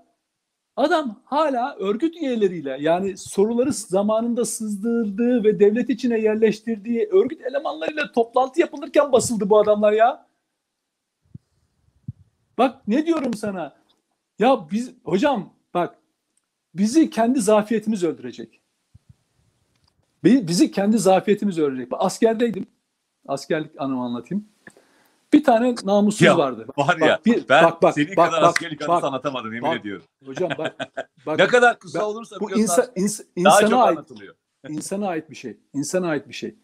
Adam 0.80 1.22
hala 1.26 1.76
örgüt 1.76 2.16
üyeleriyle 2.16 2.78
yani 2.80 3.18
soruları 3.18 3.74
zamanında 3.74 4.46
sızdırdığı 4.46 5.44
ve 5.44 5.60
devlet 5.60 5.90
içine 5.90 6.20
yerleştirdiği 6.20 7.08
örgüt 7.12 7.42
elemanlarıyla 7.42 8.12
toplantı 8.12 8.60
yapılırken 8.62 9.12
basıldı 9.12 9.50
bu 9.50 9.60
adamlar 9.60 9.92
ya. 9.94 10.26
Bak 12.58 12.88
ne 12.88 13.06
diyorum 13.06 13.34
sana? 13.34 13.76
Ya 14.40 14.68
biz 14.72 14.92
hocam 15.04 15.54
bak 15.74 15.98
bizi 16.76 17.10
kendi 17.10 17.42
zafiyetimiz 17.42 18.04
öldürecek. 18.04 18.62
Bi- 20.24 20.48
Bizi 20.48 20.72
kendi 20.72 21.00
zafiyetimiz 21.00 21.60
öldürecek. 21.60 21.88
Askerdeydim. 21.92 22.68
Askerlik 23.28 23.82
anımı 23.82 24.04
anlatayım. 24.04 24.48
Bir 25.34 25.44
tane 25.44 25.76
namussuz 25.84 26.22
Ya, 26.22 26.38
vardı. 26.38 26.66
Var 26.78 26.88
Bak, 27.02 27.08
ya 27.10 27.20
bir- 27.26 27.50
ben 27.50 27.64
bak, 27.64 27.82
bak, 27.82 27.94
senin 27.94 28.16
bak, 28.16 28.30
kadar 28.30 28.42
bak, 28.42 28.50
askerlik 28.50 28.80
bak, 28.82 28.90
anısı 28.90 29.08
anlatamadım 29.08 29.54
yemin 29.54 29.70
bak. 29.70 29.80
ediyorum. 29.80 30.06
Hocam 30.26 30.50
bak. 30.58 30.76
bak 31.26 31.40
Ne 31.40 31.48
kadar 31.48 31.80
kısa 31.80 32.00
ben- 32.00 32.04
olursa 32.06 32.36
bu 32.40 32.52
insan, 32.52 32.86
ins- 32.86 33.26
daha 33.46 33.58
insana 33.62 33.70
çok 33.70 33.80
ait 33.80 33.98
anlatılıyor. 33.98 34.36
insana 34.70 35.08
ait 35.08 35.30
bir 35.30 35.36
şey. 35.36 35.58
İnsana 35.74 36.08
ait 36.10 36.28
bir 36.28 36.34
şey. 36.34 36.56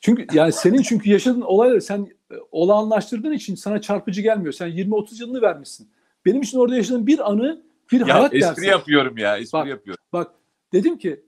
Çünkü 0.00 0.26
yani 0.32 0.52
senin 0.52 0.82
çünkü 0.82 1.10
yaşadığın 1.10 1.40
olayları 1.40 1.80
sen 1.82 2.08
e, 2.30 2.34
olağanlaştırdığın 2.50 3.32
için 3.32 3.54
sana 3.54 3.80
çarpıcı 3.80 4.20
gelmiyor. 4.22 4.52
Sen 4.52 4.68
20-30 4.68 5.20
yılını 5.20 5.42
vermişsin. 5.42 5.90
Benim 6.26 6.42
için 6.42 6.58
orada 6.58 6.76
yaşadığım 6.76 7.06
bir 7.06 7.30
anı, 7.30 7.62
bir 7.92 8.06
Ya 8.06 8.14
hayat 8.14 8.34
espri 8.34 8.46
dersi. 8.56 8.66
yapıyorum 8.66 9.18
ya 9.18 9.38
espri 9.38 9.58
Bak. 9.58 9.66
yapıyorum. 9.68 10.04
Bak 10.12 10.30
dedim 10.72 10.98
ki 10.98 11.24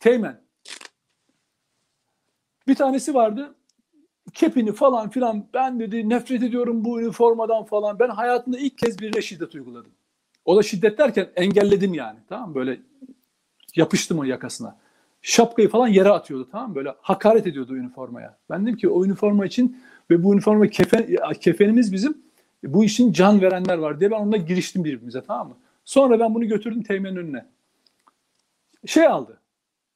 Teğmen 0.00 0.42
bir 2.68 2.74
tanesi 2.74 3.14
vardı 3.14 3.54
kepini 4.34 4.72
falan 4.72 5.10
filan 5.10 5.44
ben 5.54 5.80
dedi 5.80 6.08
nefret 6.08 6.42
ediyorum 6.42 6.84
bu 6.84 7.00
üniformadan 7.00 7.64
falan. 7.64 7.98
Ben 7.98 8.08
hayatımda 8.08 8.58
ilk 8.58 8.78
kez 8.78 8.98
birine 8.98 9.22
şiddet 9.22 9.54
uyguladım. 9.54 9.90
O 10.44 10.56
da 10.56 10.62
şiddet 10.62 10.98
derken 10.98 11.28
engelledim 11.36 11.94
yani. 11.94 12.18
Tamam 12.28 12.48
mı? 12.48 12.54
Böyle 12.54 12.80
yapıştım 13.76 14.18
o 14.18 14.24
yakasına. 14.24 14.76
Şapkayı 15.22 15.68
falan 15.68 15.88
yere 15.88 16.08
atıyordu 16.08 16.48
tamam 16.52 16.68
mı? 16.68 16.74
Böyle 16.74 16.94
hakaret 17.00 17.46
ediyordu 17.46 17.76
üniformaya. 17.76 18.36
Ben 18.50 18.66
dedim 18.66 18.76
ki 18.76 18.88
o 18.88 19.04
üniforma 19.04 19.46
için 19.46 19.82
ve 20.10 20.24
bu 20.24 20.34
üniforma 20.34 20.66
kefen, 20.66 21.06
kefenimiz 21.40 21.92
bizim 21.92 22.22
bu 22.64 22.84
işin 22.84 23.12
can 23.12 23.40
verenler 23.40 23.78
var 23.78 24.00
diye 24.00 24.10
ben 24.10 24.16
onunla 24.16 24.36
giriştim 24.36 24.84
birbirimize 24.84 25.22
tamam 25.26 25.48
mı? 25.48 25.56
Sonra 25.84 26.20
ben 26.20 26.34
bunu 26.34 26.44
götürdüm 26.44 26.82
teğmenin 26.82 27.16
önüne. 27.16 27.46
Şey 28.86 29.06
aldı. 29.06 29.38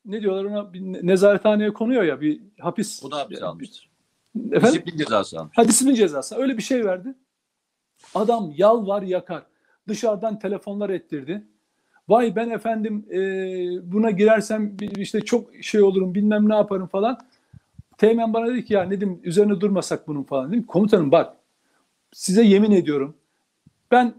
Ne 0.05 0.21
diyorlar 0.21 0.45
ona? 0.45 0.73
Bir 0.73 0.81
ne- 0.81 1.07
nezarethaneye 1.07 1.73
konuyor 1.73 2.03
ya 2.03 2.21
bir 2.21 2.41
hapis. 2.61 3.03
Bu 3.03 3.11
da 3.11 3.17
hapis 3.17 3.43
almıştır. 3.43 3.91
Efendim? 4.53 4.63
Disiplin 4.63 4.99
cezası 4.99 5.41
almış. 5.41 5.59
Ha 5.59 5.69
disiplin 5.69 5.95
cezası. 5.95 6.37
Öyle 6.37 6.57
bir 6.57 6.63
şey 6.63 6.85
verdi. 6.85 7.15
Adam 8.15 8.53
yalvar 8.57 9.03
yakar. 9.03 9.43
Dışarıdan 9.89 10.39
telefonlar 10.39 10.91
ettirdi. 10.91 11.45
Vay 12.09 12.37
ben 12.37 12.51
efendim 12.51 13.07
e, 13.11 13.19
buna 13.93 14.11
girersem 14.11 14.77
işte 14.97 15.21
çok 15.21 15.51
şey 15.63 15.83
olurum 15.83 16.15
bilmem 16.15 16.49
ne 16.49 16.55
yaparım 16.55 16.87
falan. 16.87 17.19
Teğmen 17.99 18.35
bana 18.35 18.47
dedi 18.47 18.65
ki 18.65 18.75
ya 18.75 18.83
Nedim 18.83 19.21
üzerine 19.25 19.61
durmasak 19.61 20.09
bunun 20.09 20.23
falan. 20.23 20.53
Dedim 20.53 20.67
komutanım 20.67 21.13
bak 21.13 21.37
size 22.13 22.43
yemin 22.43 22.71
ediyorum 22.71 23.17
ben 23.91 24.15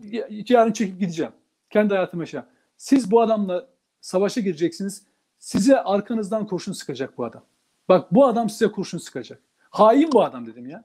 yarın 0.50 0.72
çekip 0.72 1.00
gideceğim. 1.00 1.32
Kendi 1.70 1.94
hayatımı 1.94 2.22
yaşayacağım. 2.24 2.54
Siz 2.78 3.12
bu 3.12 3.22
adamla 3.22 3.68
savaşa 4.02 4.42
gireceksiniz. 4.42 5.04
Size 5.40 5.82
arkanızdan 5.84 6.48
kurşun 6.48 6.74
sıkacak 6.74 7.18
bu 7.18 7.26
adam. 7.26 7.44
Bak 7.90 8.14
bu 8.14 8.26
adam 8.26 8.50
size 8.50 8.72
kurşun 8.72 8.98
sıkacak. 8.98 9.40
Hain 9.78 10.12
bu 10.12 10.24
adam 10.24 10.46
dedim 10.46 10.70
ya. 10.70 10.84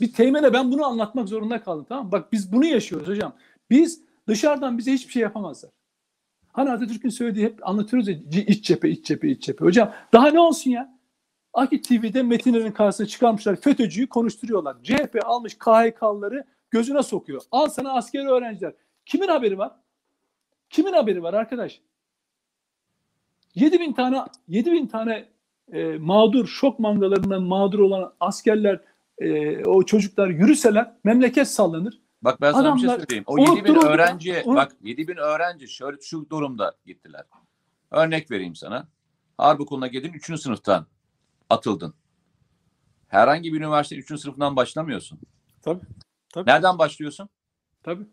Bir 0.00 0.12
teğmene 0.12 0.52
ben 0.52 0.72
bunu 0.72 0.84
anlatmak 0.84 1.28
zorunda 1.28 1.62
kaldım 1.62 1.86
tamam? 1.88 2.12
Bak 2.12 2.32
biz 2.32 2.52
bunu 2.52 2.64
yaşıyoruz 2.66 3.08
hocam. 3.08 3.36
Biz 3.70 4.02
dışarıdan 4.28 4.78
bize 4.78 4.92
hiçbir 4.92 5.12
şey 5.12 5.22
yapamazlar. 5.22 5.70
Hani 6.52 6.70
Atatürk'ün 6.70 7.08
söylediği 7.08 7.46
hep 7.46 7.68
anlatıyoruz 7.68 8.08
ya 8.08 8.14
iç 8.30 8.64
cephe, 8.64 8.88
iç 8.88 9.06
cephe, 9.06 9.28
iç 9.28 9.42
cephe. 9.42 9.64
Hocam 9.64 9.92
daha 10.12 10.28
ne 10.28 10.40
olsun 10.40 10.70
ya? 10.70 10.98
Akit 11.54 11.88
TV'de 11.88 12.22
Metinler'in 12.22 12.72
karşısına 12.72 13.06
çıkarmışlar. 13.06 13.56
FETÖ'cüyü 13.56 14.08
konuşturuyorlar. 14.08 14.76
CHP 14.82 15.18
almış 15.24 15.58
KHK'lıları 15.58 16.44
gözüne 16.70 17.02
sokuyor. 17.02 17.42
Al 17.50 17.68
sana 17.68 17.92
askeri 17.92 18.28
öğrenciler. 18.28 18.72
Kimin 19.06 19.28
haberi 19.28 19.58
var? 19.58 19.72
Kimin 20.70 20.92
haberi 20.92 21.22
var 21.22 21.34
arkadaş? 21.34 21.80
7000 23.54 23.92
tane 23.92 24.24
7000 24.48 24.86
tane 24.86 25.35
e, 25.72 25.98
mağdur 25.98 26.46
şok 26.46 26.78
mangalarından 26.78 27.42
mağdur 27.42 27.78
olan 27.78 28.14
askerler 28.20 28.80
e, 29.18 29.58
o 29.64 29.82
çocuklar 29.82 30.28
yürüseler 30.28 30.92
memleket 31.04 31.48
sallanır. 31.48 32.00
Bak 32.22 32.40
ben 32.40 32.52
sana 32.52 32.74
bir 32.74 32.80
şey 32.80 32.88
Adamlar 32.88 33.00
söyleyeyim. 33.00 33.24
O 33.26 33.34
unutturuldu 33.34 33.58
7 33.58 33.68
bin 33.68 33.80
ya, 33.80 33.88
öğrenciye 33.88 34.42
unut- 34.42 34.56
bak 34.56 34.72
7 34.82 35.08
bin 35.08 35.16
öğrenci 35.16 35.68
şöyle 35.68 35.96
şu 36.02 36.30
durumda 36.30 36.74
gittiler. 36.86 37.24
Örnek 37.90 38.30
vereyim 38.30 38.54
sana. 38.54 38.88
Harp 39.38 39.60
okuluna 39.60 39.86
girdin 39.86 40.12
3. 40.12 40.40
sınıftan 40.40 40.86
atıldın. 41.50 41.94
Herhangi 43.08 43.52
bir 43.52 43.58
üniversite 43.58 43.96
3. 43.96 44.20
sınıfından 44.20 44.56
başlamıyorsun. 44.56 45.18
Tabii. 45.62 45.84
Tabii. 46.34 46.50
Nereden 46.50 46.78
başlıyorsun? 46.78 47.28
Tabii. 47.82 48.04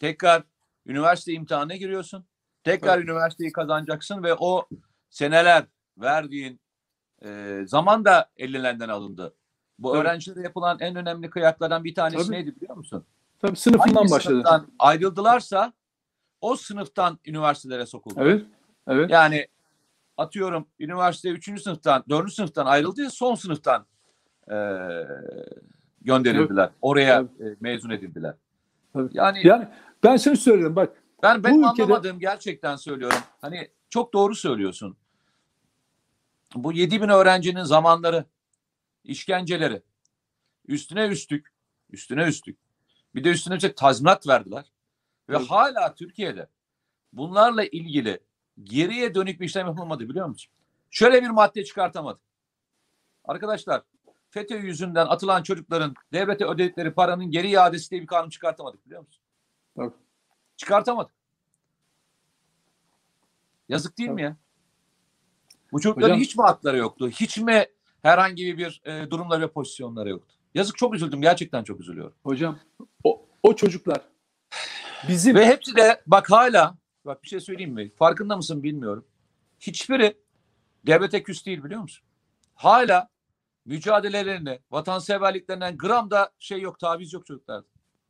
Tekrar 0.00 0.42
üniversite 0.86 1.32
imtihanına 1.32 1.76
giriyorsun. 1.76 2.24
Tekrar 2.64 2.98
üniversiteyi 2.98 3.52
kazanacaksın 3.52 4.22
ve 4.22 4.34
o 4.34 4.68
seneler 5.10 5.64
verdiğin 5.98 6.60
e, 7.24 7.60
zaman 7.66 8.04
da 8.04 8.30
ellerinden 8.36 8.88
alındı. 8.88 9.34
Bu 9.78 9.88
Tabii. 9.92 10.00
öğrencilere 10.00 10.42
yapılan 10.42 10.78
en 10.80 10.96
önemli 10.96 11.30
kıyaklardan 11.30 11.84
bir 11.84 11.94
tanesi 11.94 12.26
Tabii. 12.26 12.36
neydi 12.36 12.56
biliyor 12.56 12.76
musun? 12.76 13.04
Tabii 13.40 13.56
sınıfından 13.56 13.94
Hangi 13.94 14.10
başladı. 14.10 14.34
sınıftan 14.34 14.66
ayrıldılarsa 14.78 15.72
o 16.40 16.56
sınıftan 16.56 17.18
üniversitelere 17.26 17.86
sokuldu. 17.86 18.14
Evet. 18.20 18.42
Evet. 18.88 19.10
Yani 19.10 19.46
atıyorum 20.16 20.66
üniversite 20.80 21.28
3. 21.30 21.62
sınıftan 21.62 22.04
4. 22.08 22.32
sınıftan 22.32 22.66
ayrıldı 22.66 23.10
son 23.10 23.34
sınıftan 23.34 23.86
e, 24.50 24.56
gönderildiler. 26.02 26.70
Oraya 26.82 27.20
e, 27.20 27.44
mezun 27.60 27.90
edildiler. 27.90 28.34
Tabii. 28.92 29.08
Yani 29.12 29.40
Yani 29.46 29.68
ben 30.04 30.16
şunu 30.16 30.36
söylüyorum 30.36 30.76
bak 30.76 31.02
ben 31.22 31.44
bu 31.44 31.48
ülkede- 31.48 31.82
anlamadığım 31.82 32.18
gerçekten 32.20 32.76
söylüyorum. 32.76 33.18
Hani 33.40 33.68
çok 33.90 34.12
doğru 34.12 34.34
söylüyorsun. 34.34 34.96
Bu 36.54 36.72
7 36.72 37.02
bin 37.02 37.08
öğrencinin 37.08 37.62
zamanları, 37.62 38.24
işkenceleri, 39.04 39.82
üstüne 40.68 41.06
üstlük, 41.06 41.52
üstüne 41.90 42.24
üstlük. 42.24 42.58
Bir 43.14 43.24
de 43.24 43.30
üstüne 43.30 43.54
üstlük 43.54 43.76
tazminat 43.76 44.28
verdiler. 44.28 44.64
Ve 45.28 45.36
Evet. 45.36 45.50
hala 45.50 45.94
Türkiye'de 45.94 46.48
bunlarla 47.12 47.64
ilgili 47.64 48.20
geriye 48.62 49.14
dönük 49.14 49.40
bir 49.40 49.46
işlem 49.46 49.66
yapılmadı 49.66 50.08
biliyor 50.08 50.26
musun? 50.26 50.52
Şöyle 50.90 51.22
bir 51.22 51.30
madde 51.30 51.64
çıkartamadı. 51.64 52.20
Arkadaşlar 53.24 53.82
FETÖ 54.30 54.56
yüzünden 54.56 55.06
atılan 55.06 55.42
çocukların 55.42 55.94
devlete 56.12 56.44
ödedikleri 56.46 56.94
paranın 56.94 57.30
geri 57.30 57.50
iadesi 57.50 57.90
diye 57.90 58.02
bir 58.02 58.06
kanun 58.06 58.28
çıkartamadık 58.28 58.86
biliyor 58.86 59.00
musun? 59.00 59.22
Tabii. 59.76 59.94
Çıkartamadık. 60.56 61.12
Yazık 63.68 63.98
değil 63.98 64.10
mi 64.10 64.22
ya? 64.22 64.36
Bu 65.74 65.80
çocukların 65.80 66.14
Hocam- 66.14 66.20
hiç 66.20 66.36
mi 66.36 66.42
hakları 66.42 66.76
yoktu? 66.76 67.08
Hiç 67.08 67.38
mi 67.38 67.66
herhangi 68.02 68.58
bir 68.58 68.82
e, 68.84 69.10
durumları 69.10 69.40
ve 69.40 69.48
pozisyonları 69.48 70.08
yoktu? 70.08 70.34
Yazık 70.54 70.78
çok 70.78 70.94
üzüldüm. 70.94 71.20
Gerçekten 71.20 71.64
çok 71.64 71.80
üzülüyorum. 71.80 72.14
hocam 72.22 72.58
o, 73.04 73.26
o 73.42 73.56
çocuklar 73.56 74.00
bizim 75.08 75.36
Ve 75.36 75.46
hepsi 75.46 75.76
de 75.76 76.02
bak 76.06 76.30
hala 76.30 76.78
bak 77.06 77.22
bir 77.22 77.28
şey 77.28 77.40
söyleyeyim 77.40 77.72
mi? 77.72 77.90
Farkında 77.96 78.36
mısın 78.36 78.62
bilmiyorum. 78.62 79.04
Hiçbiri 79.60 80.16
devlete 80.86 81.22
küs 81.22 81.46
değil 81.46 81.64
biliyor 81.64 81.80
musun? 81.80 82.04
Hala 82.54 83.08
mücadelelerini, 83.64 84.58
vatanseverliklerinden 84.70 85.76
gram 85.76 86.10
da 86.10 86.30
şey 86.38 86.60
yok, 86.60 86.78
taviz 86.78 87.12
yok 87.12 87.26
çocuklarda. 87.26 87.66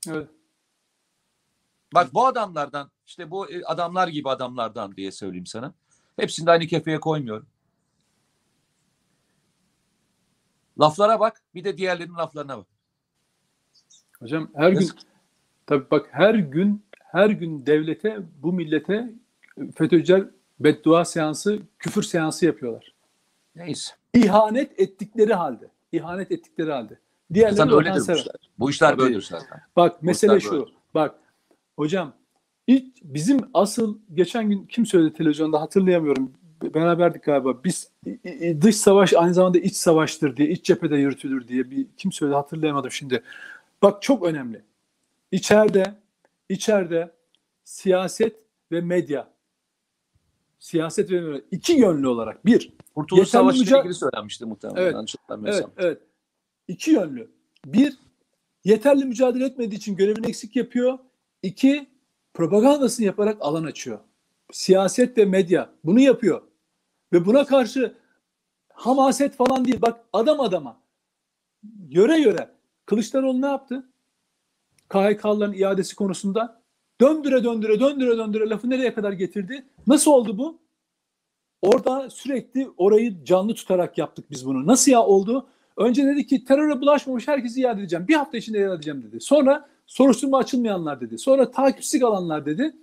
evet, 0.08 0.28
Bak 1.94 2.14
bu 2.14 2.26
adamlardan 2.26 2.90
işte 3.06 3.30
bu 3.30 3.50
e, 3.50 3.64
adamlar 3.64 4.08
gibi 4.08 4.30
adamlardan 4.30 4.96
diye 4.96 5.12
söyleyeyim 5.12 5.46
sana. 5.46 5.74
Hepsini 6.16 6.46
de 6.46 6.50
aynı 6.50 6.66
kefeye 6.66 7.00
koymuyorum. 7.00 7.46
Laflara 10.80 11.20
bak 11.20 11.42
bir 11.54 11.64
de 11.64 11.78
diğerlerinin 11.78 12.14
laflarına 12.14 12.58
bak. 12.58 12.66
hocam 14.20 14.50
her 14.54 14.70
gün 14.70 14.80
Yazık. 14.80 14.98
tabii 15.66 15.90
bak 15.90 16.08
her 16.10 16.34
gün 16.34 16.84
her 16.98 17.30
gün 17.30 17.66
devlete 17.66 18.18
bu 18.42 18.52
millete 18.52 19.12
FETÖ'cüler 19.74 20.24
beddua 20.60 21.04
seansı, 21.04 21.58
küfür 21.78 22.02
seansı 22.02 22.46
yapıyorlar. 22.46 22.94
Neyse. 23.56 23.92
İhanet 24.14 24.80
ettikleri 24.80 25.34
halde. 25.34 25.70
İhanet 25.92 26.32
ettikleri 26.32 26.72
halde. 26.72 26.98
Diğerleri 27.34 27.56
Zaten 27.56 27.74
öyledir 27.74 28.30
bu 28.58 28.70
işler. 28.70 28.98
Bu 28.98 29.02
böyledir 29.02 29.26
zaten. 29.30 29.60
Bak 29.76 30.02
mesele 30.02 30.36
işler 30.36 30.50
şu. 30.50 30.52
böyle. 30.52 30.70
Bak 30.94 31.14
hocam 31.76 32.12
ilk 32.66 33.04
bizim 33.04 33.40
asıl 33.54 33.98
geçen 34.14 34.50
gün 34.50 34.66
kim 34.66 34.86
söyledi 34.86 35.12
televizyonda 35.16 35.60
hatırlayamıyorum. 35.60 36.32
Beraberdik 36.74 37.22
galiba. 37.22 37.64
Biz 37.64 37.90
dış 38.60 38.76
savaş 38.76 39.14
aynı 39.14 39.34
zamanda 39.34 39.58
iç 39.58 39.76
savaştır 39.76 40.36
diye, 40.36 40.48
iç 40.48 40.64
cephede 40.64 40.96
yürütülür 40.96 41.48
diye 41.48 41.70
bir 41.70 41.86
kim 41.96 42.12
söyledi 42.12 42.34
hatırlayamadım 42.36 42.90
şimdi. 42.90 43.22
Bak 43.82 44.02
çok 44.02 44.24
önemli. 44.24 44.62
İçeride 45.32 45.94
içeride 46.48 47.10
siyaset 47.64 48.36
ve 48.72 48.80
medya 48.80 49.28
siyaset 50.58 51.10
ve 51.10 51.20
medya 51.20 51.40
iki 51.50 51.72
yönlü 51.72 52.08
olarak 52.08 52.46
bir 52.46 52.72
Kurtuluş 52.94 53.28
Savaşı 53.28 53.58
ile 53.58 53.64
müca- 53.64 53.80
ilgili 53.80 53.94
söylenmişti 53.94 54.44
muhtemelen. 54.46 54.82
Evet. 54.82 54.94
Evet, 55.54 55.64
evet. 55.76 55.98
İki 56.68 56.90
yönlü. 56.90 57.30
Bir, 57.66 57.98
yeterli 58.64 59.04
mücadele 59.04 59.44
etmediği 59.44 59.78
için 59.78 59.96
görevini 59.96 60.26
eksik 60.26 60.56
yapıyor. 60.56 60.98
İki, 61.42 61.86
propagandasını 62.34 63.06
yaparak 63.06 63.36
alan 63.40 63.64
açıyor. 63.64 63.98
Siyaset 64.52 65.18
ve 65.18 65.24
medya 65.24 65.70
bunu 65.84 66.00
yapıyor. 66.00 66.42
Ve 67.12 67.26
buna 67.26 67.46
karşı 67.46 67.94
hamaset 68.72 69.36
falan 69.36 69.64
değil. 69.64 69.82
Bak 69.82 70.00
adam 70.12 70.40
adama, 70.40 70.76
yöre 71.88 72.20
yöre. 72.20 72.50
Kılıçdaroğlu 72.86 73.42
ne 73.42 73.46
yaptı? 73.46 73.88
KHK'ların 74.88 75.52
iadesi 75.52 75.96
konusunda 75.96 76.62
döndüre 77.00 77.44
döndüre 77.44 77.80
döndüre 77.80 78.18
döndüre 78.18 78.48
lafı 78.48 78.70
nereye 78.70 78.94
kadar 78.94 79.12
getirdi? 79.12 79.66
Nasıl 79.86 80.10
oldu 80.10 80.38
bu? 80.38 80.58
Orada 81.62 82.10
sürekli 82.10 82.68
orayı 82.76 83.24
canlı 83.24 83.54
tutarak 83.54 83.98
yaptık 83.98 84.30
biz 84.30 84.46
bunu. 84.46 84.66
Nasıl 84.66 84.92
ya 84.92 85.02
oldu? 85.02 85.46
Önce 85.76 86.06
dedi 86.06 86.26
ki 86.26 86.44
teröre 86.44 86.80
bulaşmamış 86.80 87.28
herkesi 87.28 87.60
iade 87.60 87.80
edeceğim. 87.80 88.08
Bir 88.08 88.14
hafta 88.14 88.38
içinde 88.38 88.58
iade 88.58 88.74
edeceğim 88.74 89.02
dedi. 89.02 89.20
Sonra 89.20 89.68
soruşturma 89.86 90.38
açılmayanlar 90.38 91.00
dedi. 91.00 91.18
Sonra 91.18 91.50
takipsiz 91.50 92.00
kalanlar 92.00 92.46
dedi. 92.46 92.76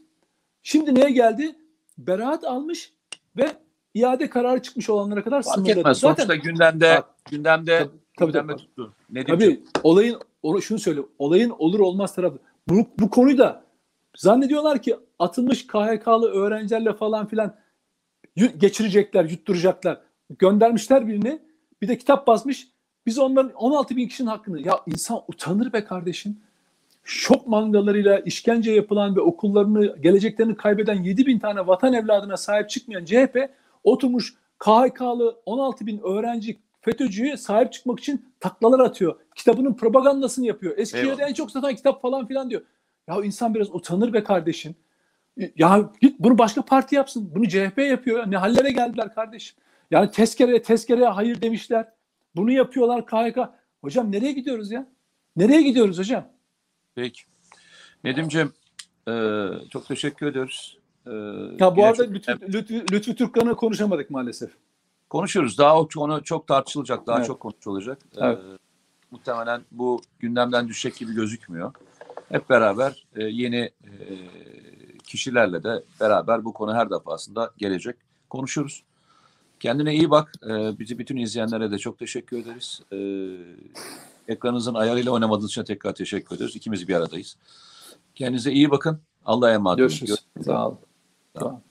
Şimdi 0.64 0.96
neye 0.96 1.10
geldi? 1.10 1.56
Beraat 1.98 2.44
almış 2.44 2.94
ve 3.38 3.52
iade 3.94 4.30
kararı 4.30 4.62
çıkmış 4.62 4.90
olanlara 4.90 5.24
kadar 5.24 5.44
Fark 5.44 5.56
sınırladı. 5.56 5.80
etmez. 5.80 5.98
Zaten 6.00 6.26
Sonuçta 6.26 6.50
gündemde 6.50 6.96
Bak, 6.98 7.06
gündemde 7.32 7.78
tabii, 7.78 7.90
tabii, 8.18 8.32
gündemde 8.32 8.52
tabii. 8.52 8.62
tuttu. 8.62 8.94
Nedimciğim. 9.10 9.56
Tabii 9.56 9.64
olayın 9.84 10.18
onu 10.44 10.62
şunu 10.62 10.80
söyle. 10.80 11.02
Olayın 11.20 11.50
olur 11.50 11.80
olmaz 11.80 12.16
tarafı. 12.16 12.38
Bu, 12.70 12.88
bu 13.00 13.10
konuyu 13.10 13.38
da 13.38 13.64
zannediyorlar 14.16 14.82
ki 14.82 14.96
atılmış 15.20 15.68
KHK'lı 15.68 16.32
öğrencilerle 16.32 16.94
falan 16.94 17.28
filan 17.28 17.56
geçirecekler, 18.58 19.26
yutturacaklar. 19.26 20.02
Göndermişler 20.40 21.08
birini. 21.08 21.40
Bir 21.82 21.88
de 21.88 21.98
kitap 21.98 22.28
basmış. 22.28 22.68
Biz 23.06 23.20
onların 23.20 23.54
16 23.54 23.96
bin 23.96 24.08
kişinin 24.08 24.28
hakkını. 24.28 24.62
Ya 24.62 24.80
insan 24.88 25.22
utanır 25.28 25.74
be 25.74 25.84
kardeşim. 25.84 26.38
Şok 27.04 27.48
mangalarıyla 27.48 28.20
işkence 28.20 28.72
yapılan 28.72 29.16
ve 29.16 29.22
okullarını, 29.22 29.98
geleceklerini 30.02 30.56
kaybeden 30.56 31.04
7 31.04 31.26
bin 31.26 31.40
tane 31.40 31.68
vatan 31.68 31.94
evladına 31.94 32.38
sahip 32.38 32.70
çıkmayan 32.70 33.06
CHP 33.06 33.50
oturmuş 33.84 34.36
KHK'lı 34.60 35.42
16 35.46 35.86
bin 35.86 36.00
öğrenci 36.00 36.60
FETÖ'cüye 36.82 37.38
sahip 37.38 37.74
çıkmak 37.74 38.00
için 38.00 38.26
taklalar 38.40 38.80
atıyor. 38.80 39.20
Kitabının 39.36 39.74
propagandasını 39.74 40.46
yapıyor. 40.46 40.78
Eskişehir'de 40.78 41.24
en 41.24 41.34
çok 41.34 41.52
satan 41.52 41.76
kitap 41.76 42.02
falan 42.02 42.28
filan 42.28 42.50
diyor. 42.50 42.62
Ya 43.08 43.24
insan 43.24 43.56
biraz 43.56 43.76
utanır 43.76 44.14
be 44.14 44.24
kardeşim. 44.24 44.76
Ya 45.56 45.92
git 46.02 46.20
bunu 46.20 46.38
başka 46.38 46.62
parti 46.62 46.96
yapsın. 46.96 47.32
Bunu 47.36 47.48
CHP 47.48 47.78
yapıyor. 47.78 48.20
ya. 48.20 48.26
Ne 48.26 48.38
hallere 48.38 48.72
geldiler 48.72 49.16
kardeşim. 49.16 49.58
Yani 49.92 50.12
tezkereye 50.12 50.62
tezkereye 50.62 51.08
hayır 51.08 51.42
demişler. 51.42 51.88
Bunu 52.36 52.52
yapıyorlar 52.52 53.06
KHK. 53.06 53.38
Hocam 53.82 54.12
nereye 54.12 54.32
gidiyoruz 54.32 54.72
ya? 54.72 54.88
Nereye 55.36 55.62
gidiyoruz 55.62 56.00
hocam? 56.00 56.28
Peki. 56.96 57.22
Nedimciğim 58.04 58.54
e, 59.08 59.14
çok 59.70 59.88
teşekkür 59.88 60.26
ediyoruz. 60.26 60.78
E, 61.08 61.12
Ya 61.60 61.76
bu 61.76 61.86
arada 61.86 62.06
çok- 62.06 62.14
Lütfü, 62.14 62.54
Lütfü, 62.54 62.86
Lütfü 62.92 63.16
Türkkan'ı 63.16 63.56
konuşamadık 63.56 64.10
maalesef. 64.10 64.52
konuşuruz. 65.10 65.58
Daha 65.58 65.80
o 65.80 65.88
konu 65.88 66.24
çok 66.24 66.48
tartışılacak. 66.48 67.08
Daha 67.08 67.18
Evet. 67.18 67.28
çok 67.28 67.40
konuşulacak. 67.40 67.98
E, 68.16 68.26
Evet. 68.26 68.40
muhtemelen 69.12 69.62
bu 69.72 70.02
gündemden 70.20 70.68
düşecek 70.68 70.96
gibi 71.00 71.14
gözükmüyor. 71.14 71.74
Hep 72.30 72.50
beraber 72.50 73.06
e, 73.16 73.24
yeni 73.24 73.58
e, 73.84 73.92
kişilerle 75.04 75.64
de 75.64 75.84
beraber 76.00 76.46
bu 76.46 76.54
konu 76.54 76.74
her 76.74 76.90
defasında 76.90 77.52
gelecek. 77.58 77.96
Konuşuruz. 78.30 78.84
Kendine 79.60 79.94
iyi 79.96 80.10
bak. 80.10 80.32
E, 80.46 80.80
bizi 80.80 81.00
bütün 81.00 81.18
izleyenlere 81.18 81.72
de 81.72 81.78
çok 81.78 82.00
teşekkür 82.00 82.38
ederiz. 82.38 82.82
E, 82.94 82.98
ekranınızın 84.34 84.74
ayarıyla 84.74 85.12
oynamadığınız 85.12 85.50
için 85.52 85.64
tekrar 85.64 85.94
teşekkür 85.94 86.36
ederiz. 86.36 86.56
İkimiz 86.56 86.88
bir 86.88 86.96
aradayız. 86.96 87.38
Kendinize 88.16 88.52
iyi 88.52 88.72
bakın. 88.72 89.00
Allah'a 89.26 89.52
emanet 89.52 89.80
olun. 89.80 89.88
Görüşürüz. 89.88 90.16
Sağ 90.46 90.68
olun. 90.68 90.78
Sağ 91.40 91.46
olun. 91.46 91.71